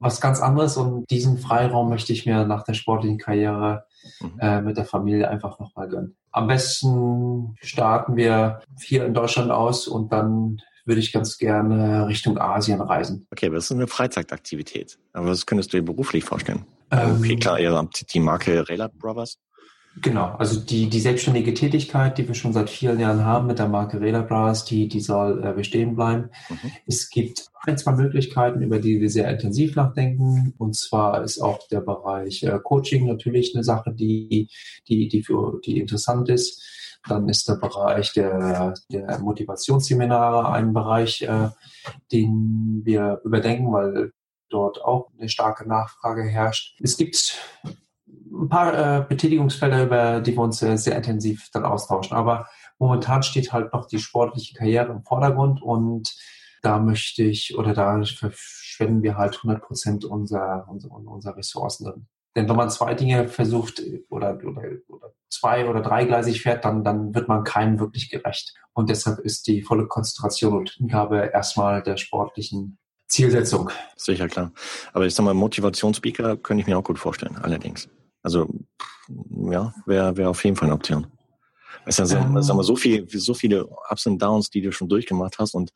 was 0.00 0.20
ganz 0.20 0.40
anderes 0.40 0.76
und 0.76 1.10
diesen 1.10 1.38
Freiraum 1.38 1.88
möchte 1.88 2.12
ich 2.12 2.26
mir 2.26 2.44
nach 2.44 2.62
der 2.62 2.74
sportlichen 2.74 3.18
Karriere 3.18 3.84
mhm. 4.20 4.38
äh, 4.40 4.60
mit 4.60 4.76
der 4.76 4.84
Familie 4.84 5.28
einfach 5.28 5.58
nochmal 5.58 5.88
gönnen. 5.88 6.16
Am 6.30 6.46
besten 6.46 7.56
starten 7.60 8.16
wir 8.16 8.60
hier 8.80 9.06
in 9.06 9.14
Deutschland 9.14 9.50
aus 9.50 9.88
und 9.88 10.12
dann 10.12 10.60
würde 10.84 11.00
ich 11.00 11.12
ganz 11.12 11.36
gerne 11.36 12.06
Richtung 12.06 12.38
Asien 12.38 12.80
reisen. 12.80 13.26
Okay, 13.30 13.46
aber 13.46 13.56
das 13.56 13.66
ist 13.66 13.72
eine 13.72 13.88
Freizeitaktivität. 13.88 14.98
Aber 15.12 15.26
was 15.26 15.46
könntest 15.46 15.72
du 15.72 15.78
dir 15.78 15.84
beruflich 15.84 16.24
vorstellen? 16.24 16.64
Ähm, 16.90 17.16
okay, 17.18 17.36
klar, 17.36 17.58
ihr 17.58 17.72
habt 17.72 18.14
die 18.14 18.20
Marke 18.20 18.68
Relat 18.68 18.96
Brothers. 18.98 19.38
Genau, 20.02 20.34
also 20.36 20.60
die, 20.60 20.88
die 20.88 21.00
selbstständige 21.00 21.54
Tätigkeit, 21.54 22.18
die 22.18 22.28
wir 22.28 22.34
schon 22.34 22.52
seit 22.52 22.68
vielen 22.68 23.00
Jahren 23.00 23.24
haben 23.24 23.46
mit 23.46 23.58
der 23.58 23.68
Marke 23.68 24.00
Reda 24.00 24.22
Bras, 24.22 24.64
die, 24.64 24.86
die 24.86 25.00
soll 25.00 25.42
äh, 25.44 25.52
bestehen 25.52 25.96
bleiben. 25.96 26.30
Mhm. 26.48 26.72
Es 26.86 27.08
gibt 27.10 27.48
ein, 27.66 27.78
zwei 27.78 27.92
Möglichkeiten, 27.92 28.60
über 28.60 28.78
die 28.78 29.00
wir 29.00 29.10
sehr 29.10 29.30
intensiv 29.30 29.76
nachdenken. 29.76 30.54
Und 30.58 30.76
zwar 30.76 31.22
ist 31.22 31.40
auch 31.40 31.66
der 31.68 31.80
Bereich 31.80 32.42
äh, 32.42 32.58
Coaching 32.62 33.06
natürlich 33.06 33.54
eine 33.54 33.64
Sache, 33.64 33.92
die, 33.92 34.48
die, 34.88 35.08
die, 35.08 35.22
für, 35.22 35.60
die 35.64 35.80
interessant 35.80 36.28
ist. 36.28 36.62
Dann 37.08 37.28
ist 37.28 37.48
der 37.48 37.54
Bereich 37.54 38.12
der, 38.12 38.74
der 38.90 39.18
Motivationsseminare 39.20 40.52
ein 40.52 40.72
Bereich, 40.72 41.22
äh, 41.22 41.48
den 42.12 42.82
wir 42.84 43.20
überdenken, 43.24 43.72
weil 43.72 44.12
dort 44.50 44.82
auch 44.84 45.10
eine 45.18 45.28
starke 45.28 45.66
Nachfrage 45.66 46.24
herrscht. 46.24 46.78
Es 46.82 46.96
gibt 46.96 47.38
ein 48.38 48.48
paar 48.48 48.98
äh, 48.98 49.04
Betätigungsfelder, 49.06 49.84
über 49.84 50.20
die 50.20 50.36
wir 50.36 50.42
uns 50.42 50.62
äh, 50.62 50.76
sehr 50.76 50.96
intensiv 50.96 51.48
dann 51.52 51.64
austauschen. 51.64 52.16
Aber 52.16 52.48
momentan 52.78 53.22
steht 53.22 53.52
halt 53.52 53.72
noch 53.72 53.86
die 53.86 53.98
sportliche 53.98 54.54
Karriere 54.54 54.92
im 54.92 55.02
Vordergrund 55.02 55.62
und 55.62 56.14
da 56.62 56.78
möchte 56.78 57.22
ich 57.22 57.56
oder 57.56 57.72
da 57.72 58.02
verschwenden 58.02 59.02
wir 59.02 59.16
halt 59.16 59.36
100 59.36 59.62
Prozent 59.62 60.04
unserer, 60.04 60.66
unserer, 60.68 60.94
unserer 60.94 61.36
Ressourcen 61.36 61.84
drin. 61.84 62.06
Denn 62.36 62.48
wenn 62.48 62.56
man 62.56 62.70
zwei 62.70 62.94
Dinge 62.94 63.28
versucht 63.28 63.82
oder, 64.10 64.38
oder, 64.44 64.62
oder 64.88 65.12
zwei 65.28 65.68
oder 65.68 65.80
dreigleisig 65.80 66.42
fährt, 66.42 66.64
dann, 66.64 66.84
dann 66.84 67.14
wird 67.14 67.28
man 67.28 67.44
keinem 67.44 67.80
wirklich 67.80 68.10
gerecht. 68.10 68.54
Und 68.72 68.90
deshalb 68.90 69.18
ist 69.20 69.46
die 69.46 69.62
volle 69.62 69.86
Konzentration 69.86 70.56
und 70.56 70.70
Hingabe 70.70 71.30
erstmal 71.32 71.82
der 71.82 71.96
sportlichen 71.96 72.78
Zielsetzung. 73.08 73.70
Sicher, 73.96 74.28
klar. 74.28 74.52
Aber 74.92 75.06
ich 75.06 75.14
sag 75.14 75.24
mal, 75.24 75.34
Motivationsspeaker 75.34 76.36
könnte 76.36 76.60
ich 76.60 76.66
mir 76.66 76.78
auch 76.78 76.84
gut 76.84 76.98
vorstellen, 76.98 77.36
allerdings. 77.36 77.88
Also, 78.22 78.48
ja, 79.50 79.72
wäre 79.86 80.16
wär 80.16 80.30
auf 80.30 80.44
jeden 80.44 80.56
Fall 80.56 80.66
eine 80.66 80.74
Option. 80.74 81.06
Es 81.86 81.98
ist 81.98 82.12
ja, 82.12 82.20
ähm, 82.20 82.42
sag 82.42 82.56
mal, 82.56 82.62
so 82.62 82.76
viel, 82.76 83.08
so 83.08 83.34
viele 83.34 83.66
Ups 83.66 84.06
und 84.06 84.20
Downs, 84.20 84.50
die 84.50 84.60
du 84.60 84.72
schon 84.72 84.88
durchgemacht 84.88 85.38
hast 85.38 85.54
und 85.54 85.72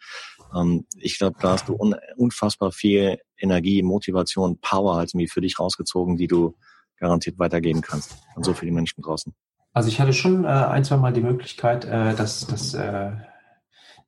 ähm, 0.54 0.86
ich 0.96 1.18
glaube, 1.18 1.36
da 1.40 1.52
hast 1.52 1.68
du 1.68 1.74
un, 1.74 1.94
unfassbar 2.16 2.72
viel 2.72 3.18
Energie, 3.38 3.82
Motivation, 3.82 4.58
Power 4.60 4.96
halt 4.96 5.10
irgendwie 5.10 5.28
für 5.28 5.40
dich 5.40 5.58
rausgezogen, 5.58 6.16
die 6.16 6.26
du 6.26 6.54
garantiert 6.98 7.38
weitergeben 7.38 7.80
kannst 7.80 8.16
an 8.36 8.42
so 8.42 8.52
viele 8.52 8.72
Menschen 8.72 9.02
draußen. 9.02 9.34
Also 9.72 9.88
ich 9.88 10.00
hatte 10.00 10.12
schon 10.12 10.44
äh, 10.44 10.48
ein, 10.48 10.84
zwei 10.84 10.98
Mal 10.98 11.12
die 11.12 11.22
Möglichkeit, 11.22 11.84
äh, 11.84 12.14
das, 12.14 12.46
das, 12.46 12.74
äh, 12.74 13.12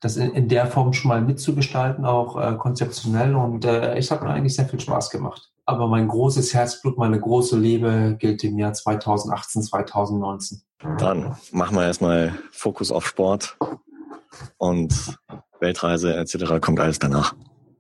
das 0.01 0.17
in, 0.17 0.33
in 0.33 0.49
der 0.49 0.67
Form 0.67 0.93
schon 0.93 1.09
mal 1.09 1.23
mitzugestalten, 1.23 2.05
auch 2.05 2.39
äh, 2.39 2.57
konzeptionell. 2.57 3.35
Und 3.35 3.65
äh, 3.65 3.97
es 3.97 4.11
hat 4.11 4.23
mir 4.23 4.29
eigentlich 4.29 4.55
sehr 4.55 4.69
viel 4.69 4.81
Spaß 4.81 5.11
gemacht. 5.11 5.54
Aber 5.67 5.89
mein 5.89 6.09
großes 6.09 6.53
Herzblut, 6.53 6.99
meine 6.99 7.19
große 7.19 7.59
Liebe 7.59 8.17
gilt 8.19 8.45
im 8.45 8.59
Jahr 8.59 8.75
2018, 8.75 9.63
2019. 9.63 10.63
Dann 10.99 11.37
machen 11.53 11.77
wir 11.77 11.85
erstmal 11.85 12.39
Fokus 12.53 12.93
auf 12.93 13.07
Sport 13.07 13.57
und 14.59 15.19
Weltreise 15.61 16.15
etc. 16.17 16.61
kommt 16.61 16.81
alles 16.81 16.99
danach. 16.99 17.35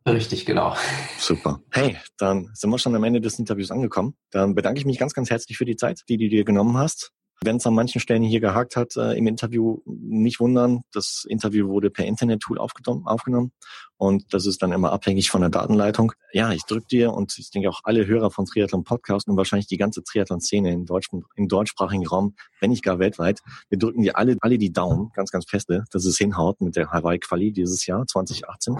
Richtig, 0.06 0.44
genau. 0.44 0.74
Super. 1.18 1.60
Hey, 1.70 1.96
dann 2.18 2.50
sind 2.54 2.70
wir 2.70 2.78
schon 2.78 2.94
am 2.94 3.04
Ende 3.04 3.20
des 3.20 3.38
Interviews 3.38 3.70
angekommen. 3.70 4.14
Dann 4.30 4.54
bedanke 4.54 4.78
ich 4.78 4.86
mich 4.86 4.98
ganz, 4.98 5.14
ganz 5.14 5.30
herzlich 5.30 5.56
für 5.56 5.64
die 5.64 5.76
Zeit, 5.76 6.02
die 6.08 6.18
du 6.18 6.28
dir 6.28 6.44
genommen 6.44 6.76
hast. 6.76 7.12
Wenn 7.44 7.56
es 7.56 7.66
an 7.66 7.74
manchen 7.74 8.00
Stellen 8.00 8.22
hier 8.22 8.40
gehakt 8.40 8.76
hat 8.76 8.96
äh, 8.96 9.16
im 9.16 9.26
Interview, 9.26 9.80
nicht 9.86 10.40
wundern. 10.40 10.82
Das 10.92 11.24
Interview 11.28 11.68
wurde 11.68 11.90
per 11.90 12.06
Internet-Tool 12.06 12.58
aufgenommen 12.58 13.52
und 13.96 14.32
das 14.32 14.46
ist 14.46 14.62
dann 14.62 14.72
immer 14.72 14.92
abhängig 14.92 15.30
von 15.30 15.40
der 15.40 15.50
Datenleitung. 15.50 16.12
Ja, 16.32 16.52
ich 16.52 16.64
drücke 16.64 16.86
dir 16.88 17.12
und 17.12 17.36
ich 17.38 17.50
denke 17.50 17.68
auch 17.70 17.80
alle 17.84 18.06
Hörer 18.06 18.30
von 18.30 18.46
Triathlon 18.46 18.84
Podcast 18.84 19.28
und 19.28 19.36
wahrscheinlich 19.36 19.66
die 19.66 19.76
ganze 19.76 20.02
Triathlon-Szene 20.02 20.72
im, 20.72 20.86
im 21.36 21.48
deutschsprachigen 21.48 22.06
Raum, 22.06 22.34
wenn 22.60 22.70
nicht 22.70 22.82
gar 22.82 22.98
weltweit, 22.98 23.40
wir 23.68 23.78
drücken 23.78 24.02
dir 24.02 24.16
alle, 24.16 24.36
alle 24.40 24.58
die 24.58 24.72
Daumen, 24.72 25.10
ganz, 25.14 25.30
ganz 25.30 25.46
feste, 25.46 25.84
dass 25.90 26.04
es 26.04 26.18
hinhaut 26.18 26.60
mit 26.60 26.76
der 26.76 26.90
Hawaii-Quali 26.90 27.52
dieses 27.52 27.86
Jahr 27.86 28.06
2018 28.06 28.76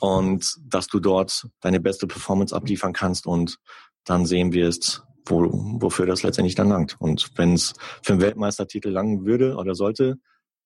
und 0.00 0.56
dass 0.64 0.86
du 0.86 1.00
dort 1.00 1.48
deine 1.60 1.80
beste 1.80 2.06
Performance 2.06 2.54
abliefern 2.54 2.92
kannst 2.92 3.26
und 3.26 3.58
dann 4.04 4.26
sehen 4.26 4.52
wir 4.52 4.68
es, 4.68 5.02
wo, 5.26 5.48
wofür 5.80 6.06
das 6.06 6.22
letztendlich 6.22 6.54
dann 6.54 6.68
langt. 6.68 6.96
Und 7.00 7.30
wenn 7.36 7.54
es 7.54 7.74
für 8.02 8.12
einen 8.12 8.22
Weltmeistertitel 8.22 8.90
langen 8.90 9.24
würde 9.24 9.56
oder 9.56 9.74
sollte, 9.74 10.18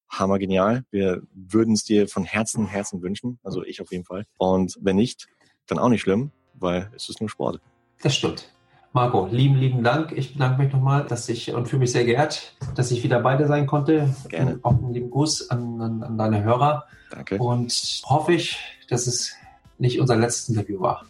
hammer 0.09 0.39
genial. 0.39 0.85
Wir 0.91 1.23
würden 1.33 1.75
es 1.75 1.85
dir 1.85 2.09
von 2.09 2.25
Herzen, 2.25 2.67
Herzen 2.67 3.03
wünschen. 3.03 3.39
Also 3.43 3.63
ich 3.63 3.81
auf 3.81 3.93
jeden 3.93 4.05
Fall. 4.05 4.25
Und 4.39 4.77
wenn 4.81 4.97
nicht, 4.97 5.27
dann 5.67 5.79
auch 5.79 5.89
nicht 5.89 6.01
schlimm, 6.01 6.33
weil 6.55 6.91
es 6.97 7.09
ist 7.09 7.21
nur 7.21 7.29
Sport. 7.29 7.61
Das 8.03 8.17
stimmt. 8.17 8.53
Marco, 8.93 9.29
lieben, 9.31 9.57
lieben 9.57 9.85
Dank. 9.85 10.13
Ich 10.13 10.33
bedanke 10.33 10.63
mich 10.63 10.73
nochmal, 10.73 11.05
dass 11.05 11.29
ich 11.29 11.53
und 11.53 11.69
fühle 11.69 11.81
mich 11.81 11.93
sehr 11.93 12.05
geehrt, 12.05 12.55
dass 12.75 12.91
ich 12.91 13.03
wieder 13.05 13.21
bei 13.21 13.37
dir 13.37 13.47
sein 13.47 13.67
konnte. 13.67 14.15
Gerne. 14.29 14.59
Auch 14.63 14.73
einen 14.73 14.95
lieben 14.95 15.11
Gruß 15.11 15.51
an, 15.51 15.81
an, 15.81 16.03
an 16.03 16.19
deine 16.19 16.43
Hörer. 16.43 16.85
Danke. 17.11 17.39
Und 17.39 18.03
hoffe 18.07 18.33
ich, 18.33 18.59
dass 18.89 19.07
es 19.07 19.35
nicht 19.79 20.01
unser 20.01 20.17
letztes 20.17 20.49
Interview 20.49 20.81
war. 20.81 21.05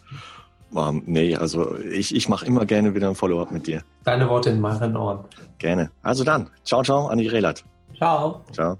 Um, 0.71 1.03
nee, 1.05 1.35
also 1.35 1.77
ich, 1.77 2.13
ich 2.15 2.29
mache 2.29 2.45
immer 2.45 2.65
gerne 2.65 2.93
wieder 2.93 3.09
ein 3.09 3.15
Follow-up 3.15 3.51
mit 3.51 3.65
dir. 3.65 3.83
Deine 4.03 4.29
Worte 4.29 4.51
in 4.51 4.61
meinen 4.61 4.95
Ohren. 4.95 5.25
Gerne. 5.57 5.91
Also 6.03 6.23
dann, 6.23 6.49
ciao, 6.63 6.83
ciao, 6.83 7.07
Andi 7.07 7.27
Relat. 7.27 7.63
Ciao. 7.97 8.43
Ciao. 8.53 8.77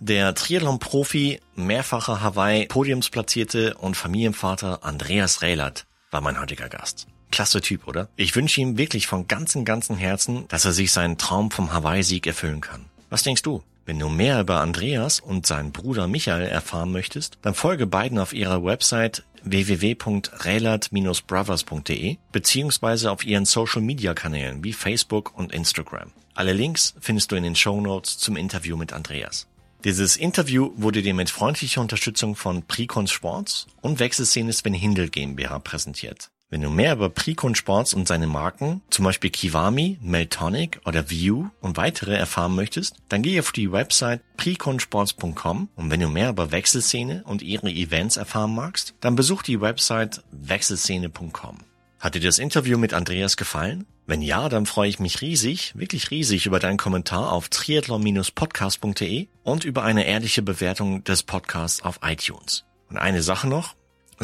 Der 0.00 0.34
Triathlon-Profi, 0.34 1.40
mehrfacher 1.54 2.22
Hawaii-Podiumsplatzierte 2.22 3.74
und 3.74 3.96
Familienvater 3.96 4.84
Andreas 4.84 5.42
Rehlert 5.42 5.86
war 6.10 6.20
mein 6.20 6.40
heutiger 6.40 6.68
Gast. 6.68 7.06
Klasse 7.30 7.60
Typ, 7.60 7.86
oder? 7.88 8.08
Ich 8.16 8.36
wünsche 8.36 8.60
ihm 8.60 8.78
wirklich 8.78 9.06
von 9.06 9.26
ganzem, 9.26 9.64
ganzem 9.64 9.96
Herzen, 9.96 10.46
dass 10.48 10.64
er 10.64 10.72
sich 10.72 10.92
seinen 10.92 11.18
Traum 11.18 11.50
vom 11.50 11.72
Hawaii-Sieg 11.72 12.26
erfüllen 12.26 12.60
kann. 12.60 12.84
Was 13.10 13.22
denkst 13.22 13.42
du? 13.42 13.62
Wenn 13.84 13.98
du 13.98 14.08
mehr 14.08 14.40
über 14.40 14.60
Andreas 14.60 15.18
und 15.18 15.44
seinen 15.46 15.72
Bruder 15.72 16.06
Michael 16.06 16.46
erfahren 16.46 16.92
möchtest, 16.92 17.38
dann 17.42 17.54
folge 17.54 17.86
beiden 17.86 18.18
auf 18.18 18.32
ihrer 18.32 18.64
Website 18.64 19.24
www.relat-brothers.de 19.44 22.16
beziehungsweise 22.30 23.10
auf 23.10 23.26
ihren 23.26 23.44
Social-Media-Kanälen 23.44 24.62
wie 24.62 24.72
Facebook 24.72 25.36
und 25.36 25.52
Instagram. 25.52 26.12
Alle 26.34 26.52
Links 26.52 26.94
findest 27.00 27.32
du 27.32 27.36
in 27.36 27.42
den 27.42 27.56
Show 27.56 27.80
Notes 27.80 28.18
zum 28.18 28.36
Interview 28.36 28.76
mit 28.76 28.92
Andreas. 28.92 29.48
Dieses 29.84 30.16
Interview 30.16 30.70
wurde 30.76 31.02
dir 31.02 31.12
mit 31.12 31.28
freundlicher 31.28 31.80
Unterstützung 31.80 32.36
von 32.36 32.62
Precons 32.62 33.10
Sports 33.10 33.66
und 33.80 33.98
Wechselszene 33.98 34.52
Sven 34.52 34.74
Hindel 34.74 35.08
GmbH 35.08 35.58
präsentiert. 35.58 36.30
Wenn 36.52 36.60
du 36.60 36.68
mehr 36.68 36.92
über 36.92 37.08
Precon 37.08 37.54
Sports 37.54 37.94
und 37.94 38.06
seine 38.06 38.26
Marken, 38.26 38.82
zum 38.90 39.06
Beispiel 39.06 39.30
Kiwami, 39.30 39.96
Meltonic 40.02 40.82
oder 40.84 41.08
View 41.08 41.46
und 41.62 41.78
weitere 41.78 42.14
erfahren 42.14 42.54
möchtest, 42.54 42.96
dann 43.08 43.22
geh 43.22 43.40
auf 43.40 43.52
die 43.52 43.72
Website 43.72 44.20
preconsports.com 44.36 45.70
und 45.74 45.90
wenn 45.90 46.00
du 46.00 46.10
mehr 46.10 46.28
über 46.28 46.52
Wechselszene 46.52 47.24
und 47.24 47.40
ihre 47.40 47.70
Events 47.70 48.18
erfahren 48.18 48.54
magst, 48.54 48.92
dann 49.00 49.16
besuch 49.16 49.42
die 49.42 49.62
Website 49.62 50.22
wechselszene.com. 50.30 51.56
Hat 51.98 52.16
dir 52.16 52.20
das 52.20 52.38
Interview 52.38 52.76
mit 52.76 52.92
Andreas 52.92 53.38
gefallen? 53.38 53.86
Wenn 54.04 54.20
ja, 54.20 54.50
dann 54.50 54.66
freue 54.66 54.90
ich 54.90 55.00
mich 55.00 55.22
riesig, 55.22 55.72
wirklich 55.74 56.10
riesig 56.10 56.44
über 56.44 56.58
deinen 56.58 56.76
Kommentar 56.76 57.32
auf 57.32 57.48
triathlon-podcast.de 57.48 59.28
und 59.42 59.64
über 59.64 59.84
eine 59.84 60.04
ehrliche 60.04 60.42
Bewertung 60.42 61.02
des 61.04 61.22
Podcasts 61.22 61.80
auf 61.80 62.00
iTunes. 62.02 62.66
Und 62.90 62.98
eine 62.98 63.22
Sache 63.22 63.48
noch, 63.48 63.74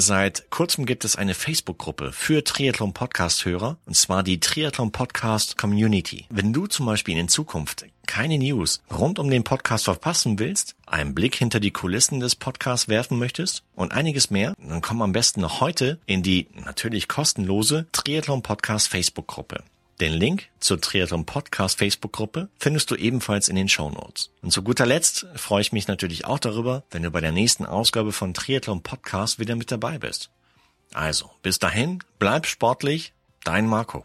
Seit 0.01 0.49
kurzem 0.51 0.87
gibt 0.87 1.05
es 1.05 1.17
eine 1.17 1.35
Facebook-Gruppe 1.35 2.13
für 2.13 2.45
Triathlon 2.45 2.93
Podcast-Hörer, 2.93 3.79
und 3.85 3.97
zwar 3.97 4.23
die 4.23 4.39
Triathlon 4.39 4.93
Podcast 4.93 5.59
Community. 5.59 6.25
Wenn 6.31 6.53
du 6.53 6.69
zum 6.69 6.87
Beispiel 6.87 7.19
in 7.19 7.27
Zukunft 7.27 7.85
keine 8.07 8.39
News 8.39 8.81
rund 8.97 9.19
um 9.19 9.29
den 9.29 9.43
Podcast 9.43 9.87
verpassen 9.87 10.39
willst, 10.39 10.77
einen 10.87 11.17
Blick 11.17 11.35
hinter 11.35 11.59
die 11.59 11.73
Kulissen 11.73 12.21
des 12.21 12.37
Podcasts 12.37 12.87
werfen 12.87 13.19
möchtest 13.19 13.65
und 13.75 13.91
einiges 13.91 14.31
mehr, 14.31 14.55
dann 14.63 14.83
komm 14.83 15.03
am 15.03 15.11
besten 15.11 15.41
noch 15.41 15.61
heute 15.61 15.99
in 16.07 16.23
die 16.23 16.47
natürlich 16.65 17.09
kostenlose 17.09 17.89
Triathlon 17.91 18.43
Podcast 18.43 18.87
Facebook-Gruppe. 18.87 19.65
Den 20.01 20.13
Link 20.13 20.49
zur 20.61 20.81
Triathlon 20.81 21.27
Podcast 21.27 21.79
Facebook-Gruppe 21.79 22.49
findest 22.61 22.89
du 22.93 22.95
ebenfalls 22.95 23.49
in 23.49 23.57
den 23.57 23.69
Show 23.69 23.91
Notes. 23.91 24.31
Und 24.43 24.53
zu 24.53 24.63
guter 24.63 24.87
Letzt 24.87 25.27
freue 25.35 25.61
ich 25.61 25.73
mich 25.73 25.89
natürlich 25.89 26.25
auch 26.25 26.39
darüber, 26.39 26.85
wenn 26.93 27.03
du 27.03 27.11
bei 27.11 27.21
der 27.21 27.33
nächsten 27.33 27.67
Ausgabe 27.67 28.13
von 28.13 28.33
Triathlon 28.33 28.85
Podcast 28.85 29.41
wieder 29.41 29.57
mit 29.57 29.73
dabei 29.73 29.99
bist. 29.99 30.31
Also, 30.93 31.31
bis 31.43 31.59
dahin, 31.59 31.99
bleib 32.21 32.47
sportlich, 32.47 33.13
dein 33.43 33.67
Marco. 33.67 34.05